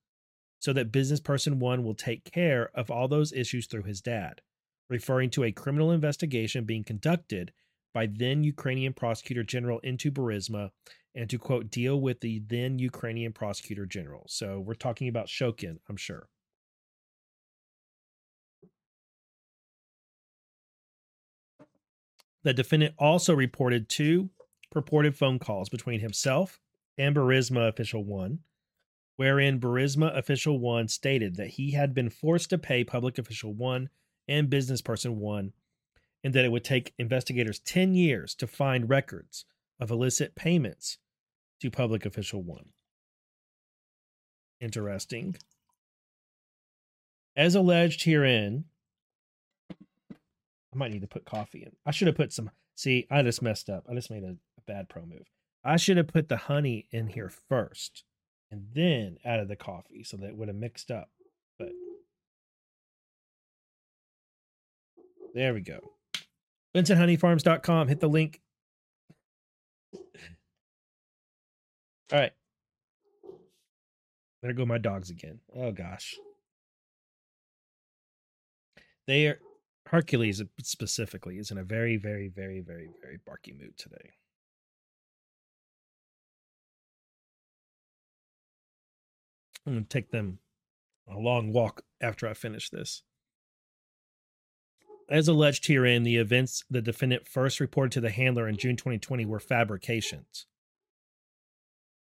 [0.59, 4.43] so that business person one will take care of all those issues through his dad,
[4.90, 7.52] referring to a criminal investigation being conducted
[7.94, 10.70] by then Ukrainian prosecutor general into Burisma
[11.14, 14.26] and to quote deal with the then Ukrainian prosecutor general.
[14.28, 16.28] So we're talking about Shokin, I'm sure.
[22.45, 24.31] The defendant also reported two
[24.71, 26.61] purported phone calls between himself
[26.99, 28.39] and Burisma Official 1,
[29.16, 33.89] wherein Burisma Official 1 stated that he had been forced to pay Public Official 1
[34.29, 35.53] and Business Person 1,
[36.23, 39.47] and that it would take investigators 10 years to find records
[39.81, 40.99] of illicit payments
[41.61, 42.66] to Public Official 1.
[44.61, 45.37] Interesting.
[47.37, 48.66] As alleged herein,
[50.75, 51.73] I might need to put coffee in.
[51.87, 52.51] I should have put some.
[52.75, 53.85] See, I just messed up.
[53.89, 55.31] I just made a, a bad pro move.
[55.65, 58.05] I should have put the honey in here first
[58.51, 61.09] and then added the coffee so that would have mixed up.
[61.59, 61.71] But
[65.33, 65.79] there we go.
[66.75, 67.89] BensonsHoneyFarms.com.
[67.89, 68.41] Hit the link.
[72.13, 72.33] All right.
[74.43, 75.41] There go my dogs again.
[75.57, 76.17] Oh gosh.
[79.07, 79.39] They are
[79.86, 84.11] Hercules specifically is in a very, very, very, very, very barky mood today.
[89.66, 90.39] I'm going to take them
[91.09, 93.02] a long walk after I finish this.
[95.09, 99.27] As alleged herein, the events the defendant first reported to the handler in June 2020
[99.27, 100.47] were fabrications.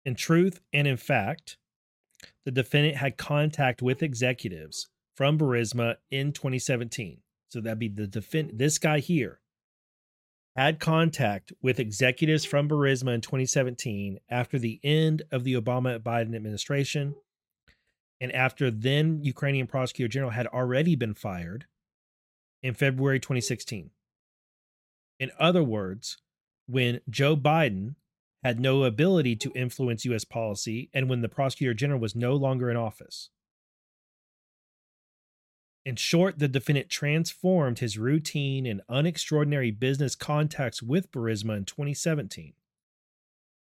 [0.05, 1.57] In truth and in fact,
[2.45, 7.23] the defendant had contact with executives from Burisma in 2017
[7.55, 9.39] so that'd be the defend this guy here
[10.57, 16.35] had contact with executives from Burisma in 2017 after the end of the Obama Biden
[16.35, 17.15] administration
[18.21, 21.67] and after then Ukrainian prosecutor general had already been fired
[22.61, 23.91] in February 2016.
[25.21, 26.19] In other words,
[26.67, 27.95] when Joe Biden
[28.43, 32.69] had no ability to influence US policy and when the prosecutor general was no longer
[32.69, 33.31] in office.
[35.85, 42.55] In short, the defendant transformed his routine and unextraordinary business contacts with Burisma in 2017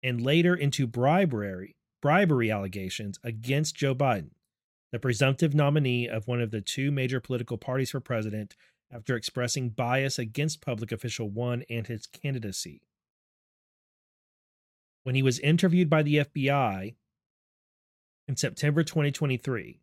[0.03, 4.31] and later into bribery, bribery allegations against Joe Biden,
[4.93, 8.57] the presumptive nominee of one of the two major political parties for president
[8.91, 12.83] after expressing bias against public official one and his candidacy.
[15.03, 16.95] When he was interviewed by the FBI
[18.29, 19.81] in September 2023,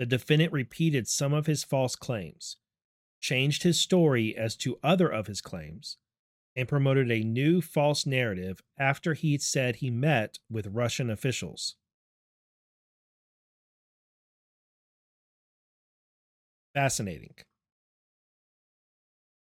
[0.00, 2.56] the defendant repeated some of his false claims,
[3.20, 5.98] changed his story as to other of his claims,
[6.56, 11.76] and promoted a new false narrative after he said he met with Russian officials.
[16.72, 17.34] Fascinating.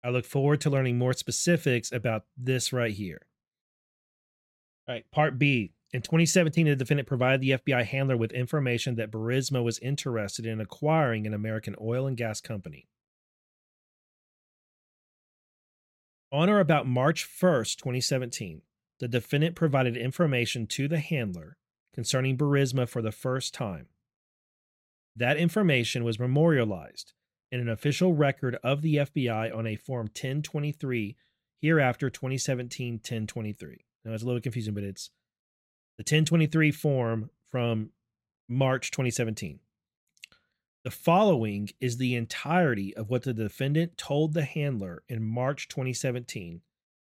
[0.03, 3.27] I look forward to learning more specifics about this right here.
[4.87, 9.11] All right, part B in 2017, the defendant provided the FBI handler with information that
[9.11, 12.87] Burisma was interested in acquiring an American oil and gas company.
[16.31, 18.61] On or about March 1st, 2017,
[19.01, 21.57] the defendant provided information to the handler
[21.93, 23.87] concerning Burisma for the first time.
[25.13, 27.11] That information was memorialized
[27.51, 31.17] in an official record of the FBI on a Form 1023
[31.61, 33.85] hereafter 2017 1023.
[34.05, 35.09] Now it's a little confusing, but it's
[36.01, 37.91] The 1023 form from
[38.49, 39.59] March 2017.
[40.83, 46.61] The following is the entirety of what the defendant told the handler in March 2017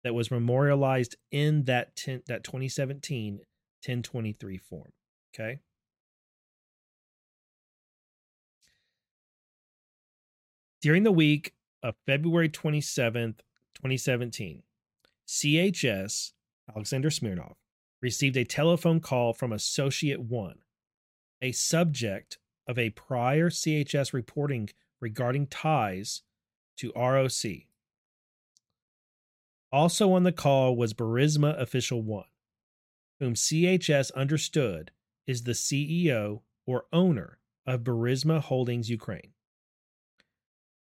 [0.03, 4.91] that was memorialized in that 10, that 2017 1023 form.
[5.33, 5.61] Okay?
[10.79, 13.39] During the week of February 27th,
[13.73, 14.61] 2017,
[15.27, 16.33] CHS,
[16.69, 17.55] Alexander Smirnov,
[18.01, 20.59] received a telephone call from Associate One,
[21.41, 24.69] a subject of a prior CHS reporting
[24.99, 26.21] regarding ties
[26.77, 27.63] to ROC.
[29.71, 32.25] Also on the call was Burisma Official One,
[33.19, 34.91] whom CHS understood
[35.27, 39.33] is the CEO or owner of Burisma Holdings Ukraine.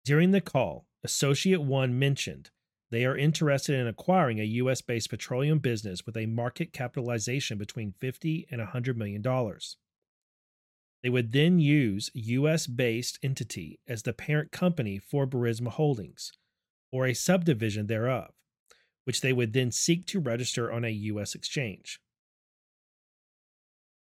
[0.04, 2.50] During the call, Associate One mentioned
[2.92, 7.94] they are interested in acquiring a US based petroleum business with a market capitalization between
[7.98, 9.78] 50 and 100 million dollars.
[11.02, 16.32] They would then use US based entity as the parent company for Burisma Holdings,
[16.92, 18.34] or a subdivision thereof,
[19.04, 21.98] which they would then seek to register on a US exchange.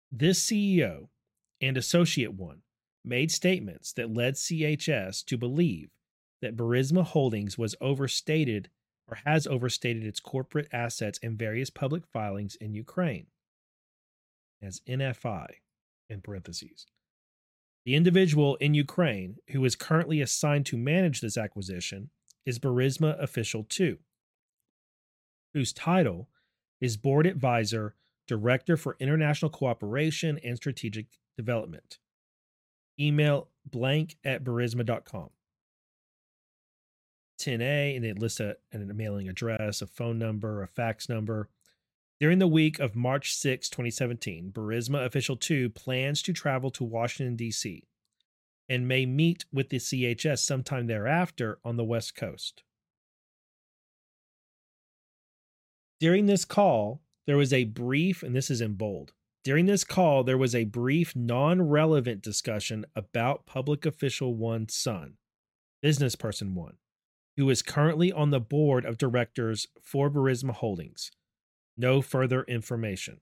[0.10, 1.10] This CEO
[1.60, 2.62] and Associate One
[3.04, 5.90] made statements that led CHS to believe
[6.42, 8.70] that Burisma Holdings was overstated
[9.08, 13.28] or has overstated its corporate assets in various public filings in Ukraine
[14.62, 15.48] as NFI
[16.10, 16.86] in parentheses.
[17.86, 22.10] The individual in Ukraine who is currently assigned to manage this acquisition
[22.46, 23.98] is Burisma Official 2,
[25.54, 26.30] whose title
[26.82, 27.96] is Board Advisor,
[28.28, 31.06] Director for International Cooperation and Strategic
[31.38, 31.98] Development.
[33.00, 35.30] Email blank at burisma.com.
[37.38, 41.50] 10A, and it lists a, a mailing address, a phone number, a fax number.
[42.20, 47.36] During the week of March 6, 2017, Burisma Official 2 plans to travel to Washington,
[47.36, 47.84] D.C.,
[48.70, 52.64] and may meet with the CHS sometime thereafter on the West Coast.
[56.00, 59.14] During this call, there was a brief, and this is in bold.
[59.44, 65.14] During this call, there was a brief, non relevant discussion about public official one's son,
[65.82, 66.76] business person one,
[67.38, 71.12] who is currently on the board of directors for Burisma Holdings.
[71.78, 73.22] No further information.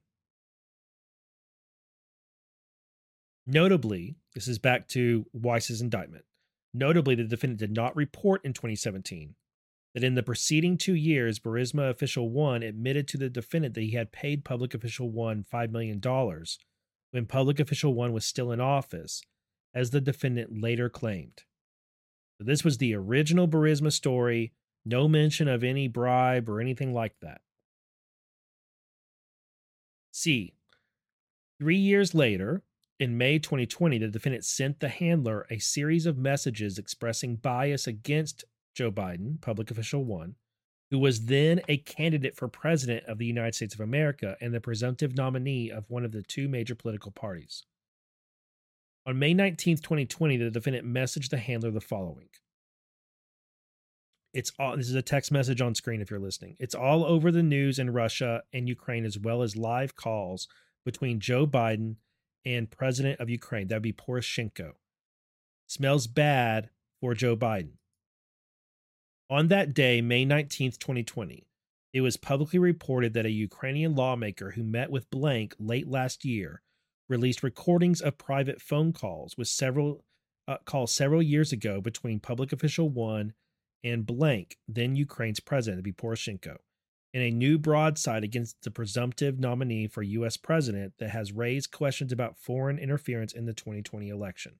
[3.45, 6.23] Notably, this is back to Weiss's indictment.
[6.73, 9.35] Notably, the defendant did not report in 2017
[9.93, 13.91] that in the preceding two years, Burisma Official 1 admitted to the defendant that he
[13.91, 16.01] had paid Public Official 1 $5 million
[17.11, 19.21] when Public Official 1 was still in office,
[19.73, 21.43] as the defendant later claimed.
[22.39, 24.51] This was the original Burisma story,
[24.85, 27.41] no mention of any bribe or anything like that.
[30.11, 30.53] C.
[31.59, 32.63] Three years later,
[32.99, 38.45] in May 2020, the defendant sent the handler a series of messages expressing bias against
[38.73, 40.35] Joe Biden, public official one,
[40.91, 44.61] who was then a candidate for president of the United States of America and the
[44.61, 47.63] presumptive nominee of one of the two major political parties.
[49.07, 52.29] On May 19th, 2020, the defendant messaged the handler the following.
[54.33, 56.57] It's all this is a text message on screen if you're listening.
[56.59, 60.47] It's all over the news in Russia and Ukraine, as well as live calls
[60.83, 61.95] between Joe Biden
[62.43, 63.67] and President of Ukraine.
[63.67, 64.73] That'd be Poroshenko.
[65.67, 66.69] Smells bad
[66.99, 67.77] for Joe Biden.
[69.29, 71.47] On that day, May 19th, 2020,
[71.93, 76.61] it was publicly reported that a Ukrainian lawmaker who met with Blank late last year
[77.09, 80.03] released recordings of private phone calls with several
[80.47, 83.33] uh, calls several years ago between public official one
[83.83, 86.57] and blank, then Ukraine's president, to be Poroshenko,
[87.13, 90.37] in a new broadside against the presumptive nominee for U.S.
[90.37, 94.53] president that has raised questions about foreign interference in the 2020 election.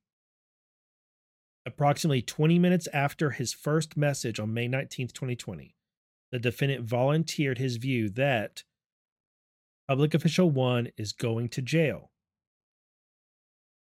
[1.66, 5.76] Approximately 20 minutes after his first message on May 19, 2020,
[6.32, 8.64] the defendant volunteered his view that
[9.88, 12.12] public official one is going to jail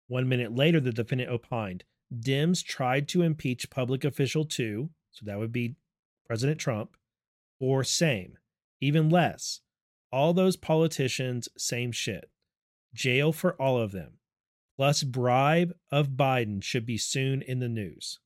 [0.09, 5.39] one minute later, the defendant opined Dems tried to impeach public official two, so that
[5.39, 5.77] would be
[6.27, 6.97] President Trump,
[7.59, 8.39] or same,
[8.81, 9.61] even less.
[10.11, 12.31] All those politicians, same shit.
[12.95, 14.19] Jail for all of them.
[14.77, 18.19] Plus, bribe of Biden should be soon in the news.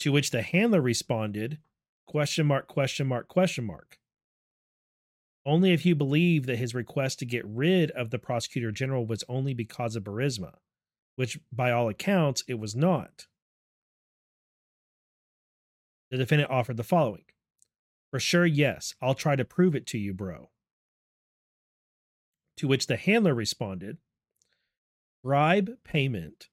[0.00, 1.58] To which the handler responded,
[2.06, 3.98] question mark, question mark, question mark.
[5.46, 9.24] Only if you believe that his request to get rid of the prosecutor general was
[9.28, 10.54] only because of Burisma,
[11.16, 13.26] which by all accounts it was not.
[16.10, 17.24] The defendant offered the following
[18.10, 18.94] For sure, yes.
[19.02, 20.50] I'll try to prove it to you, bro.
[22.58, 23.98] To which the handler responded,
[25.22, 26.48] Bribe payment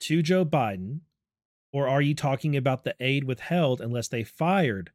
[0.00, 1.00] to Joe Biden,
[1.72, 4.90] or are you talking about the aid withheld unless they fired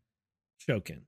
[0.60, 1.04] Shokin?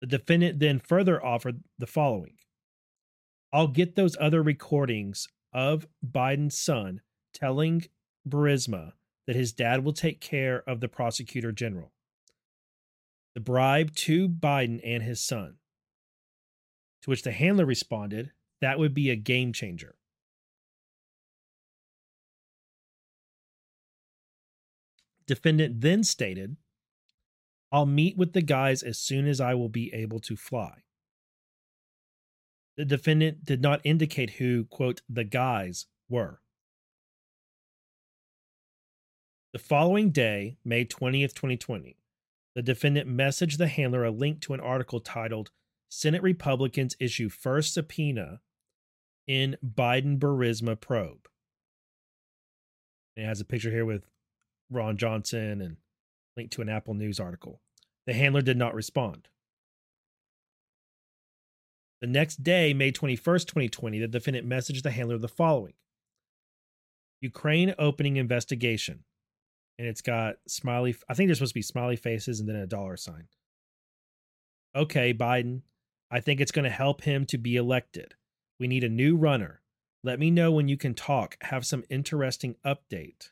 [0.00, 2.36] The defendant then further offered the following
[3.52, 7.00] I'll get those other recordings of Biden's son
[7.34, 7.86] telling
[8.28, 8.92] Burisma
[9.26, 11.92] that his dad will take care of the prosecutor general.
[13.34, 15.56] The bribe to Biden and his son.
[17.02, 19.96] To which the handler responded, that would be a game changer.
[25.26, 26.56] Defendant then stated,
[27.72, 30.82] I'll meet with the guys as soon as I will be able to fly.
[32.76, 36.40] The defendant did not indicate who, quote, the guys were.
[39.52, 41.96] The following day, May 20th, 2020,
[42.54, 45.50] the defendant messaged the handler a link to an article titled
[45.88, 48.40] Senate Republicans Issue First Subpoena
[49.26, 51.28] in Biden Burisma Probe.
[53.16, 54.04] And it has a picture here with
[54.70, 55.76] Ron Johnson and
[56.48, 57.60] to an Apple News article.
[58.06, 59.28] The handler did not respond.
[62.00, 65.74] The next day, May 21st, 2020, the defendant messaged the handler the following
[67.20, 69.04] Ukraine opening investigation.
[69.78, 72.66] And it's got smiley, I think there's supposed to be smiley faces and then a
[72.66, 73.28] dollar sign.
[74.74, 75.62] Okay, Biden,
[76.10, 78.14] I think it's going to help him to be elected.
[78.58, 79.62] We need a new runner.
[80.02, 81.36] Let me know when you can talk.
[81.42, 83.30] Have some interesting update.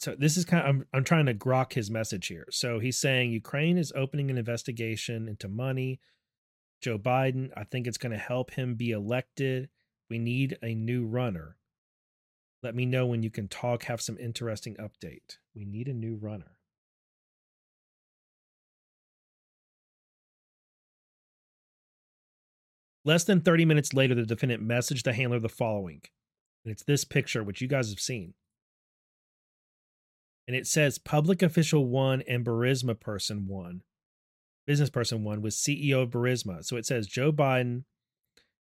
[0.00, 2.46] So this is kind of I'm, I'm trying to grok his message here.
[2.50, 6.00] So he's saying ukraine is opening an investigation into money.
[6.82, 9.68] Joe biden i think it's going to help him be elected.
[10.08, 11.56] We need a new runner.
[12.62, 15.36] Let me know when you can talk have some interesting update.
[15.54, 16.56] We need a new runner.
[23.04, 26.00] Less than 30 minutes later the defendant messaged the handler the following
[26.64, 28.32] and it's this picture which you guys have seen
[30.50, 33.82] and it says public official one and Burisma person one,
[34.66, 36.64] business person one was CEO of Burisma.
[36.64, 37.84] So it says Joe Biden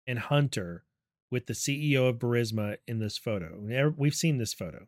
[0.07, 0.85] and Hunter
[1.31, 3.93] with the CEO of Burisma in this photo.
[3.99, 4.87] We've seen this photo.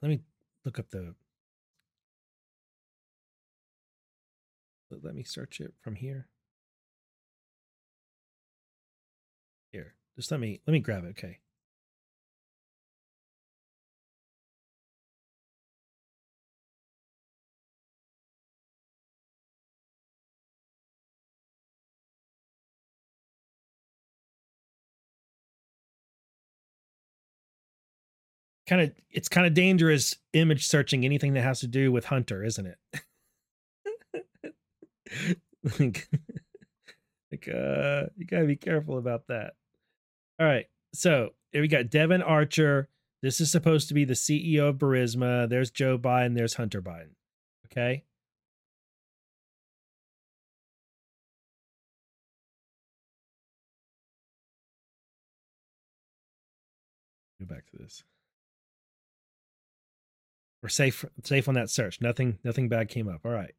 [0.00, 0.20] Let me
[0.64, 1.14] look up the.
[4.90, 6.28] Let me search it from here.
[10.20, 11.38] Just let me let me grab it, okay.
[28.66, 32.44] kind of it's kind of dangerous image searching anything that has to do with hunter
[32.44, 32.78] isn't it
[35.80, 36.08] like,
[37.32, 39.54] like uh you gotta be careful about that
[40.40, 40.66] all right.
[40.94, 42.88] So we got Devon Archer.
[43.22, 45.48] This is supposed to be the CEO of Burisma.
[45.48, 46.34] There's Joe Biden.
[46.34, 47.10] There's Hunter Biden.
[47.66, 48.04] Okay.
[57.38, 58.02] Go back to this.
[60.62, 62.00] We're safe safe on that search.
[62.00, 63.20] Nothing nothing bad came up.
[63.24, 63.54] All right.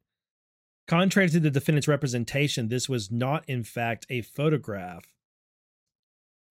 [0.88, 5.11] Contrary to the defendant's representation, this was not in fact a photograph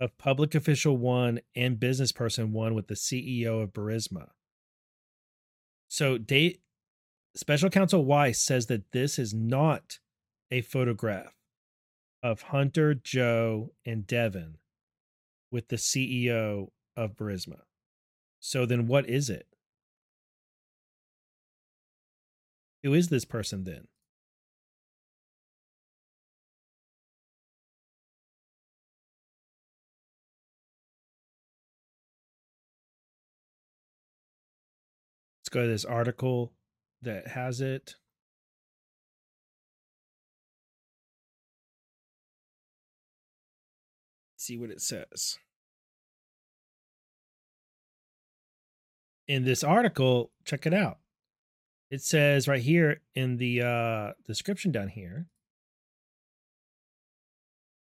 [0.01, 4.29] of public official one and business person one with the CEO of Burisma.
[5.87, 6.61] So, date
[7.35, 9.99] special counsel Weiss says that this is not
[10.49, 11.33] a photograph
[12.23, 14.57] of Hunter, Joe, and Devon
[15.51, 17.61] with the CEO of Burisma.
[18.39, 19.47] So then what is it?
[22.83, 23.87] Who is this person then?
[35.51, 36.53] Go to this article
[37.01, 37.95] that has it.
[44.37, 45.37] See what it says.
[49.27, 50.97] In this article, check it out.
[51.91, 55.27] It says right here in the uh, description down here,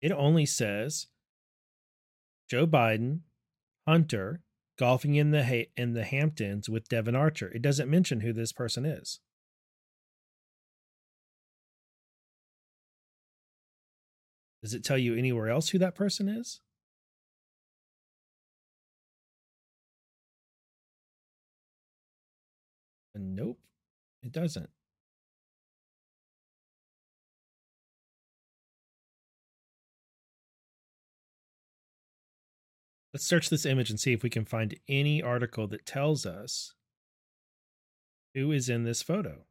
[0.01, 1.07] it only says
[2.49, 3.21] Joe Biden,
[3.87, 4.41] Hunter,
[4.77, 7.51] golfing in the in the Hamptons with Devon Archer.
[7.53, 9.19] It doesn't mention who this person is.
[14.61, 16.61] Does it tell you anywhere else who that person is?
[23.15, 23.59] Nope,
[24.21, 24.69] it doesn't.
[33.17, 36.75] Let's search this image and see if we can find any article that tells us
[38.35, 39.47] who is in this photo.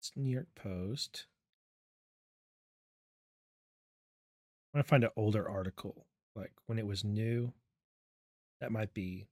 [0.00, 1.26] It's New York Post.
[4.74, 7.52] I want to find an older article, like when it was new.
[8.60, 9.28] That might be.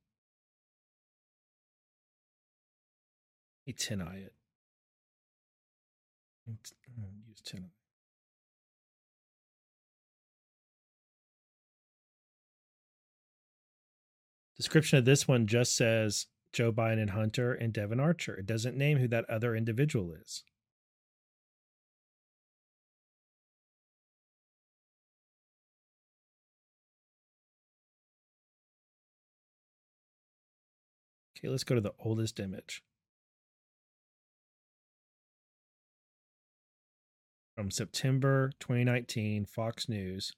[3.67, 4.35] Let me TinEye it.
[6.47, 7.71] Use 10
[14.61, 18.35] Description of this one just says Joe Biden and Hunter and Devon Archer.
[18.35, 20.45] It doesn't name who that other individual is.
[31.39, 32.83] Okay, let's go to the oldest image.
[37.57, 40.33] From September 2019, Fox News.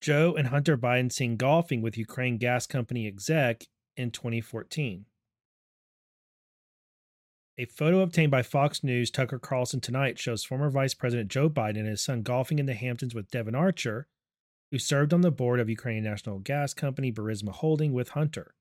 [0.00, 3.64] Joe and Hunter Biden seen golfing with Ukraine gas company exec
[3.96, 5.06] in 2014.
[7.60, 11.78] A photo obtained by Fox News Tucker Carlson tonight shows former Vice President Joe Biden
[11.78, 14.06] and his son golfing in the Hamptons with Devon Archer,
[14.70, 18.54] who served on the board of Ukrainian national gas company Burisma Holding with Hunter.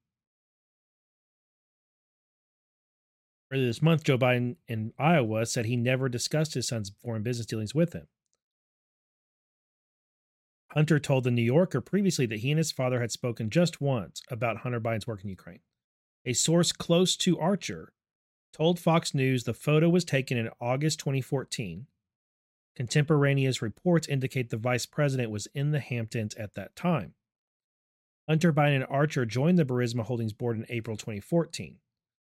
[3.52, 7.46] Earlier this month, Joe Biden in Iowa said he never discussed his son's foreign business
[7.46, 8.08] dealings with him.
[10.72, 14.22] Hunter told the New Yorker previously that he and his father had spoken just once
[14.30, 15.62] about Hunter Biden's work in Ukraine.
[16.26, 17.94] A source close to Archer
[18.54, 21.88] told Fox News the photo was taken in August 2014.
[22.76, 27.14] Contemporaneous reports indicate the vice president was in the Hamptons at that time.
[28.28, 31.78] Hunter Biden and Archer joined the Burisma Holdings board in April 2014.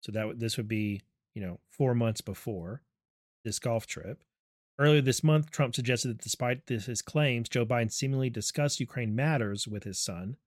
[0.01, 1.01] So that this would be,
[1.34, 2.81] you know, 4 months before
[3.45, 4.23] this golf trip.
[4.80, 9.16] Earlier this month, Trump suggested that despite this, his claims, Joe Biden seemingly discussed Ukraine
[9.16, 10.38] matters with his son.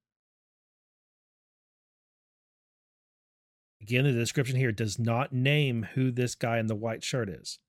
[3.81, 7.61] Again, the description here does not name who this guy in the white shirt is.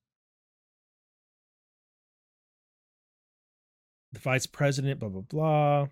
[4.14, 5.88] The vice president, blah, blah, blah.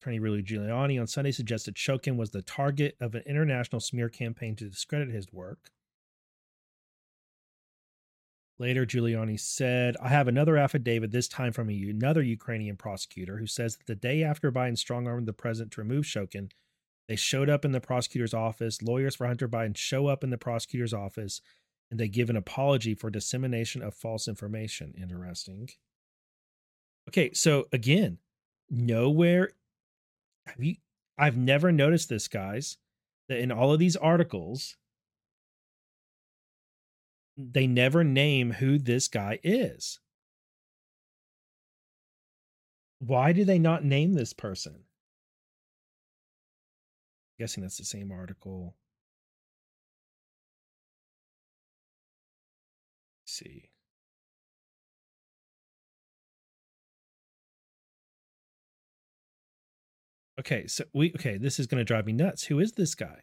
[0.00, 4.56] Attorney Rudy Giuliani on Sunday suggested Shokin was the target of an international smear campaign
[4.56, 5.70] to discredit his work.
[8.58, 13.46] Later, Giuliani said, I have another affidavit, this time from a, another Ukrainian prosecutor, who
[13.46, 16.50] says that the day after Biden strong armed the president to remove Shokin,
[17.08, 18.80] they showed up in the prosecutor's office.
[18.80, 21.40] Lawyers for Hunter Biden show up in the prosecutor's office
[21.90, 24.94] and they give an apology for dissemination of false information.
[24.96, 25.68] Interesting.
[27.08, 28.18] Okay, so again,
[28.70, 29.50] nowhere
[30.46, 30.76] have you
[31.16, 32.76] I've never noticed this, guys,
[33.28, 34.76] that in all of these articles,
[37.36, 39.98] they never name who this guy is.
[42.98, 44.72] Why do they not name this person?
[44.74, 44.82] I'm
[47.38, 48.76] guessing that's the same article.
[53.22, 53.70] Let's see.
[60.38, 62.44] Okay, so we okay, this is going to drive me nuts.
[62.44, 63.20] Who is this guy?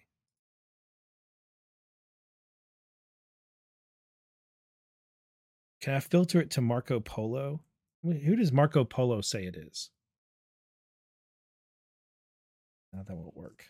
[5.81, 7.61] Can I filter it to Marco Polo?
[8.03, 9.89] Who does Marco Polo say it is?
[12.93, 13.65] Now that won't work.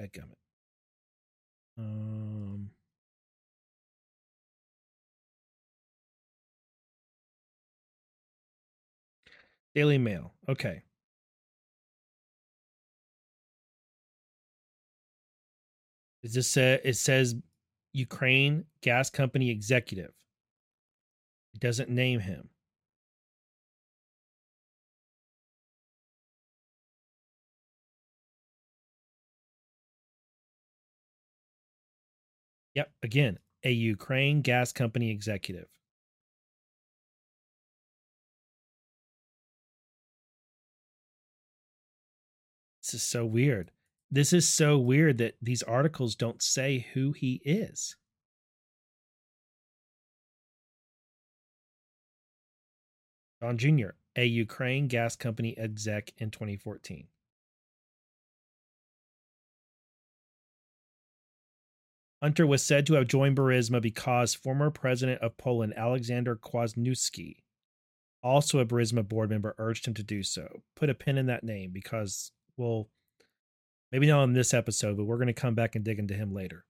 [0.00, 0.36] Dadgummit.
[1.78, 2.70] Um.
[9.74, 10.32] Daily Mail.
[10.48, 10.82] Okay.
[16.22, 17.34] Is this say it says
[17.92, 20.12] Ukraine gas company executive?
[21.54, 22.48] It doesn't name him.
[32.74, 35.68] Yep, again, a Ukraine gas company executive.
[42.82, 43.70] This is so weird.
[44.10, 47.96] This is so weird that these articles don't say who he is.
[53.42, 57.08] Don Jr., a Ukraine gas company exec in 2014.
[62.22, 67.38] Hunter was said to have joined Burisma because former president of Poland, Alexander Kwasniewski,
[68.22, 70.62] also a Burisma board member, urged him to do so.
[70.76, 72.90] Put a pin in that name because, well,
[73.90, 76.32] maybe not on this episode, but we're going to come back and dig into him
[76.32, 76.64] later.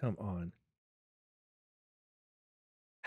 [0.00, 0.52] Come on.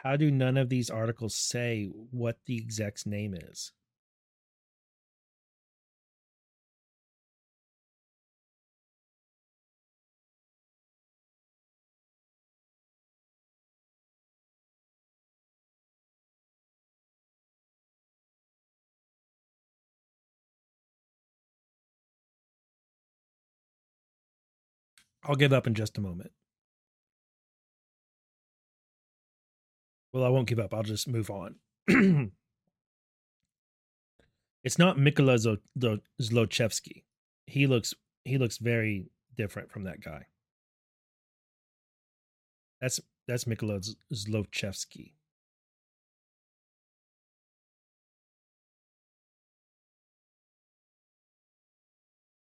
[0.04, 3.72] How do none of these articles say what the exec's name is?
[25.24, 26.32] I'll give up in just a moment.
[30.14, 30.74] Well, I won't give up.
[30.74, 31.56] I'll just move on.
[34.64, 35.58] it's not Mikola
[36.22, 37.04] Zlochevsky.
[37.48, 37.94] He looks
[38.24, 40.26] he looks very different from that guy.
[42.82, 45.14] That's that's Mikola Zlochevsky.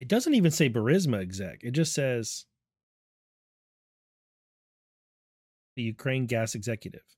[0.00, 1.64] It doesn't even say Burisma exec.
[1.64, 2.46] It just says
[5.74, 7.17] the Ukraine gas executive.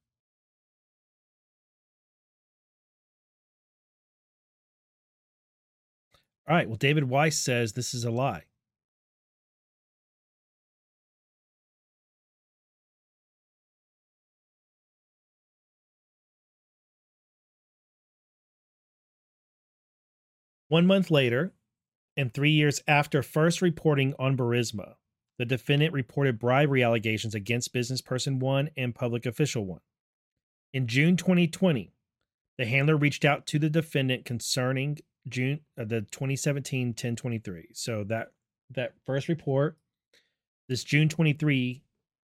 [6.51, 6.67] All right.
[6.67, 8.43] Well, David Weiss says this is a lie.
[20.67, 21.53] One month later,
[22.17, 24.95] and three years after first reporting on Burisma,
[25.39, 29.81] the defendant reported bribery allegations against business person one and public official one.
[30.73, 31.93] In June 2020,
[32.59, 34.99] the handler reached out to the defendant concerning
[35.29, 37.69] June uh, the 2017 1023.
[37.73, 38.29] So that
[38.71, 39.77] that first report,
[40.69, 41.83] this June 23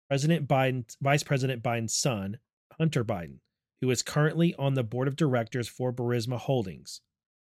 [0.10, 2.40] President Biden, Vice President Biden's son,
[2.80, 3.40] Hunter Biden,
[3.80, 7.02] who is currently on the board of directors for Burisma Holdings.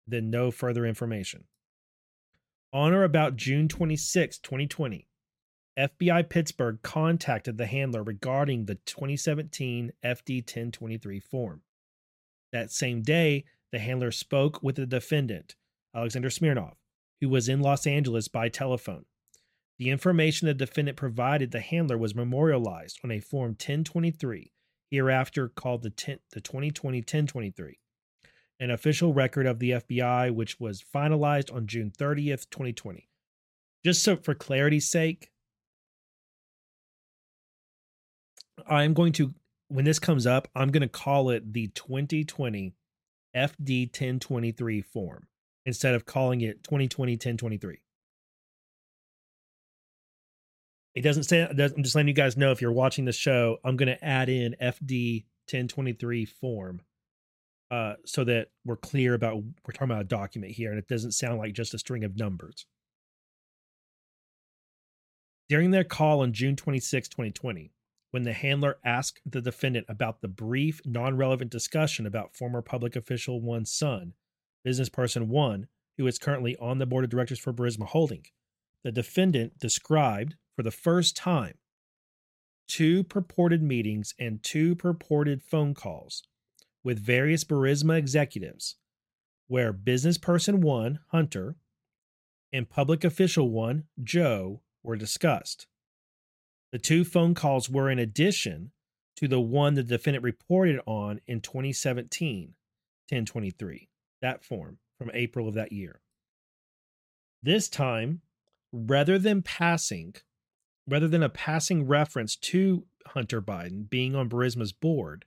[0.07, 1.45] Then no further information.
[2.73, 5.09] On or about June 26, 2020,
[5.79, 11.63] FBI Pittsburgh contacted the handler regarding the 2017 FD 1023 form.
[12.53, 15.57] That same day, the handler spoke with the defendant,
[15.95, 16.77] Alexander Smirnov,
[17.21, 19.05] who was in Los Angeles by telephone.
[19.83, 24.53] The information the defendant provided the handler was memorialized on a Form 1023,
[24.93, 27.81] hereafter called the, 10, the 2020 1023,
[28.61, 33.09] an official record of the FBI, which was finalized on June 30th, 2020.
[33.85, 35.33] Just so for clarity's sake,
[38.65, 39.35] I'm going to,
[39.67, 42.73] when this comes up, I'm going to call it the 2020
[43.35, 45.27] FD 1023 form
[45.67, 47.82] instead of calling it 2020 1023.
[50.95, 53.77] It doesn't say, I'm just letting you guys know if you're watching the show, I'm
[53.77, 56.83] going to add in FD 1023 form
[57.71, 61.13] uh, so that we're clear about, we're talking about a document here and it doesn't
[61.13, 62.67] sound like just a string of numbers.
[65.49, 67.73] During their call on June 26, 2020,
[68.11, 72.95] when the handler asked the defendant about the brief, non relevant discussion about former public
[72.95, 74.13] official one's son,
[74.65, 75.67] business person one,
[75.97, 78.25] who is currently on the board of directors for Burisma Holding,
[78.85, 81.55] the defendant described for the first time
[82.69, 86.23] two purported meetings and two purported phone calls
[86.85, 88.77] with various Burisma executives
[89.49, 91.57] where business person one, Hunter,
[92.53, 95.67] and public official one, Joe, were discussed.
[96.71, 98.71] The two phone calls were in addition
[99.17, 102.55] to the one the defendant reported on in 2017
[103.09, 103.89] 1023,
[104.21, 106.01] that form from April of that year.
[107.43, 108.21] This time,
[108.73, 110.15] rather than passing,
[110.89, 115.25] rather than a passing reference to Hunter Biden being on Burisma's board,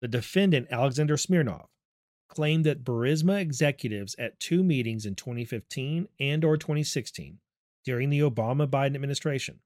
[0.00, 1.68] the defendant, Alexander Smirnov,
[2.28, 7.38] claimed that Burisma executives at two meetings in 2015 and or 2016
[7.84, 9.60] during the Obama Biden administration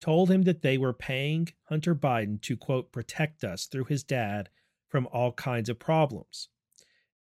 [0.00, 4.50] told him that they were paying Hunter Biden to quote protect us through his dad
[4.88, 6.48] from all kinds of problems.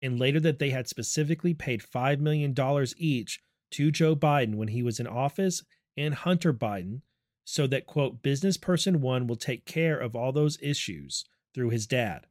[0.01, 2.53] And later that they had specifically paid $5 million
[2.97, 3.41] each
[3.71, 5.63] to Joe Biden when he was in office
[5.97, 7.01] and Hunter Biden
[7.45, 11.87] so that quote business person 1 will take care of all those issues through his
[11.87, 12.25] dad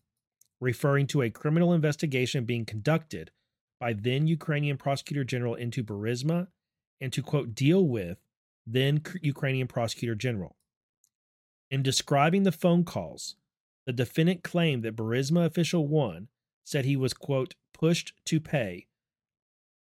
[0.61, 3.31] referring to a criminal investigation being conducted
[3.79, 6.49] by then Ukrainian prosecutor general into Burisma
[7.01, 8.19] and to quote deal with
[8.67, 10.57] then Ukrainian prosecutor general.
[11.71, 13.37] In describing the phone calls,
[13.85, 16.29] the defendant claimed that Burisma official 1
[16.65, 18.87] said he was quote pushed to pay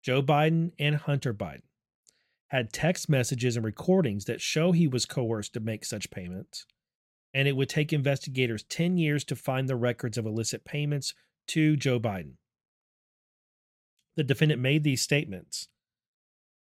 [0.02, 1.62] Joe Biden and Hunter Biden
[2.50, 6.66] had text messages and recordings that show he was coerced to make such payments
[7.32, 11.14] and it would take investigators 10 years to find the records of illicit payments
[11.48, 12.34] to Joe Biden.
[14.16, 15.68] The defendant made these statements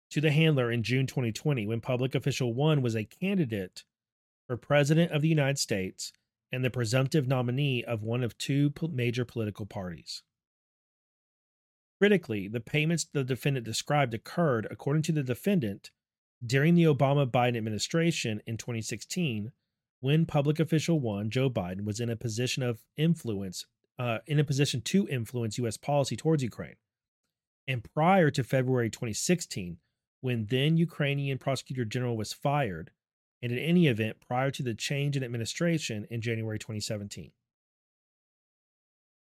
[0.09, 3.83] to the handler in June 2020 when public official 1 was a candidate
[4.47, 6.11] for president of the United States
[6.51, 10.23] and the presumptive nominee of one of two major political parties.
[11.99, 15.91] Critically, the payments the defendant described occurred, according to the defendant,
[16.45, 19.51] during the Obama Biden administration in 2016
[20.01, 23.65] when public official one, Joe Biden, was in a position of influence,
[23.97, 25.77] uh, in a position to influence U.S.
[25.77, 26.75] policy towards Ukraine.
[27.67, 29.77] And prior to February 2016,
[30.21, 32.91] when then Ukrainian prosecutor general was fired,
[33.41, 37.31] and in any event prior to the change in administration in January 2017.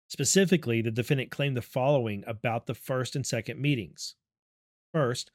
[0.10, 4.16] Specifically, the defendant claimed the following about the first and second meetings.
[4.92, 5.32] First,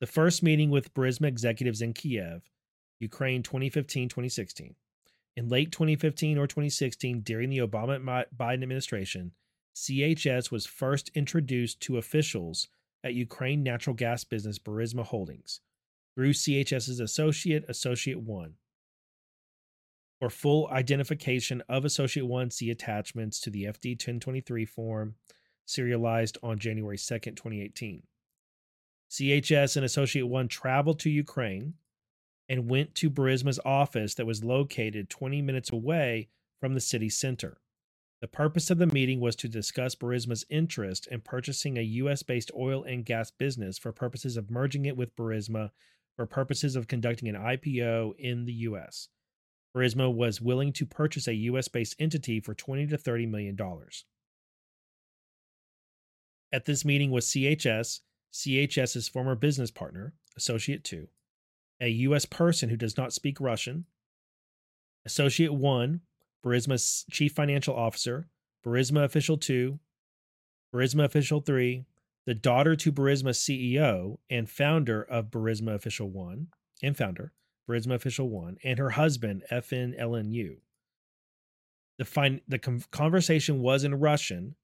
[0.00, 2.42] the first meeting with Burisma executives in Kiev
[3.00, 4.74] Ukraine 2015 2016.
[5.36, 9.32] In late 2015 or 2016, during the Obama Biden administration,
[9.74, 12.68] CHS was first introduced to officials
[13.04, 15.60] at Ukraine natural gas business Burisma Holdings
[16.14, 18.54] through CHS's associate, Associate 1.
[20.20, 25.14] For full identification of Associate 1C attachments to the FD 1023 form
[25.64, 28.02] serialized on January 2nd, 2018.
[29.10, 31.74] CHS and Associate 1 traveled to Ukraine
[32.48, 36.28] and went to Burisma's office that was located 20 minutes away
[36.60, 37.58] from the city center.
[38.20, 42.24] The purpose of the meeting was to discuss Burisma's interest in purchasing a U.S.
[42.24, 45.70] based oil and gas business for purposes of merging it with Burisma
[46.16, 49.08] for purposes of conducting an IPO in the U.S.
[49.78, 51.68] Burisma was willing to purchase a U.S.
[51.68, 54.04] based entity for 20 to 30 million dollars.
[56.52, 58.00] At this meeting was CHS,
[58.32, 61.08] CHS's former business partner, Associate 2,
[61.80, 62.24] a U.S.
[62.24, 63.84] person who does not speak Russian.
[65.06, 66.00] Associate 1,
[66.44, 68.28] Burisma's Chief Financial Officer,
[68.66, 69.78] Burisma Official 2,
[70.74, 71.84] Burisma Official 3,
[72.26, 76.48] the daughter to Burisma CEO and founder of Burisma Official 1,
[76.82, 77.32] and founder,
[77.68, 80.56] Burisma Official 1, and her husband, FNLNU.
[81.98, 84.54] The, fin- the com- conversation was in Russian,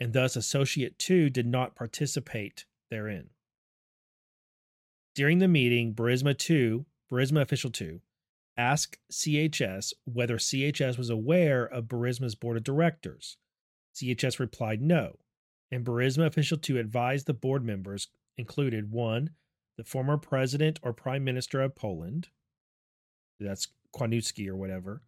[0.00, 3.30] and thus Associate 2 did not participate therein.
[5.14, 8.00] During the meeting, Burisma 2, Burisma Official 2,
[8.56, 13.36] asked CHS whether CHS was aware of Burisma's board of directors.
[13.94, 15.18] CHS replied no,
[15.70, 19.30] and Burisma Official 2 advised the board members included 1.
[19.76, 22.28] The former president or prime minister of Poland,
[23.40, 25.02] that's Kwanutsky or whatever.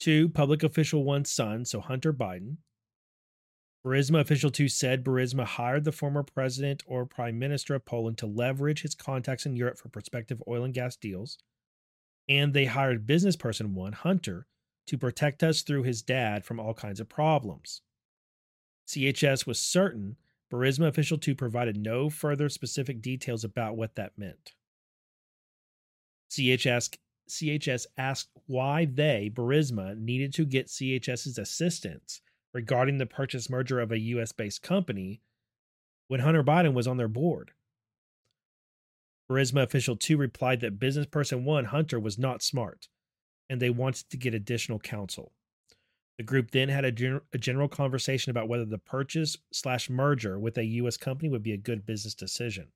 [0.00, 0.30] 2.
[0.30, 2.56] Public official 1's son, so Hunter Biden.
[3.84, 8.26] Burisma official 2 said Burisma hired the former president or prime minister of Poland to
[8.26, 11.38] leverage his contacts in Europe for prospective oil and gas deals.
[12.28, 14.46] And they hired business person 1, Hunter,
[14.86, 17.82] to protect us through his dad from all kinds of problems.
[18.86, 20.16] CHS was certain
[20.52, 24.52] Burisma official 2 provided no further specific details about what that meant.
[26.30, 26.94] CHS,
[27.28, 32.20] CHS asked why they, Burisma, needed to get CHS's assistance
[32.52, 35.20] regarding the purchase merger of a US based company
[36.08, 37.52] when Hunter Biden was on their board.
[39.30, 42.88] Burisma official 2 replied that business person 1, Hunter, was not smart
[43.48, 45.32] and they wanted to get additional counsel.
[46.18, 50.38] The group then had a, gen- a general conversation about whether the purchase slash merger
[50.38, 50.96] with a U.S.
[50.96, 52.68] company would be a good business decision.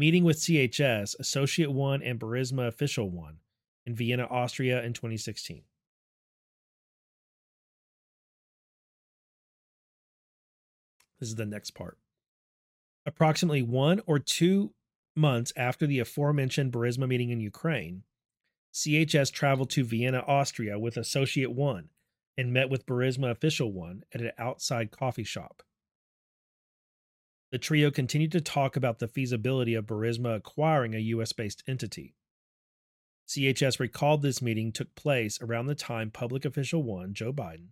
[0.00, 3.36] Meeting with CHS, Associate One, and Burisma Official One
[3.84, 5.60] in Vienna, Austria in 2016.
[11.18, 11.98] This is the next part.
[13.04, 14.72] Approximately one or two
[15.14, 18.04] months after the aforementioned Burisma meeting in Ukraine,
[18.72, 21.90] CHS traveled to Vienna, Austria with Associate One
[22.38, 25.62] and met with Burisma Official One at an outside coffee shop.
[27.52, 32.14] The trio continued to talk about the feasibility of Burisma acquiring a US based entity.
[33.28, 37.68] CHS recalled this meeting took place around the time Public Official One, Joe Biden,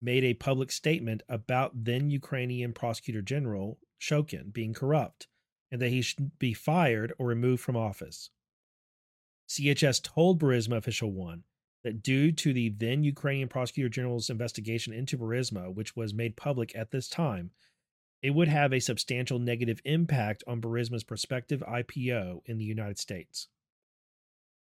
[0.00, 5.26] made a public statement about then Ukrainian Prosecutor General Shokin being corrupt
[5.70, 8.30] and that he should be fired or removed from office.
[9.48, 11.44] CHS told Burisma Official One
[11.82, 16.74] that due to the then Ukrainian Prosecutor General's investigation into Burisma, which was made public
[16.76, 17.50] at this time,
[18.22, 23.48] it would have a substantial negative impact on Burisma's prospective IPO in the United States.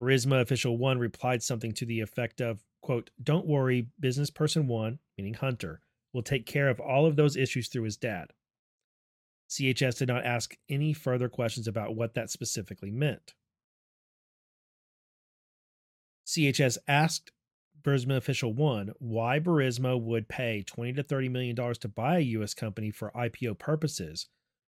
[0.02, 4.98] Burisma Official One replied something to the effect of, quote, Don't worry, business person one,
[5.16, 5.80] meaning Hunter,
[6.12, 8.28] will take care of all of those issues through his dad.
[9.48, 13.34] CHS did not ask any further questions about what that specifically meant.
[16.26, 17.32] CHS asked
[17.82, 22.20] Burisma official one why Burisma would pay 20 to 30 million dollars to buy a
[22.20, 24.26] US company for IPO purposes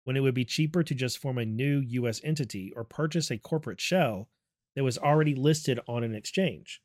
[0.03, 3.37] when it would be cheaper to just form a new US entity or purchase a
[3.37, 4.29] corporate shell
[4.75, 6.81] that was already listed on an exchange.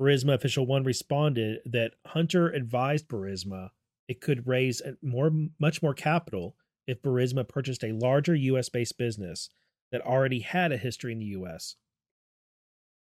[0.00, 3.70] Burisma official one responded that Hunter advised Burisma
[4.08, 9.50] it could raise more much more capital if Burisma purchased a larger US based business
[9.92, 11.76] that already had a history in the US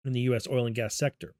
[0.05, 1.35] in the US oil and gas sector.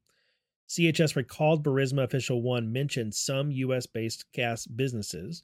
[0.71, 5.43] CHS recalled Burisma official one mentioned some US based gas businesses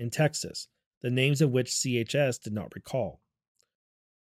[0.00, 0.66] in Texas,
[1.00, 3.20] the names of which CHS did not recall.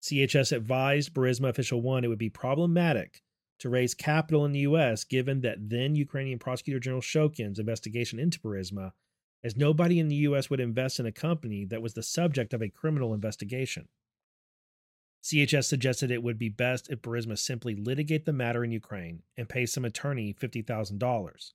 [0.02, 3.22] CHS advised Burisma official one it would be problematic
[3.60, 8.40] to raise capital in the U.S., given that then Ukrainian Prosecutor General Shokin's investigation into
[8.40, 8.94] Burisma,
[9.44, 10.50] as nobody in the U.S.
[10.50, 13.88] would invest in a company that was the subject of a criminal investigation.
[15.24, 19.50] CHS suggested it would be best if Burisma simply litigate the matter in Ukraine and
[19.50, 21.52] pay some attorney $50,000.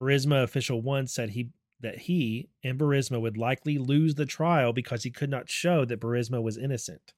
[0.00, 1.50] Burisma official one said he
[1.80, 6.00] that he and Burisma would likely lose the trial because he could not show that
[6.00, 7.12] Burisma was innocent.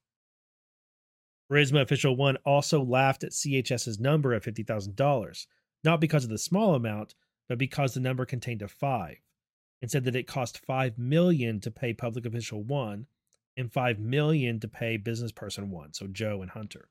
[1.50, 5.46] Burisma official one also laughed at CHS's number of $50,000,
[5.84, 7.14] not because of the small amount,
[7.48, 9.16] but because the number contained a 5,
[9.80, 13.06] and said that it cost 5 million to pay public official 1
[13.56, 16.88] and 5 million to pay business person 1, so Joe and Hunter.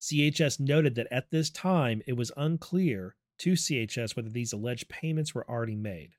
[0.00, 5.34] CHS noted that at this time it was unclear to CHS whether these alleged payments
[5.34, 6.10] were already made.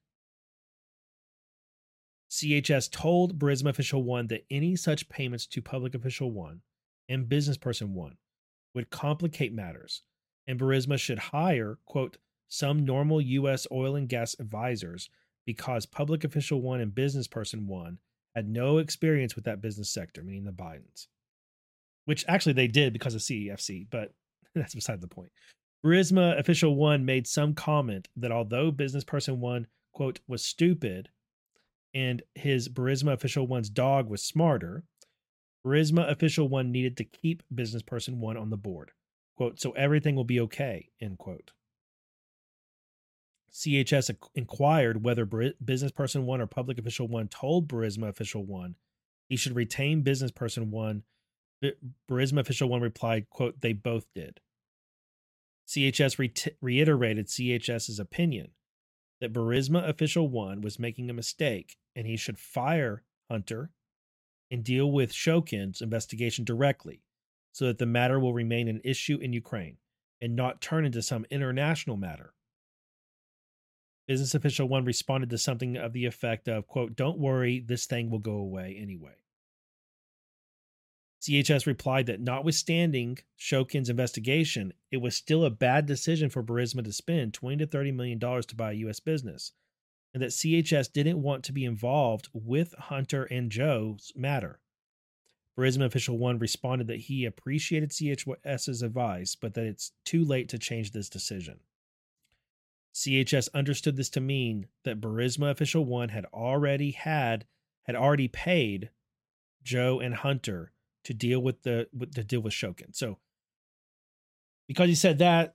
[2.30, 6.62] CHS told Burisma official 1 that any such payments to public official 1
[7.08, 8.18] and business person one
[8.74, 10.04] would complicate matters,
[10.46, 12.18] and Burisma should hire, quote,
[12.48, 13.68] some normal U.S.
[13.72, 15.10] oil and gas advisors
[15.46, 18.00] because public official one and business person one
[18.38, 21.08] had no experience with that business sector, meaning the Bidens.
[22.06, 24.14] Which actually they did because of CEFC, but
[24.56, 25.32] that's beside the point.
[25.84, 31.10] Burisma official one made some comment that although business person one, quote, was stupid
[31.96, 34.84] and his Burisma official one's dog was smarter,
[35.66, 38.92] Burisma official one needed to keep business person one on the board.
[39.36, 41.54] Quote, so everything will be okay, end quote.
[43.58, 48.76] CHS inquired whether business person one or public official one told Burisma official one
[49.30, 51.04] he should retain business person one.
[52.10, 54.40] Burisma official one replied, quote, they both did.
[55.68, 58.52] CHS re- reiterated CHS's opinion
[59.20, 63.72] that Burisma official one was making a mistake and he should fire Hunter
[64.50, 67.02] and deal with Shokin's investigation directly
[67.52, 69.78] so that the matter will remain an issue in Ukraine
[70.22, 72.34] and not turn into some international matter.
[74.08, 78.10] Business official one responded to something of the effect of, quote, don't worry, this thing
[78.10, 79.16] will go away anyway.
[81.22, 86.94] CHS replied that notwithstanding Shokin's investigation, it was still a bad decision for Burisma to
[86.94, 89.52] spend 20 to 30 million dollars to buy a US business
[90.14, 94.60] and that CHS didn't want to be involved with Hunter and Joe's matter.
[95.58, 100.58] Burisma official one responded that he appreciated CHS's advice, but that it's too late to
[100.58, 101.60] change this decision.
[102.98, 107.46] CHS understood this to mean that Burisma official one had already had
[107.84, 108.90] had already paid
[109.62, 112.96] Joe and Hunter to deal with the with, to deal with Shokin.
[112.96, 113.20] So
[114.68, 115.54] because he said that,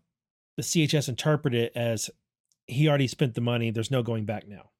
[0.56, 2.10] the CHS interpreted it as
[2.68, 3.72] he already spent the money.
[3.72, 4.70] There's no going back now.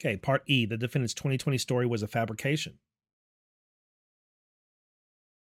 [0.00, 2.78] Okay, part E the defendant's 2020 story was a fabrication.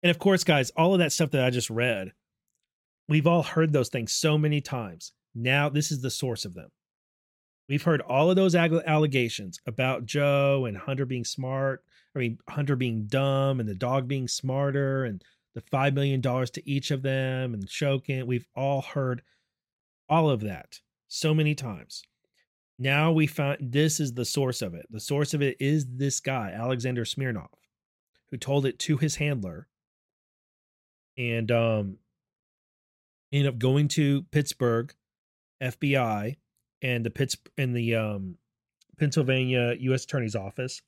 [0.03, 2.13] And of course, guys, all of that stuff that I just read,
[3.09, 5.13] we've all heard those things so many times.
[5.35, 6.71] Now, this is the source of them.
[7.69, 11.85] We've heard all of those allegations about Joe and Hunter being smart.
[12.17, 15.23] I mean, Hunter being dumb and the dog being smarter and
[15.55, 18.27] the $5 million to each of them and Shokin.
[18.27, 19.23] We've all heard
[20.09, 22.03] all of that so many times.
[22.77, 24.87] Now we found this is the source of it.
[24.91, 27.51] The source of it is this guy, Alexander Smirnov,
[28.31, 29.69] who told it to his handler
[31.21, 31.99] and um
[33.31, 34.93] ended up going to Pittsburgh
[35.63, 36.37] FBI
[36.83, 38.39] and the Pitts in the um
[38.99, 40.83] Pennsylvania US Attorney's office.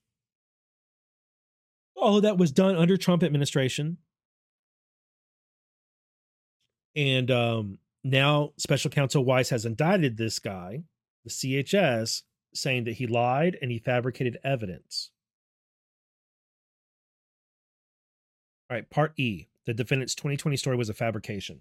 [1.94, 3.98] All of that was done under Trump administration.
[6.96, 10.84] And um now special counsel Weiss has indicted this guy,
[11.24, 12.22] the CHS,
[12.54, 15.10] saying that he lied and he fabricated evidence.
[18.70, 19.48] All right, part E.
[19.66, 21.60] The defendant's 2020 story was a fabrication.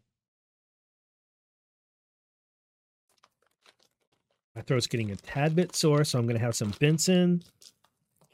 [4.55, 7.43] My throat's getting a tad bit sore, so I'm going to have some Benson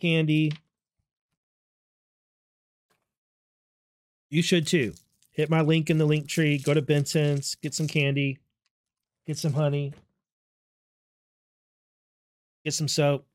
[0.01, 0.51] candy.
[4.29, 4.93] You should too.
[5.31, 6.57] Hit my link in the link tree.
[6.57, 8.39] Go to Benson's, get some candy,
[9.27, 9.93] get some honey,
[12.65, 13.25] get some soap.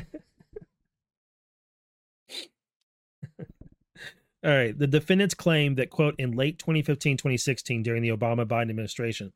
[4.45, 4.77] All right.
[4.77, 9.33] The defendants claim that, quote, in late 2015, 2016, during the Obama Biden administration,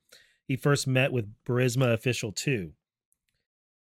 [0.48, 2.72] he first met with Burisma official two.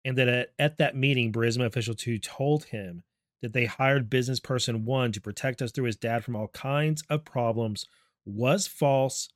[0.05, 3.05] And that at, at that meeting, Burisma official two told him
[3.41, 7.05] that they hired business person one to protect us through his dad from all kinds
[7.09, 7.87] of problems
[8.25, 9.29] was false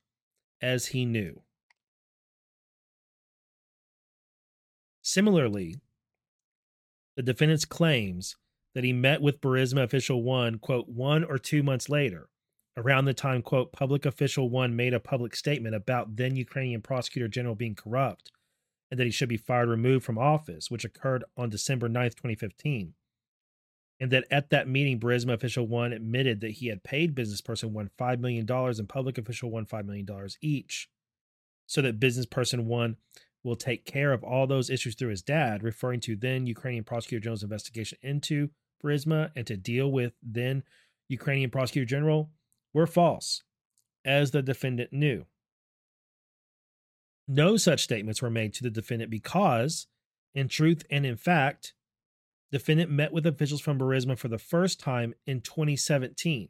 [0.60, 1.42] as he knew.
[5.02, 5.76] Similarly,
[7.16, 8.36] the defendant's claims
[8.76, 12.28] that he met with Burisma official one, quote, one or two months later,
[12.76, 17.26] around the time, quote, public official one made a public statement about then Ukrainian prosecutor
[17.26, 18.30] general being corrupt
[18.90, 22.92] and that he should be fired, removed from office, which occurred on December 9th, 2015.
[23.98, 27.72] And that at that meeting, Burisma official one admitted that he had paid business person
[27.72, 30.06] one $5 million and public official one $5 million
[30.42, 30.90] each,
[31.66, 32.96] so that business person one
[33.42, 37.22] will take care of all those issues through his dad, referring to then Ukrainian prosecutor
[37.22, 38.50] general's investigation into
[38.82, 40.62] Burisma and to deal with then
[41.08, 42.30] Ukrainian prosecutor general
[42.72, 43.42] were false,
[44.04, 45.26] as the defendant knew.
[47.28, 49.86] No such statements were made to the defendant because,
[50.34, 51.74] in truth and in fact,
[52.52, 56.48] defendant met with officials from Burisma for the first time in 2017.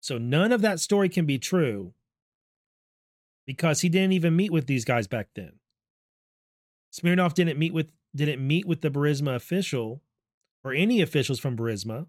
[0.00, 1.94] So none of that story can be true
[3.46, 5.54] because he didn't even meet with these guys back then.
[6.90, 10.02] Smirnov didn't meet with didn't meet with the Burisma official
[10.62, 12.06] or any officials from Burisma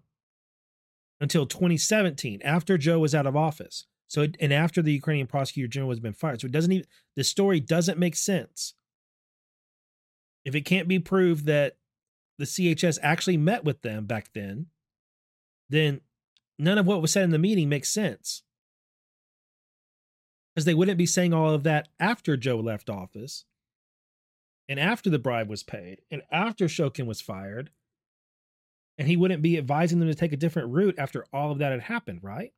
[1.20, 3.86] until 2017, after Joe was out of office.
[4.08, 6.40] So, and after the Ukrainian prosecutor general has been fired.
[6.40, 8.74] So it doesn't even, the story doesn't make sense.
[10.44, 11.76] If it can't be proved that
[12.38, 14.66] the CHS actually met with them back then,
[15.68, 16.02] then
[16.58, 18.42] none of what was said in the meeting makes sense.
[20.54, 23.44] Because they wouldn't be saying all of that after Joe left office
[24.68, 27.70] and after the bribe was paid and after Shokin was fired.
[28.98, 31.70] And he wouldn't be advising them to take a different route after all of that
[31.70, 32.52] had happened, right?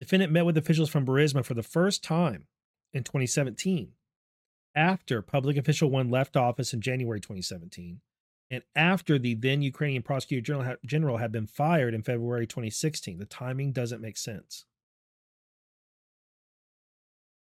[0.00, 2.46] Defendant met with officials from Burisma for the first time
[2.92, 3.92] in 2017,
[4.74, 8.00] after public official one left office in January 2017,
[8.50, 13.18] and after the then Ukrainian prosecutor general had been fired in February 2016.
[13.18, 14.64] The timing doesn't make sense.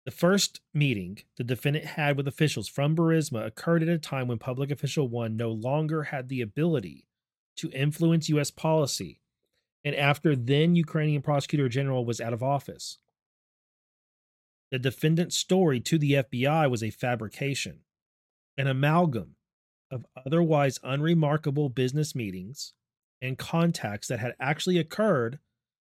[0.06, 4.40] The first meeting the defendant had with officials from Burisma occurred at a time when
[4.40, 7.06] public official one no longer had the ability
[7.58, 8.50] to influence U.S.
[8.50, 9.20] policy,
[9.84, 12.98] and after then Ukrainian prosecutor general was out of office.
[14.72, 17.80] The defendant's story to the FBI was a fabrication,
[18.58, 19.36] an amalgam
[19.92, 22.74] of otherwise unremarkable business meetings
[23.22, 25.40] and contacts that had actually occurred,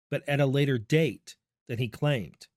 [0.10, 1.36] but at a later date
[1.68, 2.48] than he claimed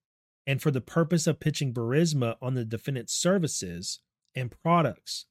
[0.47, 4.01] and for the purpose of pitching Burisma on the defendant's services
[4.35, 5.27] and products,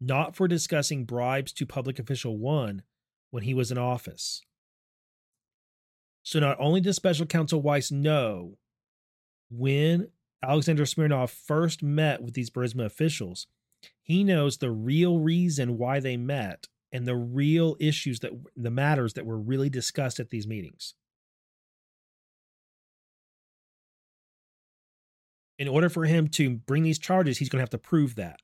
[0.00, 2.82] not for discussing bribes to public official one
[3.30, 4.42] when he was in office.
[6.22, 8.58] So not only does special counsel Weiss know
[9.50, 10.08] when
[10.42, 13.46] Alexander Smirnov first met with these Burisma officials,
[14.02, 19.14] He knows the real reason why they met and the real issues that the matters
[19.14, 20.94] that were really discussed at these meetings.
[25.58, 28.40] In order for him to bring these charges, he's going to have to prove that.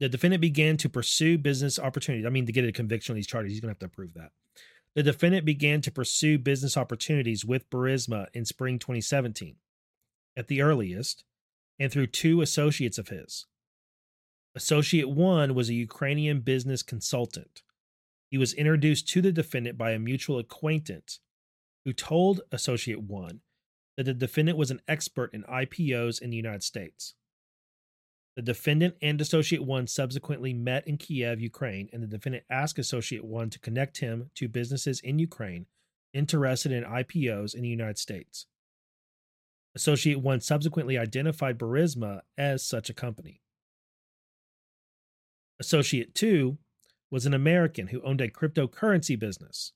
[0.00, 2.26] The defendant began to pursue business opportunities.
[2.26, 4.14] I mean, to get a conviction on these charges, he's going to have to prove
[4.14, 4.32] that.
[4.94, 9.56] The defendant began to pursue business opportunities with Burisma in spring 2017,
[10.36, 11.24] at the earliest,
[11.78, 13.46] and through two associates of his.
[14.54, 17.62] Associate one was a Ukrainian business consultant.
[18.28, 21.20] He was introduced to the defendant by a mutual acquaintance
[21.84, 23.40] who told Associate one
[23.96, 27.14] that the defendant was an expert in IPOs in the United States.
[28.36, 33.22] The defendant and Associate 1 subsequently met in Kiev, Ukraine, and the defendant asked Associate
[33.22, 35.66] 1 to connect him to businesses in Ukraine
[36.14, 38.46] interested in IPOs in the United States.
[39.74, 43.40] Associate 1 subsequently identified Burisma as such a company.
[45.60, 46.58] Associate 2
[47.10, 49.72] was an American who owned a cryptocurrency business.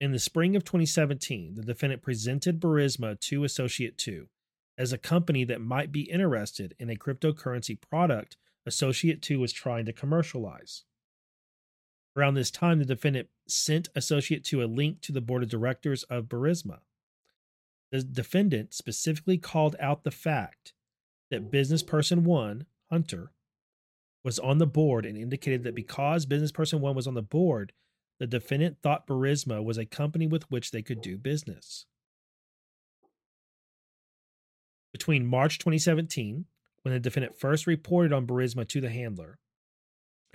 [0.00, 4.28] In the spring of 2017, the defendant presented Burisma to Associate 2
[4.76, 9.84] as a company that might be interested in a cryptocurrency product Associate 2 was trying
[9.84, 10.84] to commercialize.
[12.16, 16.02] Around this time, the defendant sent Associate 2 a link to the board of directors
[16.04, 16.78] of Burisma.
[17.92, 20.72] The defendant specifically called out the fact
[21.30, 23.32] that business person 1, Hunter,
[24.24, 27.72] was on the board and indicated that because business person 1 was on the board,
[28.18, 31.86] the defendant thought Burisma was a company with which they could do business.
[34.92, 36.44] Between March 2017,
[36.82, 39.38] when the defendant first reported on Burisma to the handler,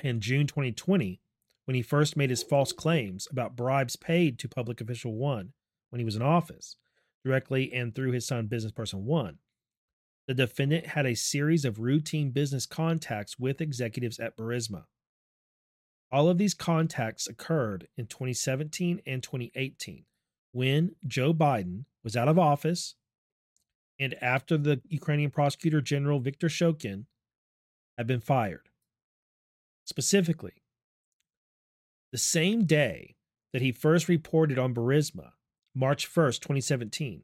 [0.03, 1.21] and June 2020,
[1.65, 5.53] when he first made his false claims about bribes paid to public official one
[5.89, 6.75] when he was in office,
[7.23, 9.37] directly and through his son, business person one,
[10.27, 14.83] the defendant had a series of routine business contacts with executives at Burisma.
[16.11, 20.05] All of these contacts occurred in 2017 and 2018
[20.51, 22.95] when Joe Biden was out of office
[23.99, 27.05] and after the Ukrainian prosecutor general Viktor Shokin
[27.97, 28.69] had been fired.
[29.85, 30.63] Specifically,
[32.11, 33.15] the same day
[33.53, 35.31] that he first reported on Burisma,
[35.75, 37.23] March 1st, 2017,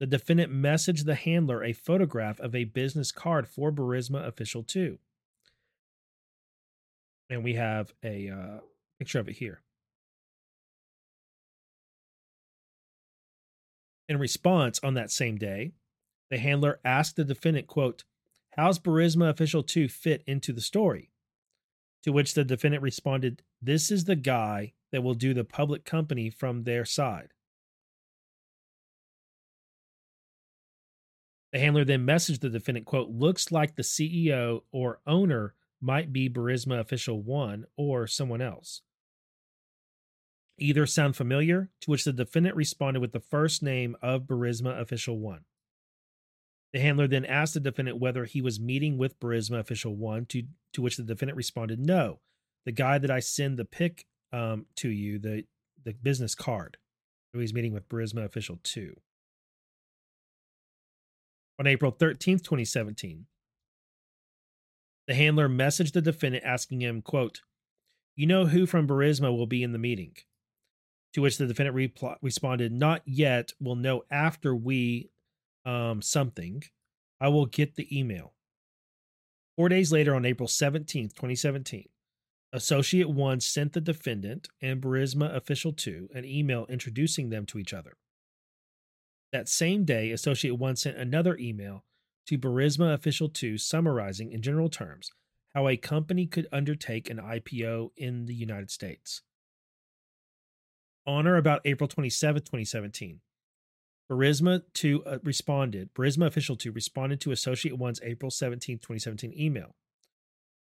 [0.00, 4.98] the defendant messaged the handler a photograph of a business card for Burisma Official 2.
[7.30, 8.60] And we have a uh,
[8.98, 9.62] picture of it here.
[14.08, 15.72] In response, on that same day,
[16.30, 18.04] the handler asked the defendant, quote,
[18.56, 21.10] How's Burisma Official 2 fit into the story?
[22.02, 26.28] To which the defendant responded, This is the guy that will do the public company
[26.30, 27.32] from their side.
[31.52, 35.54] The handler then messaged the defendant, quote, looks like the CEO or owner
[35.84, 38.82] might be Burisma Official 1 or someone else.
[40.58, 41.70] Either sound familiar?
[41.82, 45.44] To which the defendant responded with the first name of Burisma Official 1.
[46.72, 50.42] The handler then asked the defendant whether he was meeting with Burisma official one, to,
[50.72, 52.20] to which the defendant responded, No.
[52.64, 55.44] The guy that I send the pic um, to you, the,
[55.84, 56.78] the business card.
[57.32, 58.96] So he's meeting with Burisma official two.
[61.60, 63.26] On April 13th, 2017,
[65.06, 67.40] the handler messaged the defendant asking him, quote,
[68.16, 70.14] You know who from Burisma will be in the meeting?
[71.14, 73.52] To which the defendant repl- responded, Not yet.
[73.60, 75.10] We'll know after we
[75.64, 76.62] um, something,
[77.20, 78.34] I will get the email.
[79.56, 81.88] Four days later, on April 17th, 2017,
[82.52, 87.72] Associate 1 sent the defendant and Burisma Official 2 an email introducing them to each
[87.72, 87.96] other.
[89.32, 91.84] That same day, Associate 1 sent another email
[92.26, 95.10] to Burisma Official 2 summarizing in general terms
[95.54, 99.22] how a company could undertake an IPO in the United States.
[101.06, 103.20] On or about April 27, 2017,
[104.10, 109.76] Burisma 2 uh, responded, Burisma Official 2 responded to Associate 1's April 17, 2017 email.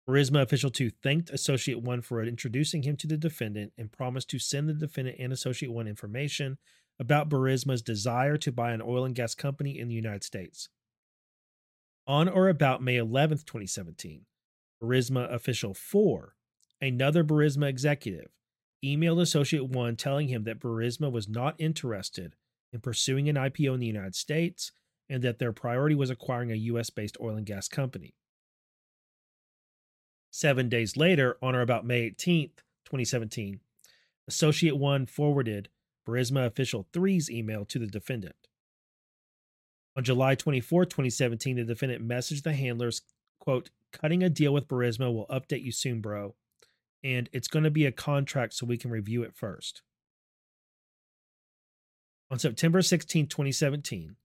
[0.07, 4.39] Burisma Official 2 thanked Associate 1 for introducing him to the defendant and promised to
[4.39, 6.57] send the defendant and Associate 1 information
[6.99, 10.69] about Burisma's desire to buy an oil and gas company in the United States.
[12.05, 14.25] On or about May 11, 2017,
[14.81, 16.35] Burisma Official 4,
[16.81, 18.29] another Burisma executive,
[18.83, 22.35] emailed Associate 1 telling him that Burisma was not interested
[22.73, 24.73] in pursuing an IPO in the United States
[25.09, 28.15] and that their priority was acquiring a US based oil and gas company.
[30.29, 33.61] Seven days later, on or about May 18th, 2017,
[34.27, 35.69] Associate 1 forwarded
[36.05, 38.35] Burisma Official 3's email to the defendant.
[39.95, 43.01] On July 24, 2017, the defendant messaged the handlers,
[43.39, 46.35] quote, cutting a deal with Burisma will update you soon, bro.
[47.03, 49.83] And it's going to be a contract so we can review it first.
[52.31, 54.15] On September 16, 2017,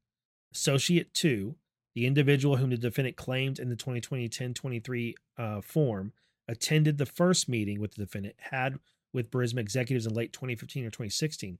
[0.54, 1.54] Associate 2,
[1.94, 6.12] the individual whom the defendant claimed in the 2020 1023 uh, form,
[6.48, 8.78] attended the first meeting with the defendant had
[9.12, 11.58] with Burisma executives in late 2015 or 2016,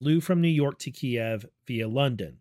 [0.00, 2.38] flew from New York to Kiev via London.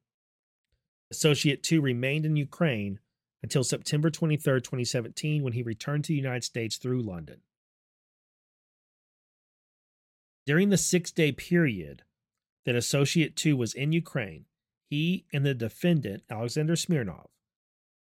[1.11, 2.99] Associate 2 remained in Ukraine
[3.41, 7.41] until September 23, 2017, when he returned to the United States through London.
[10.45, 12.03] During the six day period
[12.65, 14.45] that Associate 2 was in Ukraine,
[14.89, 17.27] he and the defendant, Alexander Smirnov,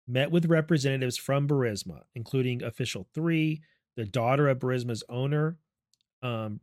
[0.07, 3.61] met with representatives from Burisma, including Official 3,
[3.95, 5.57] the daughter of Burisma's owner,
[6.21, 6.59] um,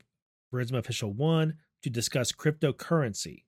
[0.52, 3.44] Burisma Official 1, to discuss cryptocurrency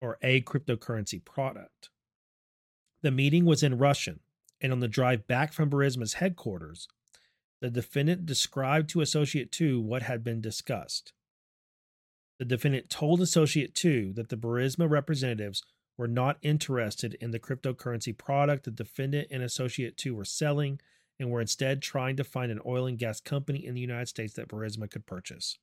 [0.00, 1.90] or a cryptocurrency product.
[3.02, 4.20] The meeting was in Russian,
[4.60, 6.88] and on the drive back from Burisma's headquarters,
[7.60, 11.12] the defendant described to Associate 2 what had been discussed.
[12.38, 15.62] The defendant told Associate 2 that the Burisma representatives
[15.96, 20.80] were not interested in the cryptocurrency product the defendant and Associate 2 were selling
[21.18, 24.34] and were instead trying to find an oil and gas company in the United States
[24.34, 25.58] that Burisma could purchase.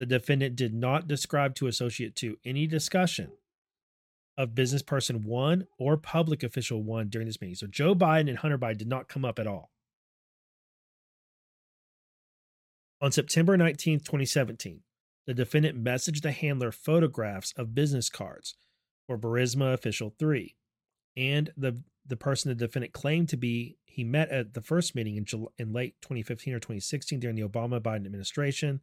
[0.00, 3.32] The defendant did not describe to Associate 2 any discussion
[4.38, 7.54] of business person 1 or public official 1 during this meeting.
[7.54, 9.70] So Joe Biden and Hunter Biden did not come up at all.
[13.02, 14.80] On September 19, 2017,
[15.26, 18.56] the defendant messaged the handler photographs of business cards
[19.06, 20.54] for Burisma Official 3
[21.16, 25.16] and the the person the defendant claimed to be he met at the first meeting
[25.16, 28.80] in, July, in late 2015 or 2016 during the Obama Biden administration,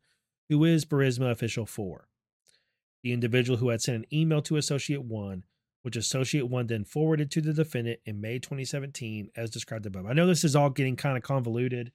[0.50, 2.08] who is Burisma Official 4.
[3.04, 5.44] The individual who had sent an email to Associate 1,
[5.84, 10.06] which Associate 1 then forwarded to the defendant in May 2017, as described above.
[10.06, 11.92] I know this is all getting kind of convoluted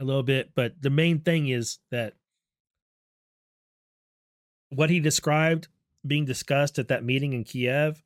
[0.00, 2.14] a little bit, but the main thing is that
[4.70, 5.68] what he described
[6.06, 8.02] being discussed at that meeting in Kiev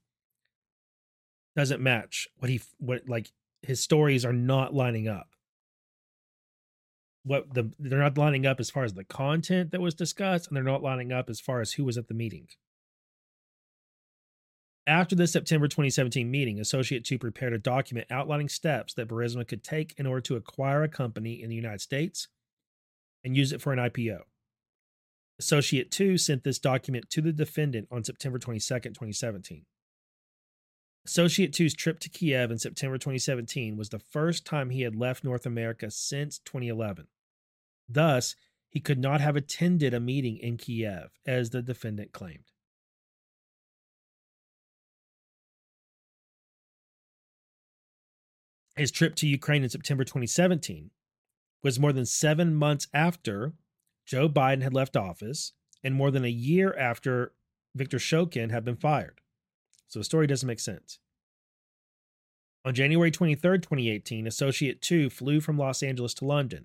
[1.56, 3.30] doesn't match what he what like
[3.62, 5.28] his stories are not lining up.
[7.24, 10.56] What the they're not lining up as far as the content that was discussed, and
[10.56, 12.48] they're not lining up as far as who was at the meeting.
[14.86, 19.62] After the September 2017 meeting, Associate 2 prepared a document outlining steps that Burisma could
[19.62, 22.26] take in order to acquire a company in the United States
[23.22, 24.22] and use it for an IPO.
[25.38, 29.64] Associate 2 sent this document to the defendant on September 22, 2017.
[31.04, 35.24] Associate 2's trip to Kiev in September 2017 was the first time he had left
[35.24, 37.08] North America since 2011.
[37.88, 38.36] Thus,
[38.68, 42.44] he could not have attended a meeting in Kiev, as the defendant claimed.
[48.76, 50.90] His trip to Ukraine in September 2017
[51.62, 53.52] was more than seven months after
[54.06, 55.52] Joe Biden had left office
[55.84, 57.32] and more than a year after
[57.74, 59.21] Viktor Shokin had been fired.
[59.92, 60.98] So the story doesn't make sense.
[62.64, 66.64] On January 23, 2018, Associate 2 flew from Los Angeles to London.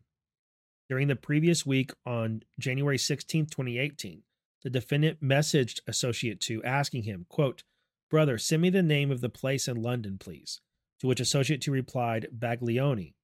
[0.88, 4.24] During the previous week, on January 16, 2018,
[4.64, 7.64] the defendant messaged Associate 2 asking him, quote,
[8.10, 10.62] Brother, send me the name of the place in London, please.
[11.02, 13.16] To which Associate 2 replied, Baglioni.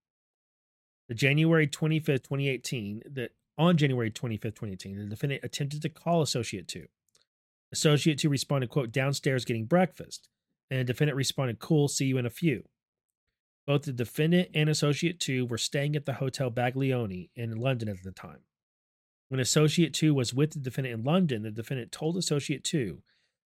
[1.07, 6.67] The January 25, 2018, that on January 25, 2018, the defendant attempted to call Associate
[6.67, 6.87] 2.
[7.73, 10.29] Associate 2 responded, quote, downstairs getting breakfast.
[10.69, 12.63] And the defendant responded, cool, see you in a few.
[13.65, 18.03] Both the defendant and Associate 2 were staying at the Hotel Baglioni in London at
[18.03, 18.41] the time.
[19.29, 23.01] When Associate 2 was with the defendant in London, the defendant told Associate 2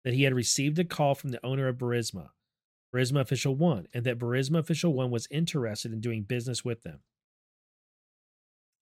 [0.04, 2.30] that he had received a call from the owner of Burisma,
[2.94, 7.00] Burisma Official 1, and that Burisma Official 1 was interested in doing business with them.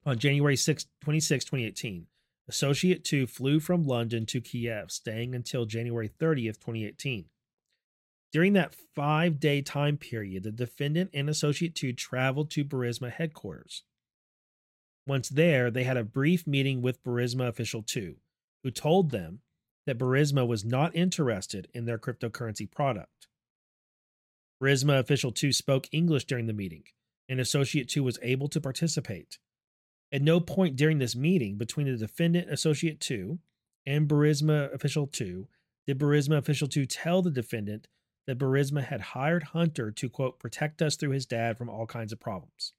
[0.06, 2.08] On January 6, 26, 2018,
[2.50, 7.26] Associate 2 flew from London to Kiev, staying until January 30th, 2018.
[8.32, 13.84] During that five day time period, the defendant and Associate 2 traveled to Burisma headquarters.
[15.06, 18.16] Once there, they had a brief meeting with Burisma Official 2,
[18.64, 19.42] who told them
[19.86, 23.28] that Burisma was not interested in their cryptocurrency product.
[24.62, 26.84] Burisma Official 2 spoke English during the meeting,
[27.28, 29.38] and Associate 2 was able to participate.
[30.12, 33.40] At no point during this meeting between the defendant, Associate 2,
[33.86, 35.48] and Burisma Official 2
[35.86, 37.88] did Burisma Official 2 tell the defendant
[38.28, 42.12] that Burisma had hired Hunter to, quote, protect us through his dad from all kinds
[42.12, 42.74] of problems.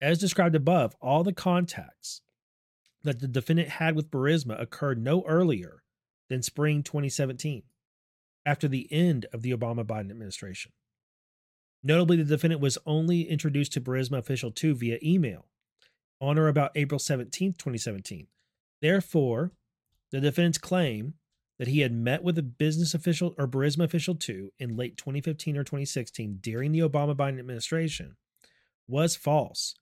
[0.00, 2.20] As described above, all the contacts
[3.02, 5.82] that the defendant had with Burisma occurred no earlier
[6.28, 7.62] than spring 2017,
[8.46, 10.72] after the end of the Obama Biden administration.
[11.86, 15.46] Notably, the defendant was only introduced to Burisma Official 2 via email
[16.18, 18.26] on or about April 17, 2017.
[18.80, 19.52] Therefore,
[20.10, 21.14] the defendant's claim
[21.58, 25.56] that he had met with a business official or Burisma Official 2 in late 2015
[25.56, 28.16] or 2016 during the Obama Biden administration
[28.88, 29.74] was false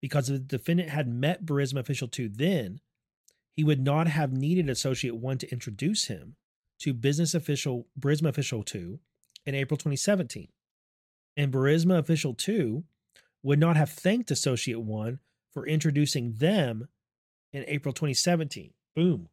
[0.00, 2.80] because if the defendant had met Burisma Official 2 then,
[3.52, 6.36] he would not have needed Associate 1 to introduce him
[6.80, 9.00] to Business Official Burisma Official 2
[9.46, 10.48] in April 2017.
[11.36, 12.84] And Burisma Official 2
[13.42, 15.18] would not have thanked Associate 1
[15.52, 16.88] for introducing them
[17.52, 18.72] in April 2017.
[18.94, 19.28] Boom.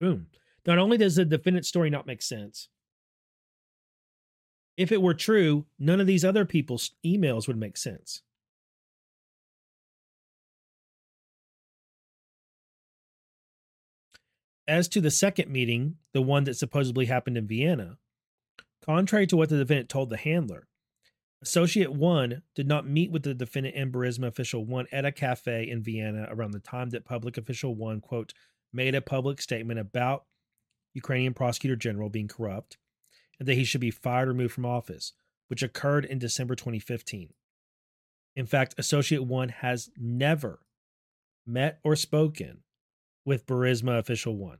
[0.00, 0.28] Boom.
[0.66, 2.68] Not only does the defendant's story not make sense,
[4.76, 8.22] if it were true, none of these other people's emails would make sense.
[14.66, 17.98] As to the second meeting, the one that supposedly happened in Vienna,
[18.84, 20.66] contrary to what the defendant told the handler,
[21.42, 25.68] Associate 1 did not meet with the defendant and Burisma Official 1 at a cafe
[25.68, 28.34] in Vienna around the time that Public Official 1, quote,
[28.72, 30.24] made a public statement about
[30.92, 32.76] Ukrainian Prosecutor General being corrupt
[33.38, 35.14] and that he should be fired or removed from office,
[35.48, 37.32] which occurred in December 2015.
[38.36, 40.60] In fact, Associate 1 has never
[41.46, 42.62] met or spoken
[43.24, 44.58] with Burisma Official 1.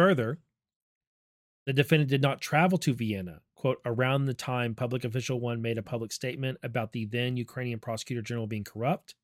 [0.00, 0.38] Further,
[1.66, 5.76] the defendant did not travel to Vienna, quote, around the time public official one made
[5.76, 9.14] a public statement about the then Ukrainian prosecutor general being corrupt,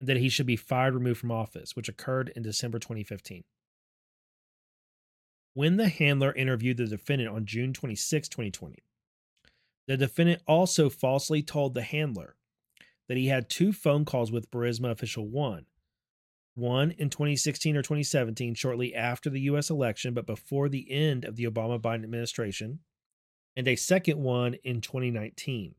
[0.00, 3.44] and that he should be fired, removed from office, which occurred in December 2015.
[5.52, 8.82] When the handler interviewed the defendant on June 26, 2020,
[9.86, 12.34] the defendant also falsely told the handler
[13.06, 15.66] that he had two phone calls with Burisma official one
[16.54, 21.36] one in 2016 or 2017, shortly after the US election, but before the end of
[21.36, 22.80] the Obama Biden administration,
[23.56, 25.74] and a second one in 2019.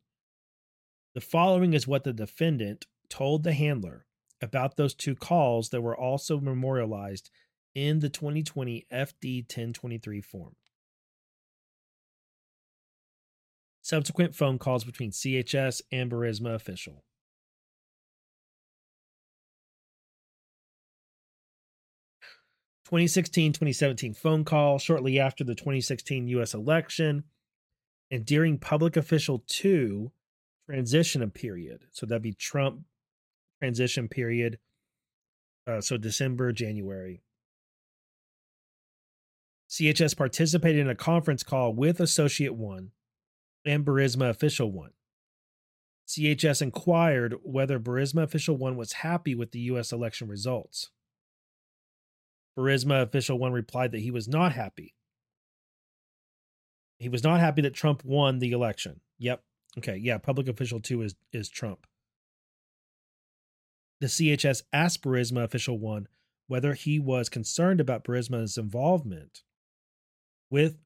[1.13, 4.05] The following is what the defendant told the handler
[4.41, 7.29] about those two calls that were also memorialized
[7.73, 10.55] in the 2020 FD 1023 form.
[13.81, 17.03] Subsequent phone calls between CHS and Burisma official.
[22.85, 27.23] 2016 2017 phone call shortly after the 2016 US election
[28.11, 30.11] and during public official 2
[30.67, 31.85] transition period.
[31.91, 32.81] So that'd be Trump
[33.59, 34.59] transition period.
[35.67, 37.23] Uh, so December, January.
[39.69, 42.91] CHS participated in a conference call with Associate 1
[43.65, 44.91] and Burisma Official 1.
[46.07, 49.91] CHS inquired whether Burisma Official 1 was happy with the U.S.
[49.91, 50.91] election results.
[52.57, 54.95] Burisma official one replied that he was not happy.
[56.97, 59.01] He was not happy that Trump won the election.
[59.19, 59.43] Yep.
[59.77, 59.97] Okay.
[59.97, 60.17] Yeah.
[60.17, 61.85] Public official two is is Trump.
[63.99, 66.07] The CHS asked Burisma official one
[66.47, 69.41] whether he was concerned about Burisma's involvement
[70.49, 70.77] with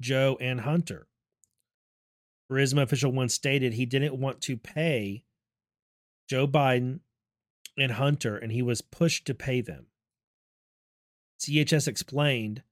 [0.00, 1.08] Joe and Hunter.
[2.50, 5.24] Burisma official one stated he didn't want to pay
[6.28, 7.00] Joe Biden
[7.78, 9.86] and Hunter, and he was pushed to pay them.
[11.40, 12.62] CHS explained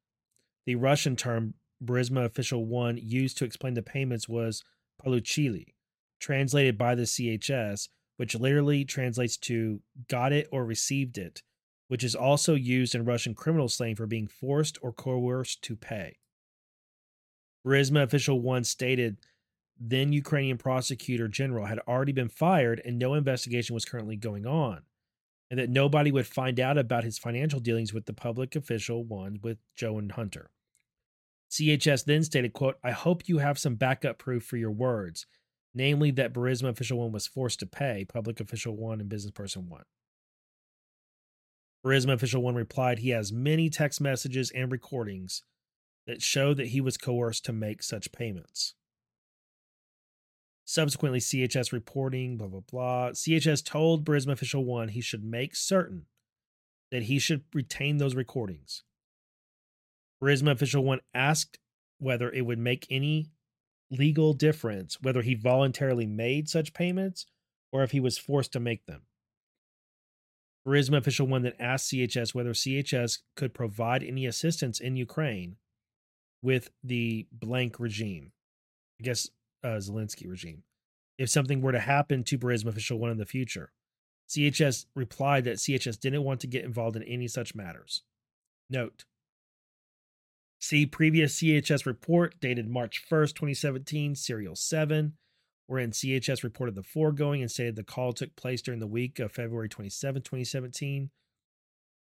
[0.67, 4.65] the Russian term Burisma Official 1 used to explain the payments was
[5.05, 5.75] paluchili,
[6.19, 11.43] translated by the CHS, which literally translates to got it or received it,
[11.89, 16.17] which is also used in Russian criminal slang for being forced or coerced to pay.
[17.67, 19.19] Burisma Official 1 stated
[19.79, 24.83] then Ukrainian prosecutor general had already been fired and no investigation was currently going on
[25.55, 29.39] and that nobody would find out about his financial dealings with the public official one
[29.41, 30.51] with Joe and Hunter.
[31.49, 35.27] CHS then stated, quote, I hope you have some backup proof for your words,
[35.73, 39.69] namely that Burisma official one was forced to pay public official one and business person
[39.69, 39.85] one.
[41.87, 45.45] Burisma official one replied he has many text messages and recordings
[46.09, 48.75] that show that he was coerced to make such payments.
[50.65, 53.11] Subsequently, CHS reporting, blah, blah, blah.
[53.11, 56.07] CHS told Burisma Official 1 he should make certain
[56.91, 58.83] that he should retain those recordings.
[60.23, 61.59] Burisma Official 1 asked
[61.99, 63.31] whether it would make any
[63.91, 67.27] legal difference whether he voluntarily made such payments
[67.71, 69.03] or if he was forced to make them.
[70.67, 75.57] Burisma Official 1 then asked CHS whether CHS could provide any assistance in Ukraine
[76.43, 78.33] with the blank regime.
[78.99, 79.29] I guess
[79.65, 80.63] uh, Zelensky regime
[81.19, 83.73] if something were to happen to Burisma Official One in the future.
[84.29, 88.03] CHS replied that CHS didn't want to get involved in any such matters.
[88.71, 89.05] Note
[90.61, 95.13] See previous CHS report dated March 1st, 2017, Serial 7,
[95.67, 99.31] wherein CHS reported the foregoing and stated the call took place during the week of
[99.31, 101.11] February 27, 2017.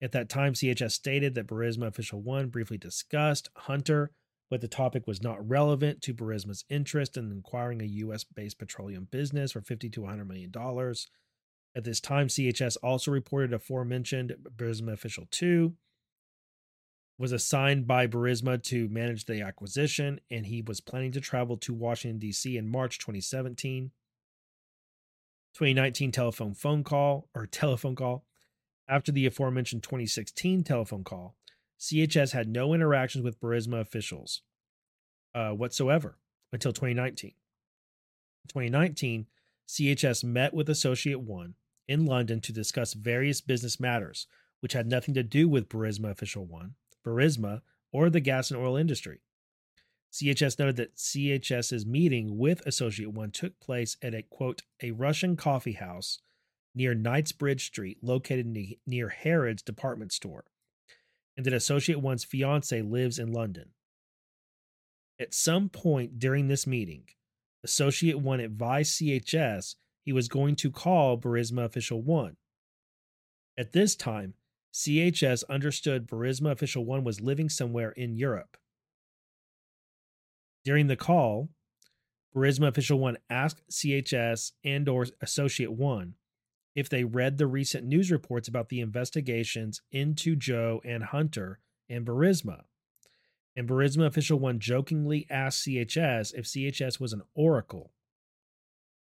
[0.00, 4.12] At that time, CHS stated that Burisma Official 1 briefly discussed Hunter,
[4.50, 8.24] but the topic was not relevant to Burisma's interest in acquiring a U.S.
[8.24, 11.06] based petroleum business for 50 to 100 million dollars.
[11.76, 15.74] At this time, CHS also reported aforementioned Burisma Official 2
[17.18, 21.72] was assigned by Burisma to manage the acquisition, and he was planning to travel to
[21.72, 22.56] Washington, D.C.
[22.56, 23.92] in March 2017.
[25.54, 28.24] 2019 telephone phone call or telephone call.
[28.88, 31.36] After the aforementioned 2016 telephone call,
[31.80, 34.42] CHS had no interactions with Burisma officials
[35.34, 36.18] uh, whatsoever
[36.52, 37.30] until 2019.
[37.30, 39.26] In 2019,
[39.68, 41.54] CHS met with Associate One
[41.88, 44.26] in London to discuss various business matters,
[44.60, 47.60] which had nothing to do with Burisma Official One Burisma,
[47.92, 49.20] or the gas and oil industry.
[50.12, 55.36] CHS noted that CHS's meeting with Associate One took place at a quote a Russian
[55.36, 56.20] coffee house
[56.74, 60.44] near Knightsbridge Street, located ne- near Harrods department store,
[61.36, 63.70] and that Associate One's fiance lives in London.
[65.20, 67.04] At some point during this meeting,
[67.62, 72.36] Associate One advised CHS he was going to call Burisma Official One.
[73.56, 74.34] At this time,
[74.74, 78.56] CHS understood Burisma Official 1 was living somewhere in Europe.
[80.64, 81.50] During the call,
[82.34, 86.14] Burisma Official 1 asked CHS and or Associate 1
[86.74, 92.06] if they read the recent news reports about the investigations into Joe and Hunter and
[92.06, 92.62] Burisma.
[93.56, 97.92] And Burisma Official 1 jokingly asked CHS if CHS was an oracle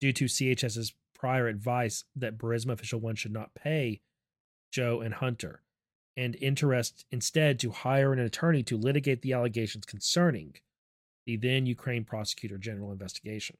[0.01, 4.01] due to CHS's prior advice that Burisma Official 1 should not pay
[4.71, 5.63] Joe, and Hunter,
[6.15, 10.55] and interest instead to hire an attorney to litigate the allegations concerning
[11.25, 13.57] the then Ukraine Prosecutor General investigation.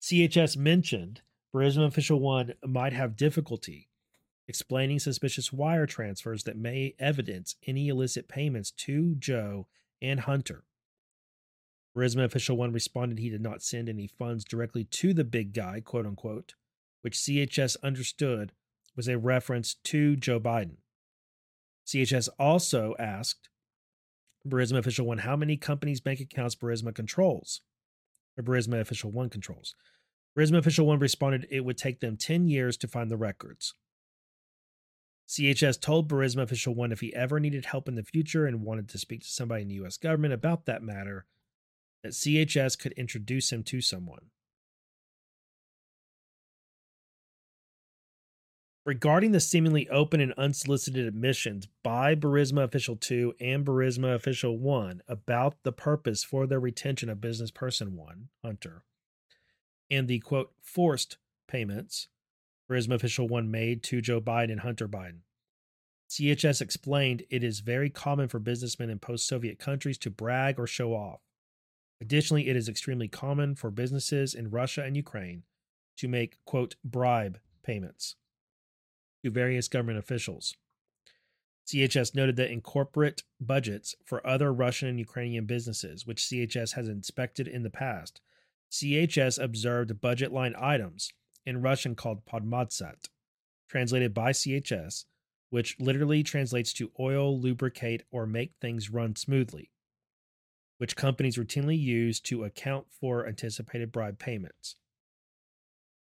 [0.00, 1.22] CHS mentioned
[1.54, 3.88] Burisma Official 1 might have difficulty
[4.48, 9.68] explaining suspicious wire transfers that may evidence any illicit payments to Joe
[10.02, 10.64] and Hunter.
[11.96, 15.80] Burisma Official 1 responded he did not send any funds directly to the big guy,
[15.80, 16.54] quote unquote,
[17.02, 18.52] which CHS understood
[18.96, 20.78] was a reference to Joe Biden.
[21.86, 23.48] CHS also asked
[24.46, 27.60] Burisma Official One how many companies' bank accounts Burisma controls,
[28.36, 29.76] or Burisma Official One controls.
[30.36, 33.74] Burisma Official One responded it would take them 10 years to find the records.
[35.28, 38.88] CHS told Burisma Official One if he ever needed help in the future and wanted
[38.90, 41.26] to speak to somebody in the US government about that matter,
[42.02, 44.30] that CHS could introduce him to someone.
[48.84, 55.02] regarding the seemingly open and unsolicited admissions by Burisma Official 2 and Burisma Official 1
[55.08, 58.84] about the purpose for their retention of business person 1, Hunter,
[59.90, 62.08] and the quote, forced payments
[62.70, 65.20] Burisma Official 1 made to Joe Biden and Hunter Biden.
[66.08, 70.66] CHS explained it is very common for businessmen in post Soviet countries to brag or
[70.66, 71.20] show off.
[72.00, 75.42] Additionally, it is extremely common for businesses in Russia and Ukraine
[75.96, 78.16] to make, quote, bribe payments
[79.22, 80.54] to various government officials.
[81.66, 86.88] CHS noted that in corporate budgets for other Russian and Ukrainian businesses, which CHS has
[86.88, 88.20] inspected in the past,
[88.74, 91.12] CHS observed budget line items
[91.46, 93.08] in Russian called podmatsat,
[93.68, 95.04] translated by CHS,
[95.50, 99.70] which literally translates to oil, lubricate, or make things run smoothly,
[100.78, 104.74] which companies routinely use to account for anticipated bribe payments.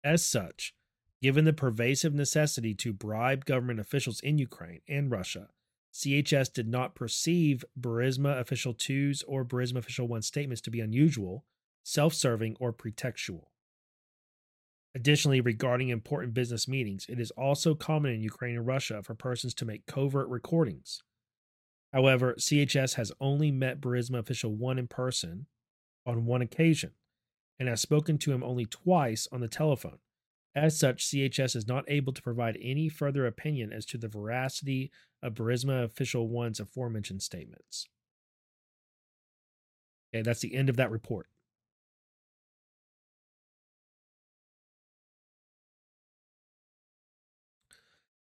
[0.04, 0.76] As such,
[1.22, 5.50] Given the pervasive necessity to bribe government officials in Ukraine and Russia,
[5.94, 11.44] CHS did not perceive Burisma Official 2's or Burisma Official 1's statements to be unusual,
[11.90, 13.46] self serving, or pretextual.
[14.96, 19.54] Additionally, regarding important business meetings, it is also common in Ukraine and Russia for persons
[19.56, 21.04] to make covert recordings.
[21.94, 25.48] However, CHS has only met Burisma Official 1 in person
[26.06, 26.92] on one occasion
[27.60, 30.00] and has spoken to him only twice on the telephone
[30.56, 34.92] as such, CHS is not able to provide any further opinion as to the veracity
[35.22, 37.88] of Burisma Official One's aforementioned statements.
[40.14, 41.28] Okay, that's the end of that report.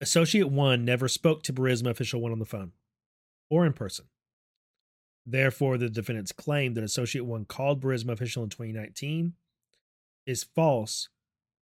[0.00, 2.72] Associate 1 never spoke to Burisma Official 1 on the phone
[3.48, 4.06] or in person.
[5.24, 9.32] Therefore, the defendant's claim that Associate 1 called Burisma Official in 2019
[10.26, 11.08] is false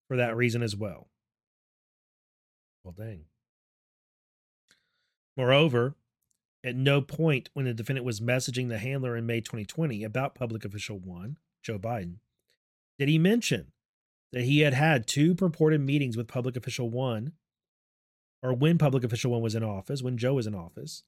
[0.08, 1.08] for that reason as well.
[2.82, 3.26] Well, dang.
[5.36, 5.94] Moreover,
[6.64, 10.64] at no point when the defendant was messaging the handler in May 2020 about public
[10.64, 12.16] official one, Joe Biden,
[12.98, 13.72] did he mention
[14.32, 17.32] that he had had two purported meetings with public official one,
[18.42, 21.04] or when public official one was in office, when Joe was in office,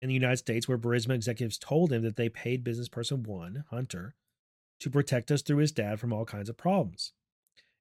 [0.00, 3.64] in the United States, where Burisma executives told him that they paid business person one,
[3.70, 4.14] Hunter,
[4.80, 7.12] to protect us through his dad from all kinds of problems.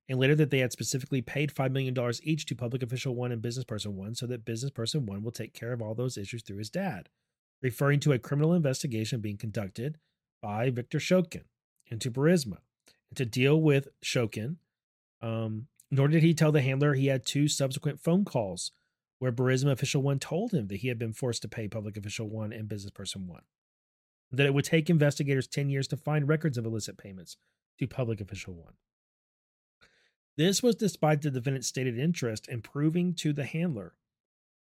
[0.10, 3.42] And later that they had specifically paid $5 million each to public official one and
[3.42, 6.42] business person one so that business person one will take care of all those issues
[6.42, 7.10] through his dad,
[7.62, 10.00] referring to a criminal investigation being conducted
[10.42, 11.44] by Victor Shokin
[11.88, 12.58] into Burisma.
[13.10, 14.58] And to deal with Shokin,
[15.22, 18.72] um, nor did he tell the handler he had two subsequent phone calls
[19.20, 22.30] where Burisma official one told him that he had been forced to pay public official
[22.30, 23.44] one and business person one.
[24.32, 27.38] That it would take investigators 10 years to find records of illicit payments
[27.80, 28.74] to public official one.
[30.38, 33.96] This was despite the defendant's stated interest in proving to the handler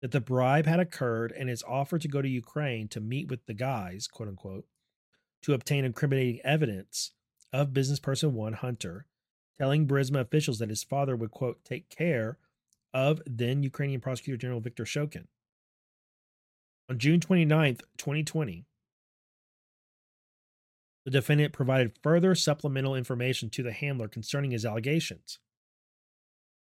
[0.00, 3.46] that the bribe had occurred and his offer to go to Ukraine to meet with
[3.46, 4.66] the guys, quote unquote,
[5.42, 7.12] to obtain incriminating evidence
[7.52, 9.06] of business person one, Hunter,
[9.58, 12.38] telling Burisma officials that his father would, quote, take care
[12.94, 15.26] of then Ukrainian Prosecutor General Viktor Shokin.
[16.88, 18.66] On June 29th, 2020,
[21.04, 25.38] the defendant provided further supplemental information to the handler concerning his allegations.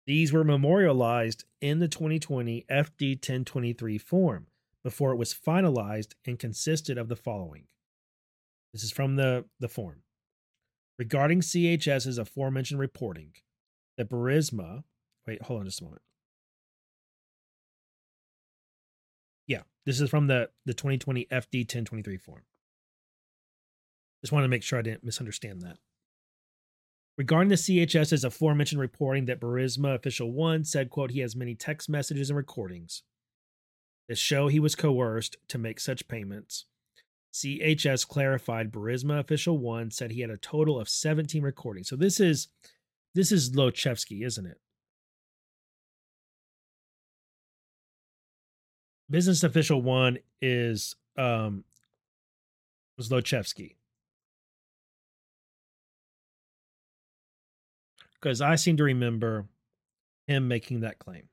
[0.08, 4.48] These were memorialized in the 2020 FD 1023 form
[4.84, 7.66] before it was finalized and consisted of the following.
[8.74, 10.04] This is from the, the form.
[10.98, 13.34] Regarding CHS's aforementioned reporting
[13.98, 14.84] that Burisma,
[15.28, 16.02] wait, hold on just a moment.
[19.90, 22.44] This is from the, the 2020 FD 1023 form.
[24.22, 25.78] Just wanted to make sure I didn't misunderstand that.
[27.18, 31.90] Regarding the CHS's aforementioned reporting that Burisma official one said, quote, he has many text
[31.90, 33.02] messages and recordings
[34.08, 36.66] that show he was coerced to make such payments.
[37.34, 41.90] CHS clarified Burisma official one said he had a total of 17 recordings.
[41.90, 42.50] So this is
[43.16, 44.60] this is Zlochevsky, isn't it?
[49.10, 51.64] Business official one is um
[53.00, 53.76] Zlochevsky.
[58.20, 59.46] because I seem to remember
[60.28, 61.30] him making that claim.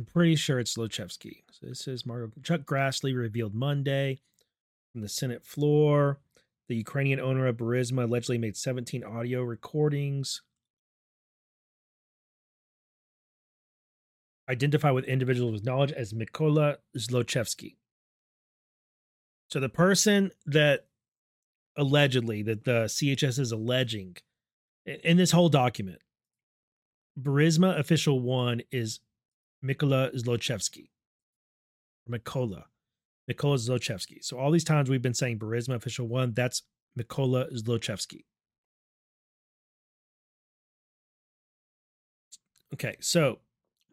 [0.00, 1.42] I'm pretty sure it's Zlochevsky.
[1.50, 4.20] So this is Marco Chuck Grassley revealed Monday
[4.90, 6.20] from the Senate floor.
[6.70, 10.40] The Ukrainian owner of Burisma allegedly made 17 audio recordings.
[14.48, 17.76] Identify with individuals with knowledge as Mykola Zlochevsky.
[19.50, 20.86] So the person that
[21.76, 24.16] allegedly, that the CHS is alleging
[24.86, 26.00] in this whole document,
[27.20, 29.00] Burisma official one is
[29.64, 30.88] Mykola Zlochevsky.
[32.08, 32.64] Mikola.
[33.30, 34.22] Mykola Zlochevsky.
[34.22, 36.62] So all these times we've been saying Burisma official one, that's
[36.98, 38.24] Mikola Zlochevsky.
[42.72, 43.40] Okay, so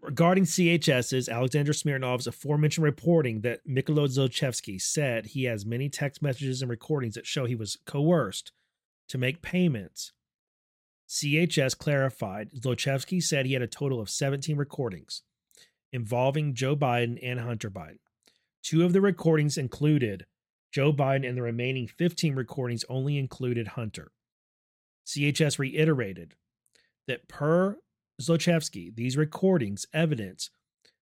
[0.01, 6.61] regarding CHS's Alexander Smirnov's aforementioned reporting that Mykola Zlochevsky said he has many text messages
[6.61, 8.51] and recordings that show he was coerced
[9.09, 10.13] to make payments.
[11.09, 15.23] CHS clarified Zlochevsky said he had a total of 17 recordings
[15.91, 17.99] involving Joe Biden and Hunter Biden.
[18.64, 20.25] Two of the recordings included
[20.72, 24.11] Joe Biden, and the remaining 15 recordings only included Hunter.
[25.06, 26.35] CHS reiterated
[27.07, 27.77] that per
[28.22, 30.49] Zlochevsky, these recordings evidence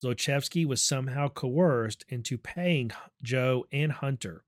[0.03, 2.91] Zlochevsky was somehow coerced into paying
[3.21, 4.43] Joe and Hunter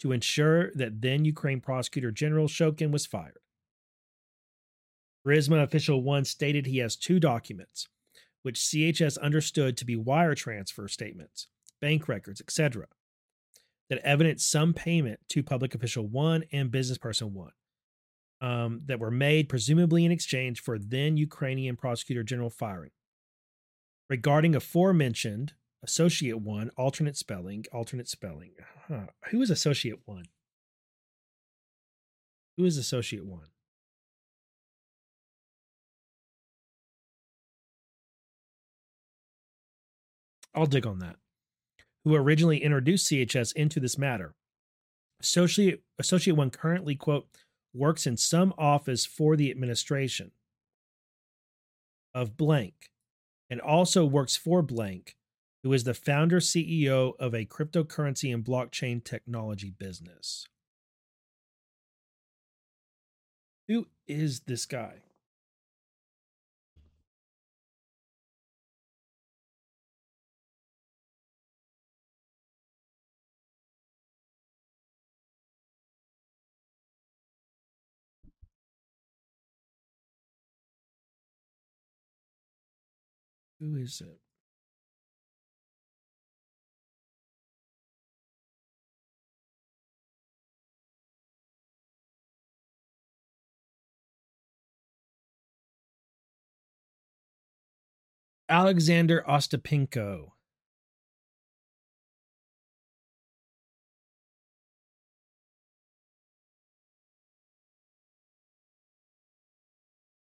[0.00, 3.38] to ensure that then Ukraine Prosecutor General Shokin was fired.
[5.26, 7.88] Burisma official one stated he has two documents,
[8.44, 11.48] which CHS understood to be wire transfer statements
[11.80, 12.86] bank records, etc.,
[13.90, 17.52] that evidence some payment to public official one and business person one
[18.40, 22.90] um, that were made presumably in exchange for then Ukrainian prosecutor general firing.
[24.08, 28.52] Regarding aforementioned associate one, alternate spelling, alternate spelling.
[28.88, 29.06] Huh.
[29.30, 30.24] Who is associate one?
[32.56, 33.48] Who is associate one?
[40.54, 41.16] I'll dig on that
[42.04, 44.34] who originally introduced CHS into this matter.
[45.20, 47.26] Associate Associate One currently, quote,
[47.72, 50.32] works in some office for the administration
[52.14, 52.90] of blank
[53.50, 55.16] and also works for blank,
[55.62, 60.46] who is the founder CEO of a cryptocurrency and blockchain technology business.
[63.66, 64.96] Who is this guy?
[83.64, 84.18] Who is it?
[98.50, 100.32] Alexander Ostapenko.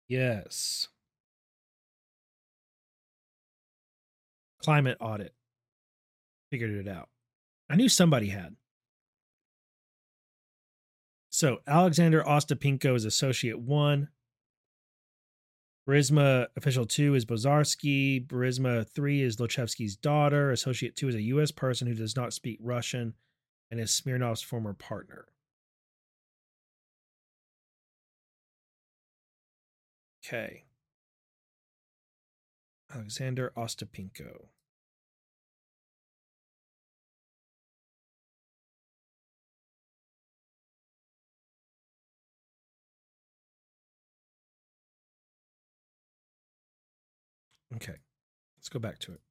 [0.08, 0.91] Yes.
[4.64, 5.34] Climate audit.
[6.52, 7.10] Figured it out.
[7.70, 8.56] I knew somebody had.
[11.30, 14.10] So Alexander Ostapenko is associate one.
[15.88, 18.28] Burisma official two is Pozharskyi.
[18.28, 20.52] Burisma three is Zlochevsky's daughter.
[20.52, 21.52] Associate two is a U.S.
[21.52, 23.14] person who does not speak Russian
[23.72, 25.26] and is Smirnov's former partner.
[30.26, 30.66] Okay.
[32.94, 34.48] Alexander Ostapenko.
[47.76, 47.94] Okay,
[48.58, 49.22] let's go back to it.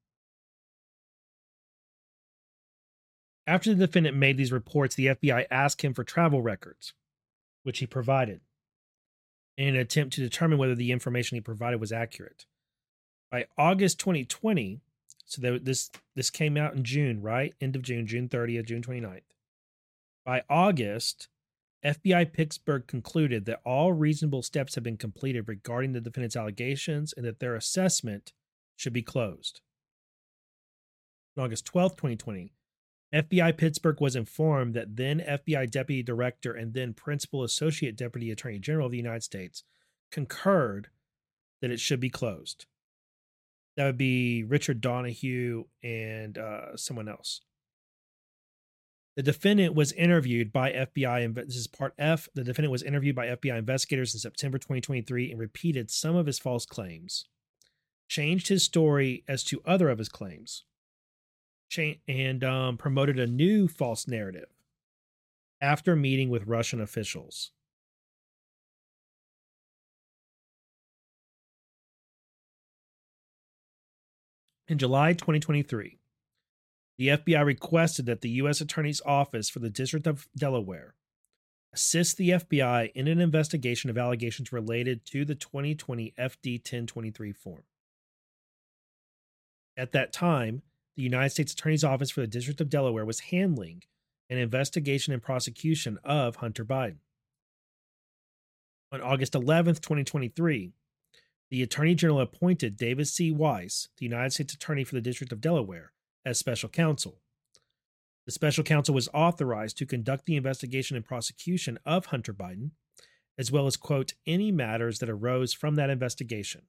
[3.46, 6.94] After the defendant made these reports, the FBI asked him for travel records,
[7.62, 8.40] which he provided,
[9.58, 12.46] in an attempt to determine whether the information he provided was accurate.
[13.30, 14.80] By August 2020,
[15.24, 17.54] so that this this came out in June, right?
[17.60, 19.20] End of June, June 30th, June 29th.
[20.24, 21.28] By August,
[21.84, 27.24] FBI Pittsburgh concluded that all reasonable steps have been completed regarding the defendant's allegations and
[27.24, 28.32] that their assessment
[28.76, 29.60] should be closed.
[31.36, 32.52] On August 12, 2020,
[33.14, 38.58] FBI Pittsburgh was informed that then FBI Deputy Director and then Principal Associate Deputy Attorney
[38.58, 39.64] General of the United States
[40.12, 40.88] concurred
[41.60, 42.66] that it should be closed.
[43.80, 47.40] That would be Richard Donoghue and uh, someone else.
[49.16, 51.34] The defendant was interviewed by FBI.
[51.34, 52.28] This is part F.
[52.34, 56.38] The defendant was interviewed by FBI investigators in September 2023 and repeated some of his
[56.38, 57.24] false claims,
[58.06, 60.64] changed his story as to other of his claims,
[62.06, 64.50] and um, promoted a new false narrative
[65.62, 67.52] after meeting with Russian officials.
[74.70, 75.98] In July 2023,
[76.96, 78.60] the FBI requested that the U.S.
[78.60, 80.94] Attorney's Office for the District of Delaware
[81.74, 87.64] assist the FBI in an investigation of allegations related to the 2020 FD 1023 form.
[89.76, 90.62] At that time,
[90.94, 93.82] the United States Attorney's Office for the District of Delaware was handling
[94.28, 96.98] an investigation and prosecution of Hunter Biden.
[98.92, 100.74] On August 11, 2023,
[101.50, 103.32] the Attorney General appointed David C.
[103.32, 105.92] Weiss, the United States Attorney for the District of Delaware,
[106.24, 107.20] as special counsel.
[108.26, 112.70] The special counsel was authorized to conduct the investigation and prosecution of Hunter Biden,
[113.36, 116.62] as well as, quote, any matters that arose from that investigation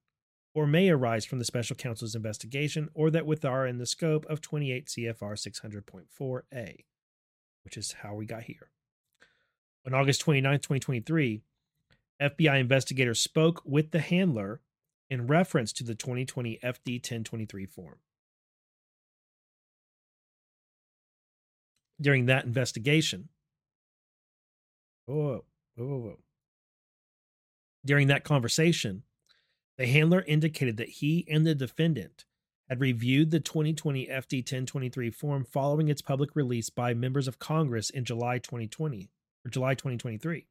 [0.53, 4.25] or may arise from the special counsel's investigation or that with are in the scope
[4.25, 6.75] of 28 CFR 600.4a,
[7.63, 8.71] which is how we got here.
[9.85, 11.41] On August 29, 2023,
[12.21, 14.61] FBI investigators spoke with the handler
[15.11, 17.97] in reference to the 2020 FD 1023 form.
[22.01, 23.29] during that investigation.
[25.05, 26.19] Whoa, whoa, whoa, whoa.
[27.85, 29.03] During that conversation,
[29.77, 32.25] the handler indicated that he and the defendant
[32.69, 37.89] had reviewed the 2020 FD 1023 form following its public release by members of Congress
[37.89, 39.09] in July 2020
[39.45, 40.47] or July 2023.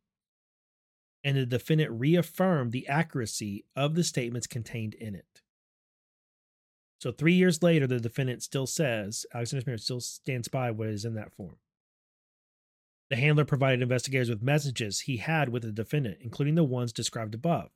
[1.22, 5.42] And the defendant reaffirmed the accuracy of the statements contained in it.
[7.00, 11.04] So three years later, the defendant still says Alexander Smith still stands by what is
[11.04, 11.56] in that form.
[13.08, 17.34] The handler provided investigators with messages he had with the defendant, including the ones described
[17.34, 17.70] above.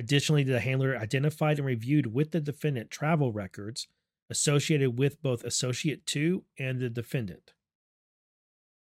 [0.00, 3.86] Additionally, the handler identified and reviewed with the defendant travel records
[4.30, 7.52] associated with both Associate 2 and the defendant.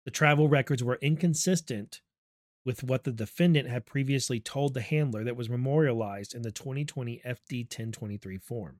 [0.06, 2.02] The travel records were inconsistent
[2.66, 7.22] with what the defendant had previously told the handler that was memorialized in the 2020
[7.26, 8.80] FD 1023 form.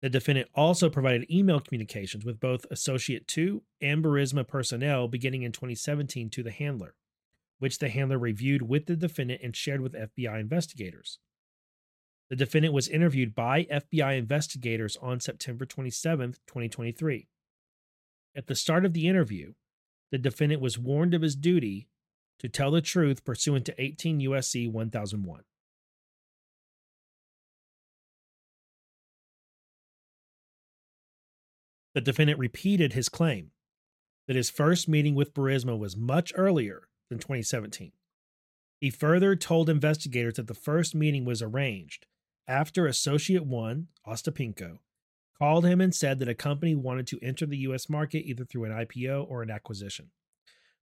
[0.00, 5.52] The defendant also provided email communications with both Associate 2 and Burisma personnel beginning in
[5.52, 6.94] 2017 to the handler,
[7.58, 11.20] which the handler reviewed with the defendant and shared with FBI investigators.
[12.28, 17.28] The defendant was interviewed by FBI investigators on September 27, 2023.
[18.36, 19.52] At the start of the interview,
[20.10, 21.88] the defendant was warned of his duty
[22.38, 25.42] to tell the truth pursuant to 18 USC 1001.
[31.94, 33.52] The defendant repeated his claim
[34.26, 37.92] that his first meeting with Burisma was much earlier than 2017.
[38.80, 42.06] He further told investigators that the first meeting was arranged
[42.46, 44.78] after Associate 1, Ostapenko,
[45.38, 47.88] called him and said that a company wanted to enter the U.S.
[47.88, 50.10] market either through an IPO or an acquisition.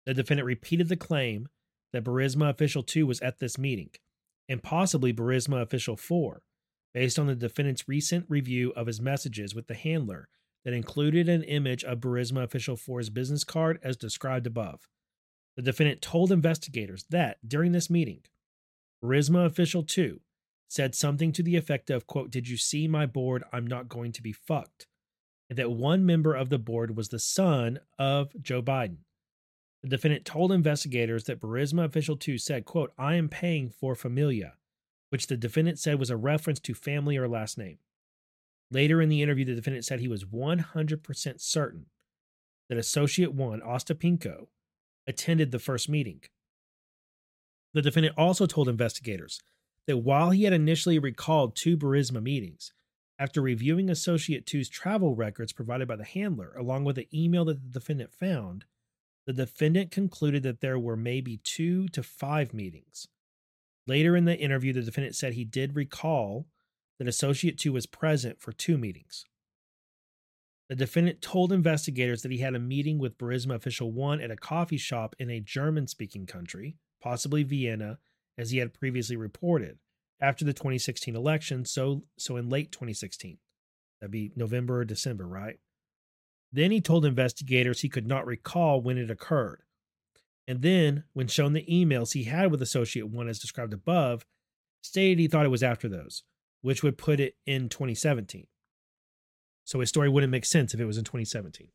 [0.06, 1.48] The defendant repeated the claim
[1.94, 3.90] that Burisma Official 2 was at this meeting,
[4.48, 6.42] and possibly Burisma Official 4,
[6.94, 10.30] based on the defendant's recent review of his messages with the handler
[10.66, 14.88] that included an image of Burisma Official 4's business card as described above.
[15.56, 18.22] The defendant told investigators that during this meeting,
[19.04, 20.20] Burisma Official 2
[20.68, 23.44] said something to the effect of, quote, Did you see my board?
[23.52, 24.88] I'm not going to be fucked.
[25.50, 29.00] And that one member of the board was the son of Joe Biden.
[29.82, 34.56] The defendant told investigators that Burisma Official 2 said, quote, I am paying for familia,
[35.10, 37.78] which the defendant said was a reference to family or last name.
[38.72, 41.86] Later in the interview, the defendant said he was 100% certain
[42.68, 44.48] that Associate 1, Ostapenko,
[45.08, 46.22] attended the first meeting.
[47.74, 49.42] The defendant also told investigators
[49.88, 52.74] that while he had initially recalled two Burisma meetings,
[53.18, 57.62] after reviewing Associate 2's travel records provided by the handler, along with the email that
[57.62, 58.66] the defendant found,
[59.30, 63.08] the defendant concluded that there were maybe two to five meetings.
[63.86, 66.48] Later in the interview, the defendant said he did recall
[66.98, 69.26] that Associate 2 was present for two meetings.
[70.68, 74.36] The defendant told investigators that he had a meeting with Burisma Official 1 at a
[74.36, 78.00] coffee shop in a German speaking country, possibly Vienna,
[78.36, 79.78] as he had previously reported,
[80.20, 83.38] after the 2016 election, so, so in late 2016.
[84.02, 85.60] That'd be November or December, right?
[86.52, 89.62] Then he told investigators he could not recall when it occurred.
[90.48, 94.26] And then, when shown the emails he had with Associate 1 as described above,
[94.82, 96.24] stated he thought it was after those,
[96.62, 98.48] which would put it in 2017.
[99.64, 101.70] So his story wouldn't make sense if it was in 2017.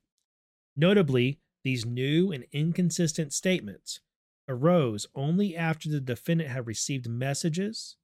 [0.77, 4.01] Notably, these new and inconsistent statements
[4.49, 7.97] arose only after the defendant had received messages,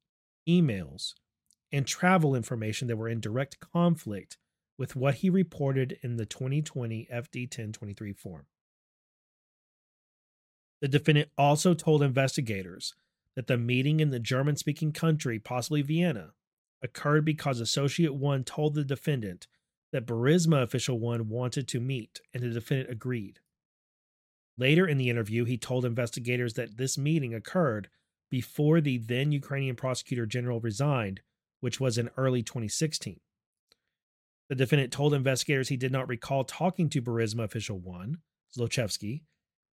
[0.48, 1.14] emails,
[1.72, 4.38] and travel information that were in direct conflict
[4.80, 8.46] with what he reported in the 2020 FD 1023 form.
[10.80, 12.94] The defendant also told investigators
[13.36, 16.30] that the meeting in the German speaking country, possibly Vienna,
[16.82, 19.46] occurred because Associate 1 told the defendant
[19.92, 23.40] that Burisma Official 1 wanted to meet, and the defendant agreed.
[24.56, 27.90] Later in the interview, he told investigators that this meeting occurred
[28.30, 31.20] before the then Ukrainian prosecutor general resigned,
[31.60, 33.20] which was in early 2016.
[34.50, 38.18] The defendant told investigators he did not recall talking to Burisma Official 1,
[38.58, 39.22] Zlochevsky,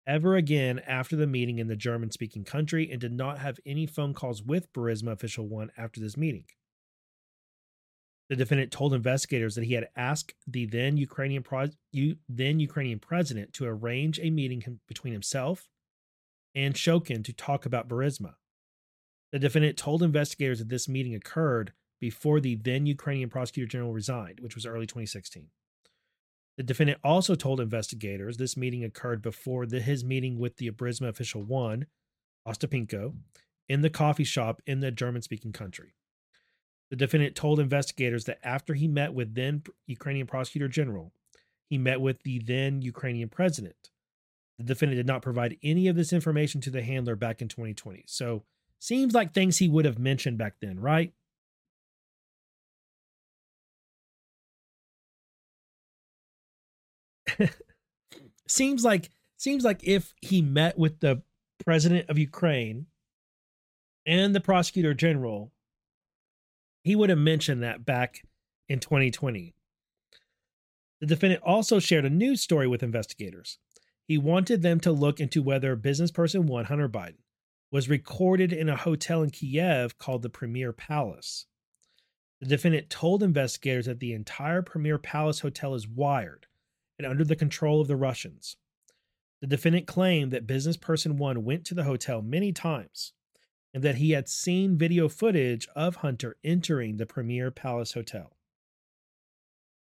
[0.08, 3.86] ever again after the meeting in the German speaking country and did not have any
[3.86, 6.46] phone calls with Burisma Official 1 after this meeting.
[8.30, 11.68] The defendant told investigators that he had asked the then Ukrainian pro-
[12.30, 15.68] then Ukrainian president to arrange a meeting between himself
[16.56, 18.36] and Shokin to talk about Burisma.
[19.34, 24.42] The defendant told investigators that this meeting occurred before the then Ukrainian prosecutor general resigned,
[24.42, 25.48] which was early 2016.
[26.58, 31.08] The defendant also told investigators this meeting occurred before the, his meeting with the Burisma
[31.08, 31.86] official one,
[32.46, 33.14] Ostapenko,
[33.70, 35.94] in the coffee shop in the German speaking country.
[36.90, 41.14] The defendant told investigators that after he met with then Ukrainian prosecutor general,
[41.70, 43.92] he met with the then Ukrainian president.
[44.58, 48.04] The defendant did not provide any of this information to the handler back in 2020.
[48.08, 48.44] So,
[48.78, 51.14] seems like things he would have mentioned back then, right?
[58.48, 61.22] seems like seems like if he met with the
[61.64, 62.88] president of Ukraine
[64.06, 65.52] and the prosecutor general
[66.84, 68.24] he would have mentioned that back
[68.68, 69.54] in 2020.
[71.00, 73.58] The defendant also shared a news story with investigators.
[74.08, 77.20] He wanted them to look into whether business person one, Hunter Biden,
[77.72, 81.46] was recorded in a hotel in Kiev called the Premier Palace.
[82.40, 86.48] The defendant told investigators that the entire Premier Palace hotel is wired
[87.04, 88.58] and under the control of the Russians.
[89.42, 93.14] The defendant claimed that business person one went to the hotel many times
[93.74, 98.36] and that he had seen video footage of Hunter entering the Premier Palace Hotel.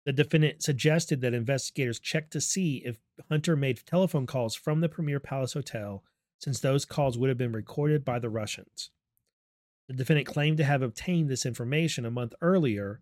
[0.06, 2.98] The defendant suggested that investigators check to see if
[3.30, 6.04] Hunter made telephone calls from the Premier Palace Hotel,
[6.40, 8.90] since those calls would have been recorded by the Russians.
[9.88, 13.02] The defendant claimed to have obtained this information a month earlier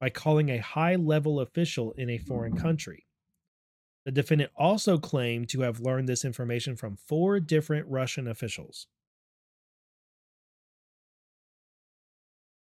[0.00, 3.06] by calling a high level official in a foreign country.
[4.04, 8.88] The defendant also claimed to have learned this information from four different Russian officials.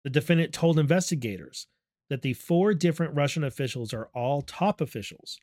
[0.04, 1.66] The defendant told investigators
[2.10, 5.40] that the four different Russian officials are all top officials,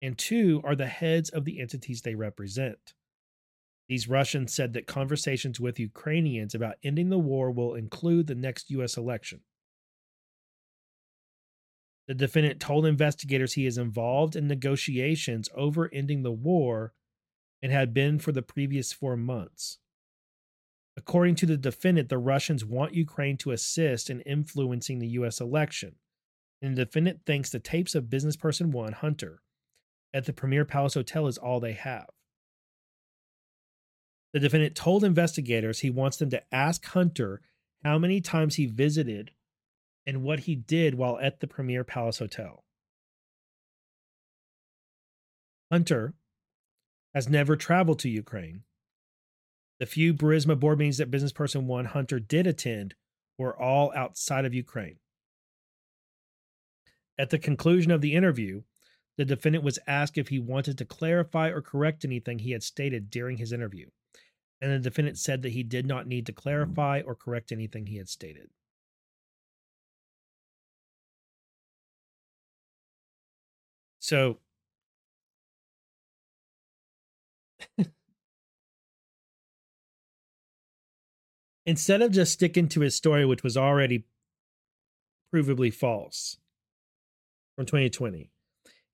[0.00, 2.94] and two are the heads of the entities they represent.
[3.88, 8.70] These Russians said that conversations with Ukrainians about ending the war will include the next
[8.70, 8.96] U.S.
[8.96, 9.40] election.
[12.08, 16.92] The defendant told investigators he is involved in negotiations over ending the war
[17.62, 19.78] and had been for the previous four months.
[20.96, 25.40] According to the defendant, the Russians want Ukraine to assist in influencing the U.S.
[25.40, 25.96] election,
[26.62, 29.42] and the defendant thinks the tapes of businessperson one, Hunter,
[30.14, 32.06] at the Premier Palace Hotel is all they have.
[34.32, 37.42] The defendant told investigators he wants them to ask Hunter
[37.84, 39.32] how many times he visited
[40.06, 42.64] and what he did while at the Premier Palace Hotel.
[45.70, 46.14] Hunter
[47.14, 48.62] has never traveled to Ukraine.
[49.80, 52.94] The few Burisma board meetings that business person one Hunter did attend
[53.36, 54.96] were all outside of Ukraine.
[57.18, 58.62] At the conclusion of the interview,
[59.16, 63.10] the defendant was asked if he wanted to clarify or correct anything he had stated
[63.10, 63.88] during his interview,
[64.60, 67.96] and the defendant said that he did not need to clarify or correct anything he
[67.96, 68.50] had stated.
[74.06, 74.38] So
[81.66, 84.04] instead of just sticking to his story, which was already
[85.34, 86.36] provably false
[87.56, 88.30] from 2020,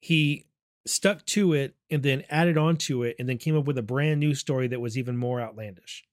[0.00, 0.46] he
[0.86, 3.82] stuck to it and then added on to it and then came up with a
[3.82, 6.04] brand new story that was even more outlandish.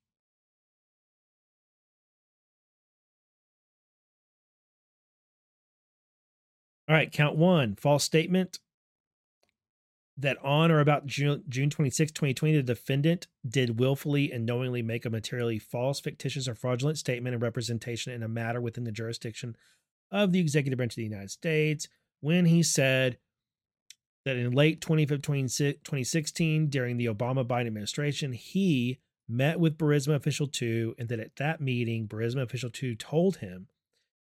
[6.90, 8.60] All right, count one false statement
[10.20, 15.06] that on or about June, June 26, 2020, the defendant did willfully and knowingly make
[15.06, 19.56] a materially false, fictitious, or fraudulent statement and representation in a matter within the jurisdiction
[20.12, 21.88] of the executive branch of the United States
[22.22, 23.18] when he said
[24.26, 30.96] that in late 2016, during the Obama Biden administration, he met with Burisma Official 2,
[30.98, 33.68] and that at that meeting, Burisma Official 2 told him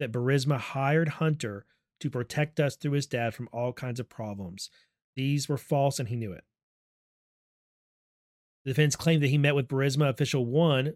[0.01, 1.65] that Burisma hired Hunter
[2.01, 4.69] to protect us through his dad from all kinds of problems
[5.17, 6.45] these were false and he knew it.
[8.65, 10.95] The defense claimed that he met with Burisma official one,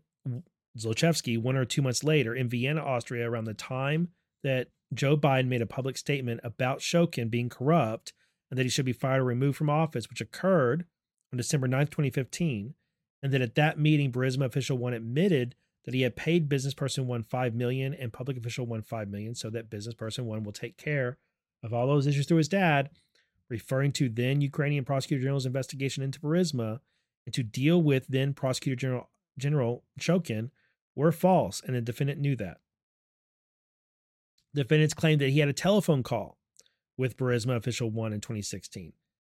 [0.78, 4.08] Zlochevsky, one or two months later in Vienna, Austria, around the time
[4.42, 8.12] that Joe Biden made a public statement about Shokin being corrupt
[8.50, 10.84] and that he should be fired or removed from office, which occurred
[11.32, 12.74] on December 9th, 2015.
[13.22, 17.06] And that at that meeting, Burisma official one admitted that he had paid business person
[17.06, 20.52] one five million and public official one five million so that business person one will
[20.52, 21.18] take care
[21.62, 22.90] of all those issues through his dad
[23.50, 26.80] referring to then Ukrainian Prosecutor General's investigation into Burisma
[27.26, 30.50] and to deal with then Prosecutor General General Shokin
[30.94, 32.58] were false, and the defendant knew that.
[34.54, 36.38] Defendants claimed that he had a telephone call
[36.96, 38.92] with Burisma Official 1 in 2016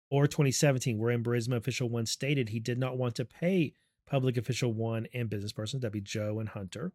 [0.09, 3.73] or 2017, wherein Burisma Official 1 stated he did not want to pay
[4.07, 6.93] Public Official 1 and business persons, that'd be Joe and Hunter,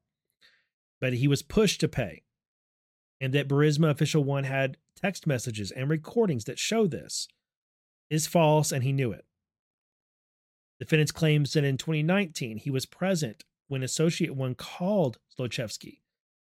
[1.01, 2.23] but he was pushed to pay
[3.21, 7.29] and that Burisma Official 1 had text messages and recordings that show this
[8.09, 9.25] is false and he knew it.
[10.79, 16.01] Defendants claims that in 2019 he was present when Associate 1 called Zlochevsky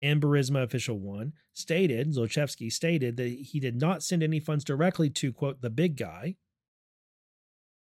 [0.03, 5.09] and Burisma Official 1 stated, Zlochevsky stated that he did not send any funds directly
[5.11, 6.37] to, quote, the big guy,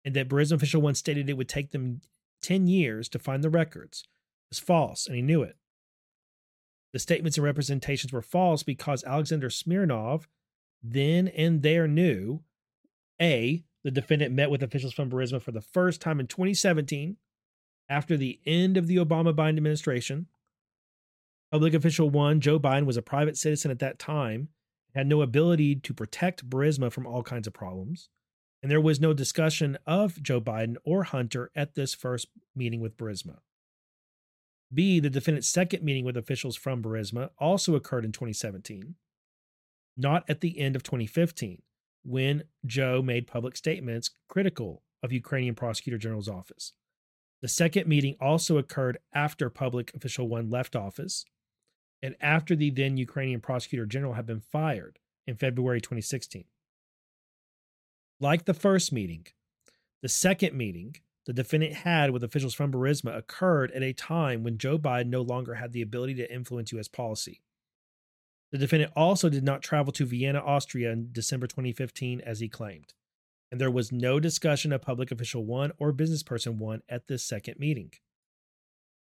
[0.05, 2.01] and that Burisma Official 1 stated it would take them
[2.42, 4.02] 10 years to find the records.
[4.51, 5.57] Was false, and he knew it.
[6.93, 10.29] The statements and representations were false because Alexander Smirnov
[10.83, 12.43] then and there knew
[13.21, 17.17] A, the defendant met with officials from Burisma for the first time in 2017
[17.89, 20.27] after the end of the Obama Biden administration.
[21.51, 24.49] Public official one, Joe Biden, was a private citizen at that time,
[24.95, 28.09] had no ability to protect Burisma from all kinds of problems.
[28.62, 32.97] And there was no discussion of Joe Biden or Hunter at this first meeting with
[32.97, 33.39] Burisma.
[34.73, 38.94] B, the defendant's second meeting with officials from Burisma also occurred in 2017,
[39.97, 41.62] not at the end of 2015,
[42.05, 46.73] when Joe made public statements critical of Ukrainian Prosecutor General's office.
[47.42, 51.25] The second meeting also occurred after public official one left office
[52.01, 56.44] and after the then Ukrainian Prosecutor General had been fired in February 2016.
[58.20, 59.26] Like the first meeting,
[60.02, 64.59] the second meeting the defendant had with officials from Burisma occurred at a time when
[64.59, 66.89] Joe Biden no longer had the ability to influence U.S.
[66.89, 67.42] policy.
[68.51, 72.92] The defendant also did not travel to Vienna, Austria in December 2015 as he claimed,
[73.51, 77.25] and there was no discussion of public official one or business person one at this
[77.25, 77.92] second meeting.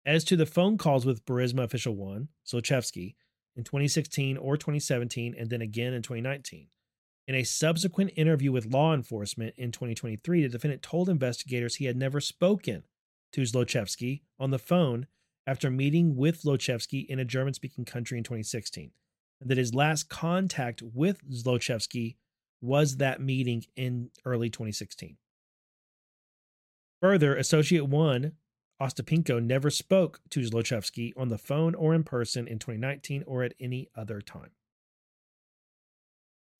[0.04, 3.14] As to the phone calls with Burisma official one, Zlochevsky,
[3.56, 6.68] in 2016 or 2017, and then again in 2019,
[7.26, 11.96] in a subsequent interview with law enforcement in 2023, the defendant told investigators he had
[11.96, 12.82] never spoken
[13.32, 15.06] to Zlochevsky on the phone
[15.46, 18.90] after meeting with Zlochevsky in a German speaking country in 2016,
[19.40, 22.16] and that his last contact with Zlochevsky
[22.60, 25.16] was that meeting in early 2016.
[27.00, 28.32] Further, Associate 1
[28.80, 33.54] Ostapenko never spoke to Zlochevsky on the phone or in person in 2019 or at
[33.60, 34.50] any other time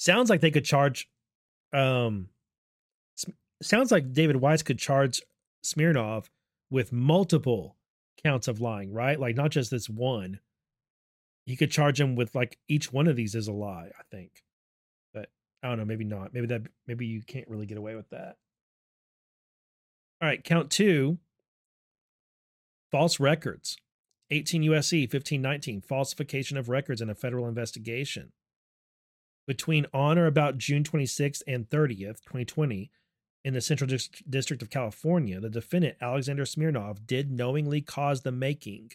[0.02, 1.08] sounds like they could charge
[1.72, 2.28] um
[3.62, 5.22] sounds like David Weiss could charge
[5.62, 6.28] Smirnov
[6.70, 7.76] with multiple
[8.22, 9.18] counts of lying, right?
[9.18, 10.40] Like not just this one.
[11.46, 14.42] He could charge him with like each one of these is a lie, I think.
[15.14, 15.28] But
[15.62, 16.34] I don't know, maybe not.
[16.34, 18.36] Maybe that maybe you can't really get away with that.
[20.20, 21.18] All right, count 2.
[22.90, 23.76] False records.
[24.30, 28.32] 18 USC 1519 falsification of records in a federal investigation
[29.46, 32.90] between on or about June 26th and 30th, 2020,
[33.44, 33.90] in the Central
[34.28, 38.92] District of California, the defendant, Alexander Smirnov, did knowingly cause the making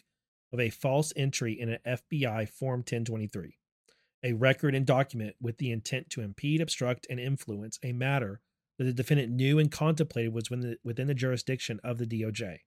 [0.52, 3.58] of a false entry in an FBI Form 1023,
[4.24, 8.40] a record and document with the intent to impede, obstruct, and influence a matter
[8.78, 12.60] that the defendant knew and contemplated was within the, within the jurisdiction of the DOJ.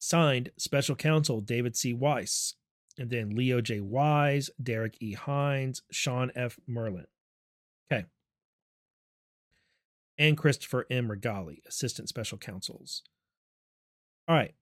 [0.00, 1.92] Signed, Special Counsel David C.
[1.92, 2.54] Weiss,
[2.98, 3.80] and then Leo J.
[3.80, 5.14] Wise, Derek E.
[5.14, 6.58] Hines, Sean F.
[6.68, 7.06] Mulryne.
[7.92, 8.06] Okay.
[10.16, 11.08] And Christopher M.
[11.08, 13.02] Rigali, Assistant Special Counsels.
[14.28, 14.54] All right.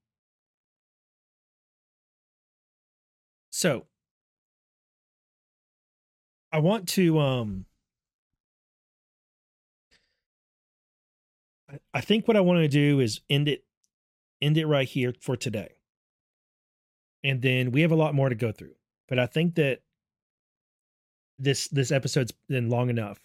[3.51, 3.87] So
[6.51, 7.67] I want to um
[11.95, 13.65] I think what I want to do is end it
[14.41, 15.77] end it right here for today
[17.25, 18.75] and then we have a lot more to go through.
[19.09, 19.81] But I think that
[21.39, 23.21] this this episode's been long enough,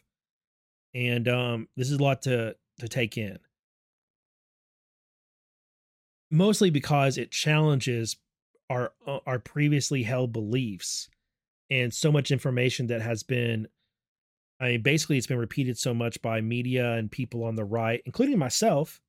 [0.94, 3.40] and um, this is a lot to to take in.
[6.30, 8.18] Mostly because it challenges
[8.70, 11.10] our uh, our previously held beliefs
[11.70, 13.68] and so much information that has been
[14.60, 18.02] I mean, basically, it's been repeated so much by media and people on the right,
[18.06, 19.02] including myself,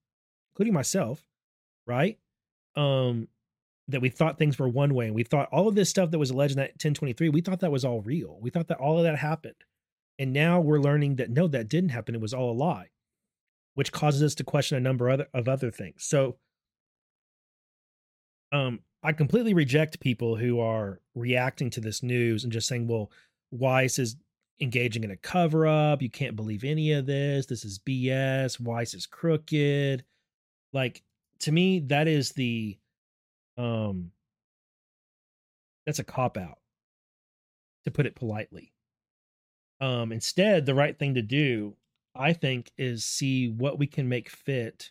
[0.53, 1.27] including myself,
[1.87, 2.19] right?
[2.77, 3.29] Um,
[3.89, 6.19] that we thought things were one way and we thought all of this stuff that
[6.19, 8.39] was alleged in that 1023 we thought that was all real.
[8.41, 9.55] We thought that all of that happened.
[10.19, 12.15] And now we're learning that no that didn't happen.
[12.15, 12.89] It was all a lie
[13.75, 16.05] which causes us to question a number of other, of other things.
[16.05, 16.37] So
[18.51, 23.11] um i completely reject people who are reacting to this news and just saying well
[23.51, 24.17] weiss is
[24.61, 27.47] engaging in a cover up you can't believe any of this.
[27.47, 30.05] This is bs weiss is crooked.
[30.73, 31.03] Like
[31.41, 32.77] to me that is the
[33.59, 34.11] um
[35.85, 36.59] that's a cop out
[37.85, 38.73] to put it politely.
[39.81, 41.77] Um instead the right thing to do
[42.15, 44.91] i think is see what we can make fit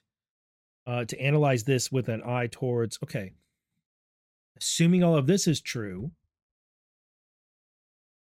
[0.88, 3.34] uh to analyze this with an eye towards okay
[4.58, 6.12] assuming all of this is true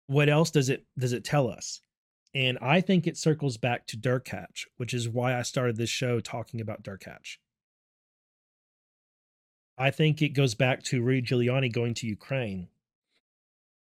[0.07, 1.81] what else does it does it tell us?
[2.35, 6.19] And i think it circles back to derkach which is why i started this show
[6.19, 7.37] talking about derkach
[9.79, 12.67] I think it goes back to Rudy Giuliani going to Ukraine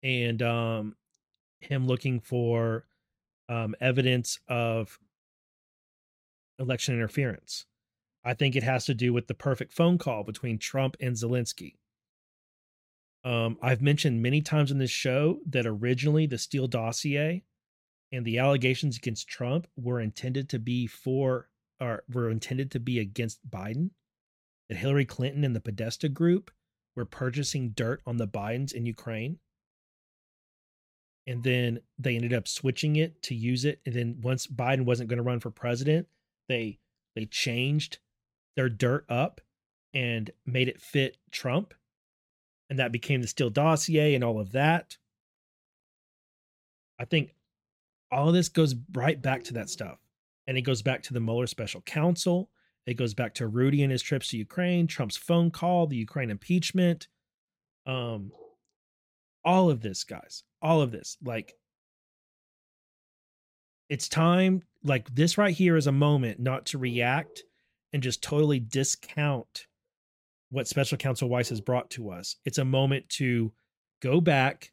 [0.03, 0.97] and um,
[1.61, 2.87] him looking for
[3.51, 4.99] um, evidence of
[6.59, 7.67] election interference.
[8.25, 11.75] I think it has to do with the perfect phone call between Trump and Zelensky.
[13.23, 17.43] Um, I've mentioned many times in this show that originally the Steele dossier
[18.11, 22.99] and the allegations against Trump were intended to be for or were intended to be
[22.99, 23.91] against Biden
[24.69, 26.51] that Hillary Clinton and the Podesta group
[26.97, 29.39] were purchasing dirt on the Bidens in Ukraine.
[31.27, 33.81] And then they ended up switching it to use it.
[33.87, 36.07] And then once Biden wasn't going to run for president,
[36.49, 36.79] they
[37.15, 37.99] they changed
[38.57, 39.41] their dirt up
[39.95, 41.73] and made it fit Trump.
[42.69, 44.97] And that became the Steele dossier and all of that.
[46.99, 47.35] I think
[48.11, 49.99] all of this goes right back to that stuff.
[50.47, 52.51] And it goes back to the Mueller special counsel.
[52.87, 56.31] It goes back to Rudy and his trips to Ukraine, Trump's phone call, the Ukraine
[56.31, 57.09] impeachment.
[57.87, 58.31] Um,
[59.45, 61.17] all of this, guys, all of this.
[61.23, 61.55] Like,
[63.89, 67.43] it's time, like, this right here is a moment not to react
[67.93, 69.67] and just totally discount
[70.51, 72.37] what special counsel Weiss has brought to us.
[72.45, 73.53] It's a moment to
[74.01, 74.73] go back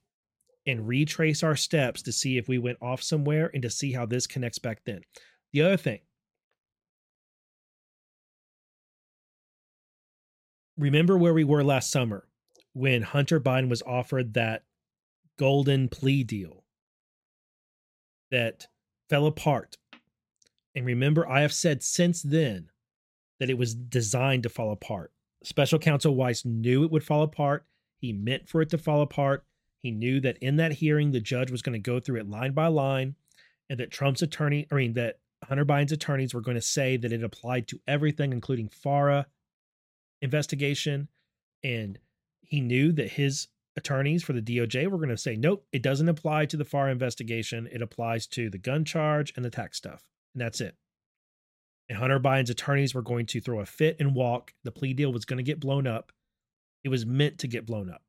[0.68, 4.06] and retrace our steps to see if we went off somewhere and to see how
[4.06, 5.02] this connects back then.
[5.54, 6.00] The other thing,
[10.82, 12.28] remember where we were last summer
[12.74, 14.64] when Hunter Biden was offered that
[15.38, 16.64] golden plea deal
[18.32, 18.68] that
[19.10, 19.78] fell apart.
[20.76, 22.70] And remember, I have said since then
[23.40, 25.12] that it was designed to fall apart.
[25.44, 27.66] Special counsel Weiss knew it would fall apart.
[28.00, 29.46] He meant for it to fall apart.
[29.84, 32.54] He knew that in that hearing, the judge was going to go through it line
[32.54, 33.16] by line
[33.70, 37.12] and that Trump's attorney, I mean, that Hunter Biden's attorneys were going to say that
[37.12, 39.28] it applied to everything, including FARA
[40.22, 41.08] investigation.
[41.64, 42.00] And
[42.42, 46.10] he knew that his attorneys for the DOJ were going to say, nope, it doesn't
[46.10, 47.68] apply to the FAR investigation.
[47.72, 50.04] It applies to the gun charge and the tax stuff.
[50.34, 50.76] And that's it.
[51.90, 54.54] And Hunter Biden's attorneys were going to throw a fit and walk.
[54.64, 56.12] The plea deal was going to get blown up.
[56.84, 58.02] It was meant to get blown up.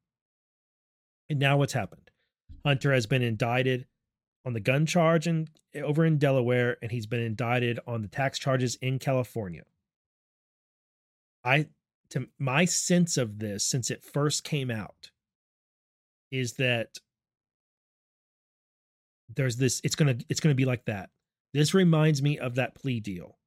[1.28, 2.10] And now what's happened?
[2.64, 3.86] Hunter has been indicted
[4.44, 5.48] on the gun charge in,
[5.82, 9.62] over in Delaware, and he's been indicted on the tax charges in California.
[11.44, 11.66] I
[12.12, 15.10] to my sense of this since it first came out
[16.30, 16.98] is that
[19.34, 21.08] there's this it's gonna it's gonna be like that.
[21.54, 23.38] This reminds me of that plea deal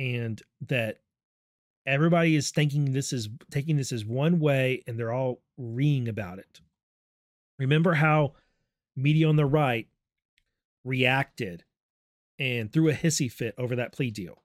[0.00, 0.98] and that
[1.86, 6.40] everybody is thinking this is taking this as one way and they're all reeing about
[6.40, 6.60] it.
[7.60, 8.34] Remember how
[8.96, 9.86] media on the right
[10.84, 11.62] reacted
[12.40, 14.42] and threw a hissy fit over that plea deal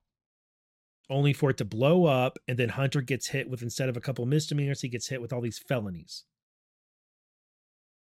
[1.12, 4.02] only for it to blow up and then hunter gets hit with instead of a
[4.02, 6.24] couple misdemeanors he gets hit with all these felonies.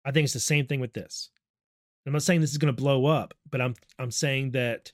[0.04, 1.30] I think it's the same thing with this.
[2.06, 4.92] I'm not saying this is going to blow up but i'm i'm saying that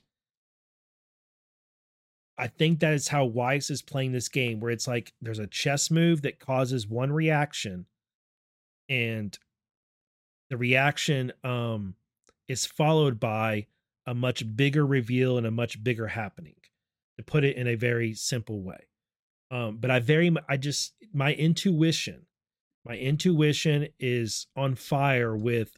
[2.37, 5.47] i think that is how weiss is playing this game where it's like there's a
[5.47, 7.85] chess move that causes one reaction
[8.89, 9.37] and
[10.49, 11.95] the reaction um
[12.47, 13.65] is followed by
[14.05, 16.55] a much bigger reveal and a much bigger happening
[17.17, 18.87] to put it in a very simple way.
[19.51, 22.25] Um but i very i just my intuition
[22.85, 25.75] my intuition is on fire with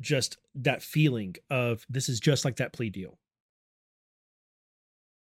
[0.00, 3.18] just that feeling of this is just like that plea deal.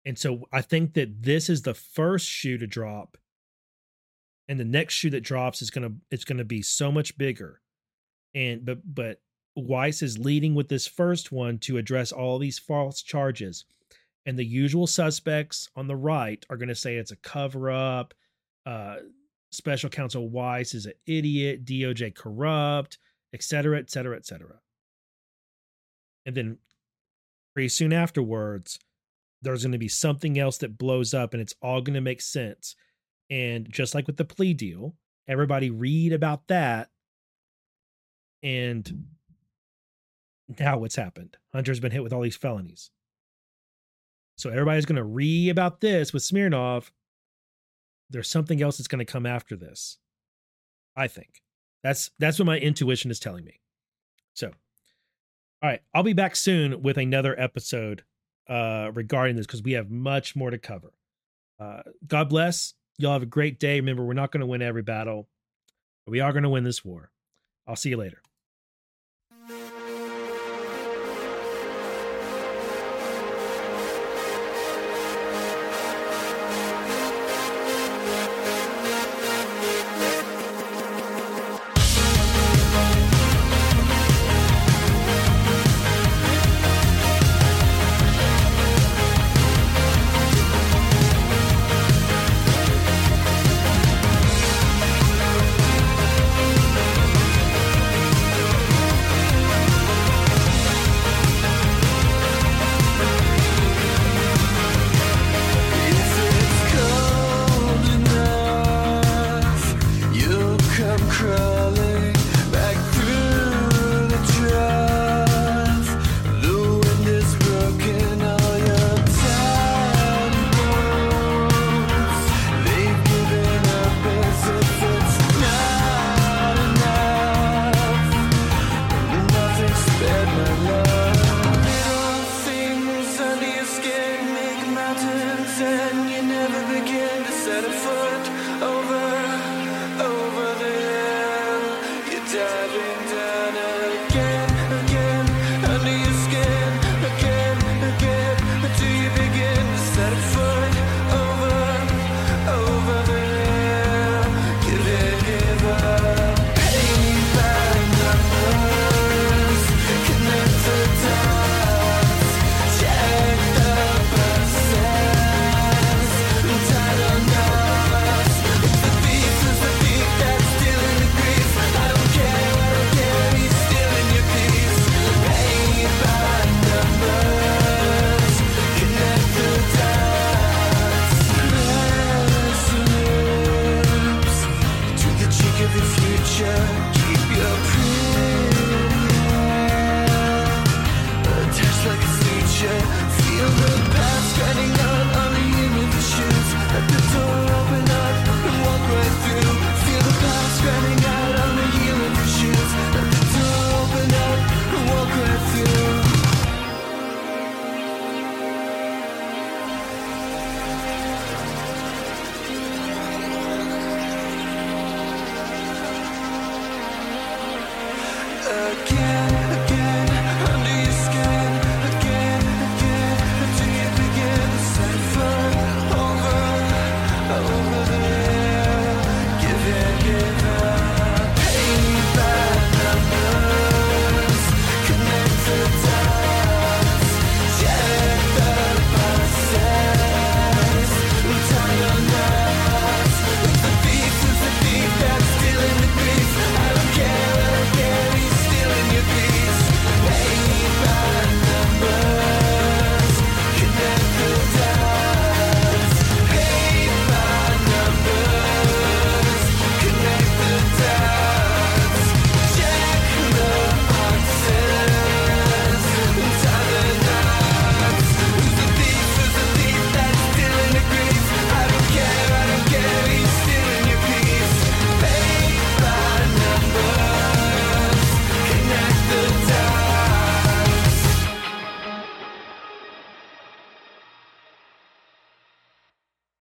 [0.05, 3.17] And so i think that this is the first shoe to drop
[4.47, 7.61] and the next shoe that drops is going to it's to be so much bigger.
[8.33, 9.21] And but but
[9.55, 13.65] Weiss is leading with this first one to address all these false charges.
[14.25, 18.13] And the usual suspects on the right are going to say it's a cover up.
[18.65, 18.97] Uh,
[19.51, 22.97] special counsel Weiss is an idiot, DOJ corrupt,
[23.33, 24.59] et cetera, et cetera, et cetera.
[26.25, 26.57] And then
[27.53, 28.79] pretty soon afterwards,
[29.41, 32.21] there's going to be something else that blows up and it's all going to make
[32.21, 32.75] sense.
[33.29, 34.95] And just like with the plea deal,
[35.27, 36.89] everybody read about that
[38.45, 39.05] and
[40.59, 41.35] now what's happened?
[41.51, 42.91] Hunter's been hit with all these felonies.
[44.37, 46.91] So everybody's going to read about this with Smirnov.
[48.09, 49.97] There's something else that's going to come after this.
[50.95, 51.41] I think.
[51.83, 53.59] That's that's what my intuition is telling me.
[54.33, 54.47] So,
[55.61, 58.03] all right, I'll be back soon with another episode
[58.47, 60.93] uh regarding this because we have much more to cover.
[61.59, 62.73] Uh God bless.
[62.97, 63.79] Y'all have a great day.
[63.79, 65.27] Remember, we're not going to win every battle,
[66.05, 67.11] but we are going to win this war.
[67.67, 68.21] I'll see you later.